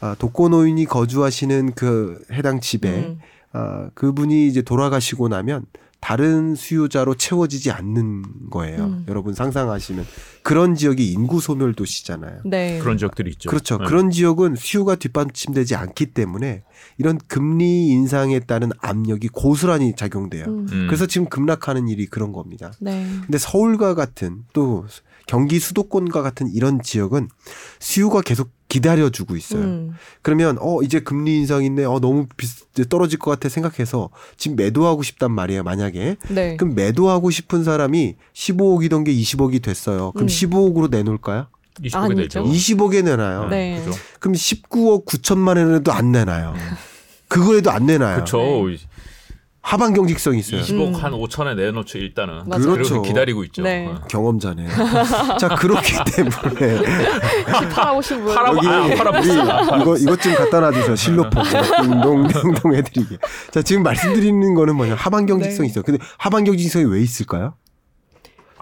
[0.00, 3.20] 아, 독거노인이 거주하시는 그 해당 집에 음.
[3.52, 5.66] 아, 그분이 이제 돌아가시고 나면
[6.04, 8.84] 다른 수요자로 채워지지 않는 거예요.
[8.84, 9.06] 음.
[9.08, 10.04] 여러분 상상하시면
[10.42, 12.42] 그런 지역이 인구 소멸 도시잖아요.
[12.44, 12.78] 네.
[12.78, 13.48] 그런 지역들이 있죠.
[13.48, 13.78] 그렇죠.
[13.78, 13.86] 네.
[13.86, 16.62] 그런 지역은 수요가 뒷받침되지 않기 때문에
[16.98, 20.44] 이런 금리 인상에 따른 압력이 고스란히 작용돼요.
[20.44, 20.66] 음.
[20.70, 20.86] 음.
[20.88, 22.70] 그래서 지금 급락하는 일이 그런 겁니다.
[22.80, 23.06] 네.
[23.22, 24.84] 근데 서울과 같은 또
[25.26, 27.28] 경기 수도권과 같은 이런 지역은
[27.78, 29.62] 수요가 계속 기다려주고 있어요.
[29.62, 29.94] 음.
[30.20, 31.84] 그러면 어 이제 금리 인상 있네.
[31.84, 32.48] 어 너무 비,
[32.88, 35.62] 떨어질 것 같아 생각해서 지금 매도하고 싶단 말이에요.
[35.62, 36.56] 만약에 네.
[36.56, 40.10] 그럼 매도하고 싶은 사람이 15억이던 게 20억이 됐어요.
[40.10, 40.26] 그럼 음.
[40.26, 41.46] 15억으로 내놓을까요?
[41.82, 42.16] 20억이 아니죠.
[42.16, 42.44] 되죠.
[42.44, 43.48] 20억에 내놔요.
[43.48, 43.80] 네.
[43.84, 43.96] 그죠.
[44.18, 46.54] 그럼 19억 9천만 원에도 안 내놔요.
[47.28, 48.14] 그거에도 안 내놔요.
[48.16, 48.38] 그렇죠.
[49.64, 49.70] 네.
[49.70, 50.60] 하반 경직성이 있어요.
[50.60, 50.94] 20억 음.
[50.94, 52.44] 한 5천에 내놓죠 일단은.
[52.50, 53.02] 그리고 그렇죠.
[53.02, 53.62] 기다리고 있죠.
[53.62, 53.86] 네.
[53.86, 54.00] 어.
[54.08, 54.66] 경험자네.
[55.40, 56.82] 자 그렇기 때문에
[57.74, 58.34] 팔아보신 분.
[58.34, 59.60] 팔아- 아, 팔아봅시다.
[59.74, 60.96] 우리 이거 이것 좀 갖다 놔주세요.
[60.96, 61.42] 실로폰
[61.82, 63.16] 딩동 딩동 해드리게.
[63.50, 65.70] 자 지금 말씀드리는 거는 뭐냐 하반 경직성이 네.
[65.72, 65.82] 있어요.
[65.82, 67.54] 근데 하반 경직성이 왜 있을까요?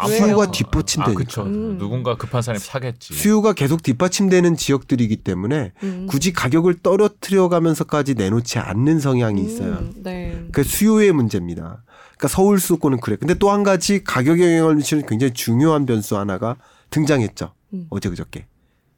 [0.09, 1.14] 수요가 아 뒷받침되니까.
[1.18, 1.42] 그렇죠.
[1.42, 1.78] 음.
[1.78, 3.14] 누군가 급한 사람이 사겠지.
[3.14, 6.07] 수요가 계속 뒷받침되는 지역들이기 때문에 음.
[6.09, 9.72] 굳이 가격을 떨어뜨려 가면서까지 내놓지 않는 성향이 있어요.
[9.74, 10.44] 음, 네.
[10.53, 11.82] 그 수요의 문제입니다.
[12.16, 13.16] 그러니까 서울 수도권은 그래.
[13.16, 16.57] 근데 또 한 가지 가격에 영향을 미치는 굉장히 중요한 변수 하나가
[16.90, 17.53] 등장했죠.
[17.74, 17.86] 음.
[17.90, 18.46] 어제 그저께.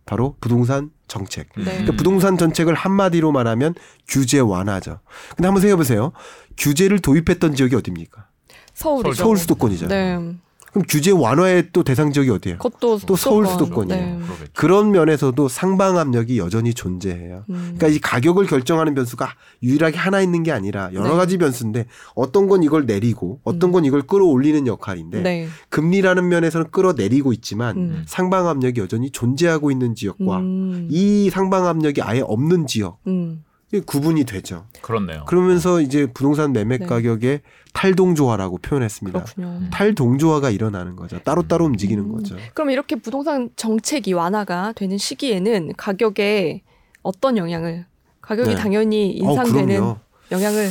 [0.06, 1.48] 바로 부동산 정책.
[1.56, 1.64] 음.
[1.64, 1.70] 네.
[1.70, 3.74] 그러니까 부동산 정책을 한마디로 말하면
[4.06, 5.00] 규제 완화죠.
[5.34, 6.12] 근데 한번 생각해 보세요.
[6.58, 8.26] 규제를 도입했던 지역이 어디입니까?
[8.74, 9.14] 서울이죠.
[9.14, 10.20] 서울 수도권이잖아요.
[10.20, 10.36] 네.
[10.74, 12.58] 그럼 규제 완화의 또 대상 지역이 어디예요?
[12.58, 13.86] 그것도 또 서울 수도권.
[13.86, 14.18] 수도권이에요.
[14.18, 14.24] 네.
[14.54, 17.44] 그런 면에서도 상방 압력이 여전히 존재해요.
[17.48, 17.74] 음.
[17.76, 19.28] 그러니까 이 가격을 결정하는 변수가
[19.62, 21.14] 유일하게 하나 있는 게 아니라 여러 네.
[21.16, 25.46] 가지 변수인데 어떤 건 이걸 내리고 어떤 건 이걸 끌어올리는 역할인데 네.
[25.68, 28.02] 금리라는 면에서는 끌어내리고 있지만 음.
[28.08, 30.88] 상방 압력이 여전히 존재하고 있는 지역과 음.
[30.90, 33.43] 이 상방 압력이 아예 없는 지역 음.
[33.80, 34.66] 구분이 되죠.
[34.82, 35.24] 그렇네요.
[35.24, 36.86] 그러면서 이제 부동산 매매 네.
[36.86, 37.40] 가격의
[37.72, 39.24] 탈동조화라고 표현했습니다.
[39.24, 39.70] 그렇군요.
[39.70, 41.18] 탈동조화가 일어나는 거죠.
[41.20, 42.12] 따로따로 움직이는 음.
[42.12, 42.36] 거죠.
[42.54, 46.62] 그럼 이렇게 부동산 정책이 완화가 되는 시기에는 가격에
[47.02, 47.86] 어떤 영향을
[48.20, 48.54] 가격이 네.
[48.54, 49.96] 당연히 어, 인상되는 그럼요.
[50.30, 50.70] 영향을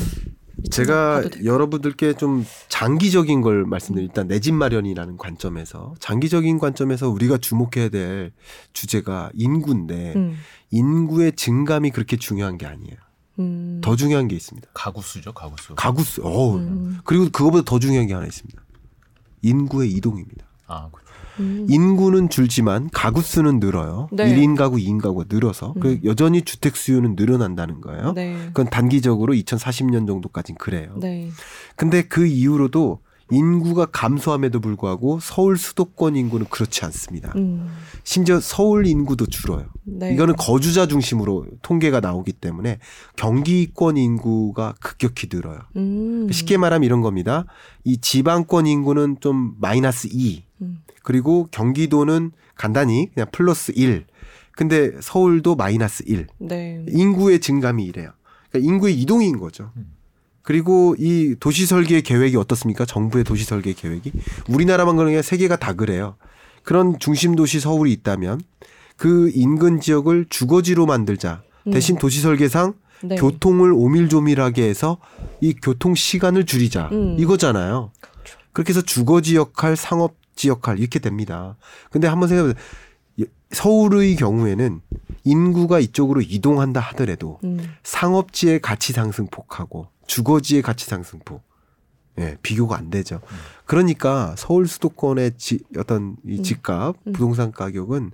[0.71, 1.23] 제가?
[1.43, 8.31] 여러분들께 좀 장기적인 걸 말씀드릴 일단 내 집 마련이라는 관점에서 장기적인 관점에서 우리가 주목해야 될
[8.73, 10.37] 주제가 인구인데 음.
[10.71, 12.95] 인구의 증감이 그렇게 중요한 게 아니에요.
[13.39, 13.81] 음.
[13.83, 14.67] 더 중요한 게 있습니다.
[14.73, 15.75] 가구 수죠, 가구 수.
[15.75, 16.21] 가구 수.
[16.23, 16.99] 어 음.
[17.03, 18.61] 그리고 그거보다 더 중요한 게 하나 있습니다.
[19.41, 20.45] 인구의 이동입니다.
[20.67, 21.02] 아, 그렇죠.
[21.39, 21.65] 음.
[21.69, 24.09] 인구는 줄지만 가구 수는 늘어요.
[24.11, 24.29] 네.
[24.29, 26.01] 일 1인 가구, 2인 가구가 늘어서 그 음.
[26.03, 28.13] 여전히 주택 수요는 늘어난다는 거예요.
[28.13, 28.37] 네.
[28.47, 30.95] 그건 단기적으로 2040년 정도까지는 그래요.
[30.99, 31.29] 네.
[31.75, 32.99] 근데 그 이후로도
[33.31, 37.33] 인구가 감소함에도 불구하고 서울 수도권 인구는 그렇지 않습니다.
[37.35, 37.69] 음.
[38.03, 39.65] 심지어 서울 인구도 줄어요.
[39.83, 40.13] 네.
[40.13, 42.79] 이거는 거주자 중심으로 통계가 나오기 때문에
[43.15, 45.59] 경기권 인구가 급격히 늘어요.
[45.75, 46.29] 음.
[46.31, 47.45] 쉽게 말하면 이런 겁니다.
[47.83, 50.43] 이 지방권 인구는 좀 마이너스 2.
[51.03, 51.05] 음.
[51.05, 54.05] 그리고 경기도는 간단히 그냥 플러스 1.
[54.55, 56.27] 근데 서울도 마이너스 1.
[56.39, 56.85] 네.
[56.87, 58.11] 인구의 증감이 이래요.
[58.49, 59.71] 그러니까 인구의 이동인 거죠.
[59.77, 59.91] 음.
[60.41, 62.85] 그리고 이 도시 설계 계획이 어떻습니까?
[62.85, 64.11] 정부의 도시 설계 계획이
[64.49, 66.15] 우리나라만 그런 게 아니라 세계가 다 그래요.
[66.63, 68.41] 그런 중심 도시 서울이 있다면
[68.97, 71.43] 그 인근 지역을 주거지로 만들자.
[71.67, 71.71] 음.
[71.71, 73.15] 대신 도시 설계상 네.
[73.15, 74.97] 교통을 오밀조밀하게 해서
[75.41, 76.89] 이 교통 시간을 줄이자.
[76.91, 77.15] 음.
[77.19, 77.91] 이거잖아요.
[77.99, 78.37] 그렇죠.
[78.53, 81.57] 그렇게 해서 주거지 역할, 상업 지 역할 이렇게 됩니다.
[81.91, 82.63] 근데 한번 생각해 보세요.
[83.51, 84.81] 서울의 경우에는
[85.23, 87.75] 인구가 이쪽으로 이동한다 하더라도 음.
[87.83, 91.41] 상업지의 가치 상승폭하고 주거지의 가치 상승폭
[92.19, 93.21] 예, 비교가 안 되죠.
[93.65, 96.43] 그러니까 서울 수도권의 지, 어떤 이 음.
[96.43, 97.13] 집값, 음.
[97.13, 98.11] 부동산 가격은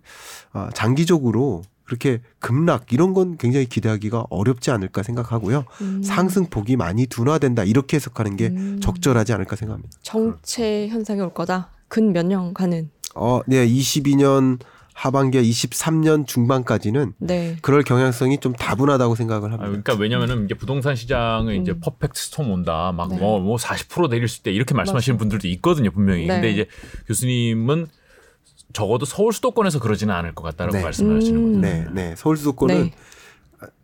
[0.54, 5.66] 아, 장기적으로 그렇게 급락 이런 건 굉장히 기대하기가 어렵지 않을까 생각하고요.
[5.82, 6.04] 음.
[6.04, 8.80] 상승폭이 많이 둔화된다 이렇게 해석하는 게 음.
[8.80, 9.98] 적절하지 않을까 생각합니다.
[10.02, 11.72] 정체 현상이 올 거다.
[11.90, 12.90] 근 몇 년간은.
[13.16, 14.60] 어, 네, 22년
[14.94, 17.56] 하반기와 23년 중반까지는 네.
[17.62, 19.66] 그럴 경향성이 좀 다분하다고 생각을 아, 합니다.
[19.68, 21.80] 그러니까 왜냐면은 이제 부동산 시장은 이제 음.
[21.80, 22.92] 퍼펙트 스톰 온다.
[22.96, 23.18] 막 네.
[23.18, 24.52] 뭐뭐 40% 내릴 수 있다.
[24.52, 25.20] 이렇게 말씀하시는 맞아요.
[25.20, 26.28] 분들도 있거든요, 분명히.
[26.28, 26.34] 네.
[26.34, 26.68] 근데 이제
[27.08, 27.88] 교수님은
[28.74, 30.84] 적어도 서울 수도권에서 그러지는 않을 것 같다라고 네.
[30.84, 31.54] 말씀을 하시는 음.
[31.54, 31.62] 거죠.
[31.62, 32.16] 네, 네.
[32.18, 32.92] 서울 수도권은 네.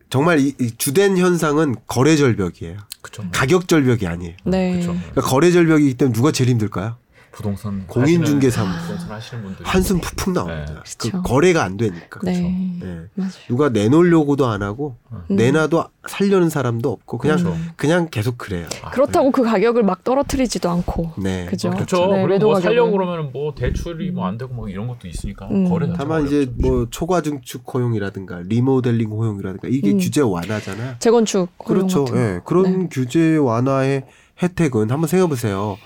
[0.09, 2.77] 정말 이, 이 주된 현상은 거래 절벽이에요.
[3.01, 3.23] 그렇죠.
[3.31, 4.35] 가격 절벽이 아니에요.
[4.43, 4.73] 네.
[4.73, 4.93] 그렇죠.
[5.11, 6.97] 그러니까 거래 절벽이기 때문에 누가 제일 힘들까요?
[7.35, 10.65] 부동산 분들 한숨 푹푹 나옵니다.
[10.65, 10.79] 네.
[10.97, 11.21] 그 그렇죠.
[11.23, 12.19] 거래가 안 되니까.
[12.23, 12.77] 네.
[12.81, 13.01] 네.
[13.13, 13.31] 맞아요.
[13.49, 15.35] 누가 내놓으려고도 안 하고 음.
[15.35, 17.57] 내놔도 살려는 사람도 없고 그냥 그렇죠.
[17.75, 18.67] 그냥 계속 그래요.
[18.83, 21.11] 아, 그렇다고 그 가격을 막 떨어뜨리지도 않고.
[21.17, 21.45] 네.
[21.47, 21.71] 그죠.
[21.71, 22.07] 그렇죠.
[22.07, 22.59] 네, 그리고 뭐.
[22.61, 25.69] 살려고 그러면 뭐 대출이 뭐 안 되고 뭐 이런 것도 있으니까 음.
[25.69, 26.55] 거래 다만 이제 어렵죠.
[26.61, 29.97] 뭐 초과 증축 허용이라든가 리모델링 허용이라든가 이게 음.
[29.99, 30.95] 규제 완화잖아요.
[30.99, 32.05] 재건축 그렇죠.
[32.15, 32.39] 예.
[32.45, 32.87] 그런 네.
[32.89, 34.05] 규제 완화의
[34.41, 35.77] 혜택은 한번 생각해 보세요.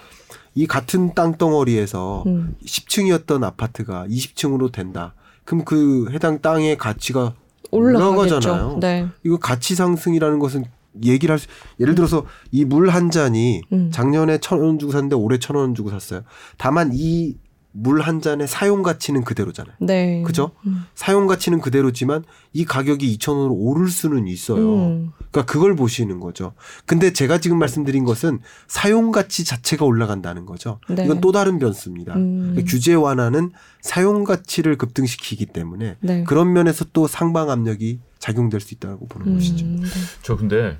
[0.59, 2.53] 이 같은 땅덩어리에서 음.
[2.65, 5.13] 10층이었던 아파트가 20층으로 된다.
[5.45, 7.33] 그럼 그 해당 땅의 가치가.
[7.71, 8.79] 올라가잖아요.
[8.81, 9.07] 네.
[9.23, 10.65] 이거 가치 상승이라는 것은
[11.05, 11.47] 얘기를 할 수,
[11.79, 13.89] 예를 들어서 이 물 한 잔이 음.
[13.93, 16.23] 작년에 천 원 주고 샀는데 올해 천 원 주고 샀어요.
[16.57, 17.35] 다만 이
[17.71, 19.75] 물 한 잔의 사용 가치는 그대로잖아요.
[19.79, 20.23] 네.
[20.23, 20.51] 그죠?
[20.65, 20.85] 음.
[20.95, 24.75] 사용 가치는 그대로지만 이 가격이 2,000원으로 오를 수는 있어요.
[24.75, 25.11] 음.
[25.31, 26.53] 그러니까 그걸 보시는 거죠.
[26.85, 30.79] 근데 제가 지금 말씀드린 것은 사용 가치 자체가 올라간다는 거죠.
[30.89, 31.05] 네.
[31.05, 32.15] 이건 또 다른 변수입니다.
[32.15, 32.51] 음.
[32.51, 33.51] 그러니까 규제 완화는
[33.81, 36.23] 사용 가치를 급등시키기 때문에 네.
[36.23, 39.33] 그런 면에서 또 상방 압력이 작용될 수 있다고 보는 음.
[39.35, 39.65] 것이죠.
[39.65, 39.83] 네.
[40.23, 40.77] 저 근데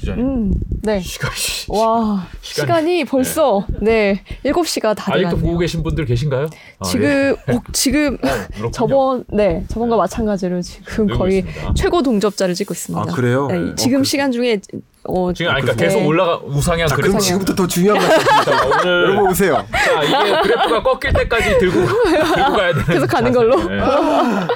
[0.00, 0.24] 기자님.
[0.26, 1.00] 음, 네.
[1.00, 1.34] 시간이
[1.68, 5.58] 와, 시간이- 시간이 벌써 네, 7시가 다 아직도 보고.
[5.58, 6.48] 계신 분들 계신가요?
[6.78, 8.28] 아, 지금 어, 지금 예.
[8.28, 8.70] 어, 그렇군요.
[8.72, 11.74] 저번 네, 저번과 마찬가지로 지금 거의 있습니다.
[11.74, 13.02] 최고 동접자를 찍고 있습니다.
[13.02, 13.46] 아, 그래요?
[13.48, 14.60] 네, 어, 지금 그- 시간 중에
[15.12, 15.88] 어, 지금 아니, 그러니까 네.
[15.88, 16.94] 계속 올라가 우상향 자.
[16.96, 18.00] 그럼 지금부터 더 중요한.
[18.00, 19.66] 자, 오늘 여러분 오세요.
[19.72, 22.84] 자 이게 그래프가 꺾일 때까지 들고 들고 가야 되는.
[22.86, 23.56] 계속 가는 걸로.
[23.68, 23.78] 네.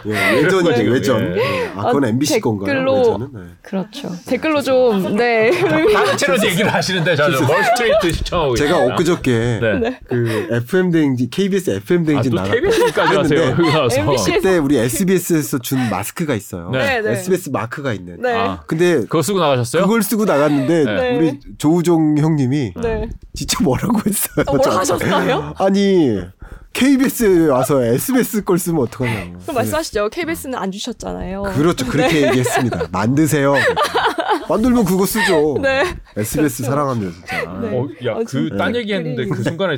[0.07, 1.37] 예, 외전이죠, 지금, 외전.
[1.39, 1.71] 예.
[1.77, 2.75] 아, 그건 아, MBC 건가요?
[2.75, 3.29] 댓글로- 외전은?
[3.35, 3.41] 네.
[3.63, 4.11] 그렇죠.
[4.27, 5.51] 댓글로 좀 네.
[5.93, 8.79] 다른 채널 얘기를 하시는데 저는 멀스트레이트 시청하고 제가.
[8.85, 9.99] 엊그저께 네.
[10.09, 13.41] 그 FM 대행진 KBS FM 아, 대행진 또 나갔 KBS까지 하세요.
[13.41, 14.01] 했는데 여기 나와서.
[14.01, 16.71] MBC 그때 우리 SBS에서 준 마스크가 있어요.
[16.71, 16.79] 네.
[16.79, 17.13] 네, 네.
[17.13, 18.21] SBS 마크가 있는.
[18.21, 18.35] 네.
[18.35, 19.83] 아, 근데 그거 쓰고 나가셨어요?
[19.85, 21.17] 그걸 쓰고 나 갔는데 네.
[21.17, 23.09] 우리 조우종 형님이 네.
[23.35, 24.45] 진짜 뭐라고 했어요.
[24.47, 24.79] 어, 뭐라.
[24.79, 25.55] 하셨어요?
[25.59, 26.21] 아니
[26.73, 29.39] KBS에 와서 SBS 걸 쓰면 어떡하냐고.
[29.43, 30.09] 그럼 말씀하시죠.
[30.11, 31.43] KBS는 안 주셨잖아요.
[31.55, 31.87] 그렇죠.
[31.87, 32.89] 그렇게 얘기했습니다.
[32.93, 33.55] 만드세요.
[34.49, 35.57] 만들면 그거 쓰죠.
[35.63, 35.85] 네.
[36.17, 37.61] SBS 사랑합니다 진짜.
[37.61, 37.79] 네.
[37.79, 38.57] 어, 야, 아, 그 진짜.
[38.57, 39.77] 딴 얘기했는데 그 순간에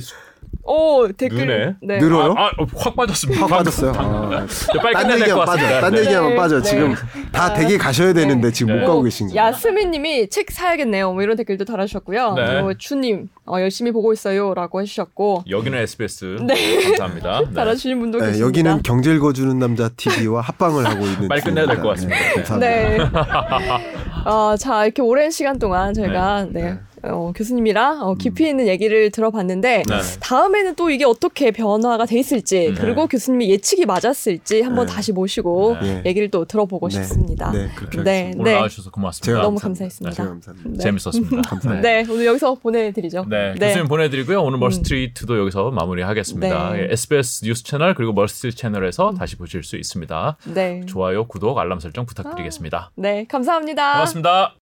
[0.67, 1.47] 오, 댓글.
[1.47, 1.75] 눈에?
[1.83, 1.99] 네.
[1.99, 2.35] 늘어요?
[2.37, 3.43] 아, 아, 확 빠졌습니다.
[3.43, 3.93] 확 빠졌어요.
[3.97, 5.53] 아, 자, 빨리 딴 끝내야 될것 빠져.
[5.63, 5.81] 같습니다.
[5.81, 6.01] 딴 네.
[6.01, 6.57] 얘기하면 네, 빠져.
[6.61, 6.63] 네.
[6.69, 6.95] 지금
[7.33, 8.81] 다 댁에 가셔야 되는데 지금 네.
[8.81, 9.41] 못 가고 계신 거예요.
[9.41, 11.13] 야스민님이 책 사야겠네요.
[11.13, 12.35] 뭐 이런 댓글도 달아주셨고요.
[12.35, 12.47] 네.
[12.47, 16.39] 그리고 주님 어, 열심히 보고 있어요라고 해주셨고 여기는 SBS.
[16.47, 16.83] 네.
[16.83, 17.41] 감사합니다.
[17.49, 17.55] 네.
[17.55, 18.47] 달아주신 분도 네, 계십니다.
[18.47, 21.29] 여기는 경제를 거주는 남자 TV와 합방을 하고 있는.
[21.29, 21.89] 빨리 끝내야 될 것.
[21.91, 22.19] 같습니다.
[22.59, 22.97] 네, 네.
[22.99, 23.81] 감사합니다.
[24.27, 26.79] 어, 자 이렇게 오랜 시간 동안 저희가 네.
[27.11, 30.01] 어, 교수님이랑 어, 깊이 있는 얘기를 들어봤는데 네.
[30.21, 34.93] 다음에는 또 이게 어떻게 변화가 돼 있을지 그리고 교수님의 예측이 맞았을지 한번 네.
[34.93, 36.03] 다시 모시고 네.
[36.07, 36.95] 얘기를 또 들어보고 네.
[36.95, 37.51] 싶습니다.
[37.53, 38.33] 네, 그렇게 네.
[38.35, 38.55] 오늘 네.
[38.55, 39.43] 나와주셔서 고맙습니다.
[39.43, 39.77] 너무 감사합니다.
[39.77, 40.25] 감사했습니다.
[40.25, 40.71] 감사합니다.
[40.71, 40.79] 네.
[40.79, 41.43] 재밌었습니다.
[41.49, 41.89] 감사합니다.
[41.89, 43.27] 네, 오늘 여기서 보내드리죠.
[43.29, 44.43] 네, 교수님 보내드리고요.
[44.43, 46.73] 오늘 멀스트리트도 여기서 마무리하겠습니다.
[46.73, 46.81] 네.
[46.81, 50.37] 예, SBS 뉴스 채널 그리고 멀스트 채널에서 다시 보실 수 있습니다.
[50.55, 50.83] 네.
[50.87, 52.93] 좋아요, 구독, 알람 설정 부탁드리겠습니다.
[52.97, 53.93] 네, 감사합니다.
[53.93, 54.55] 고맙습니다.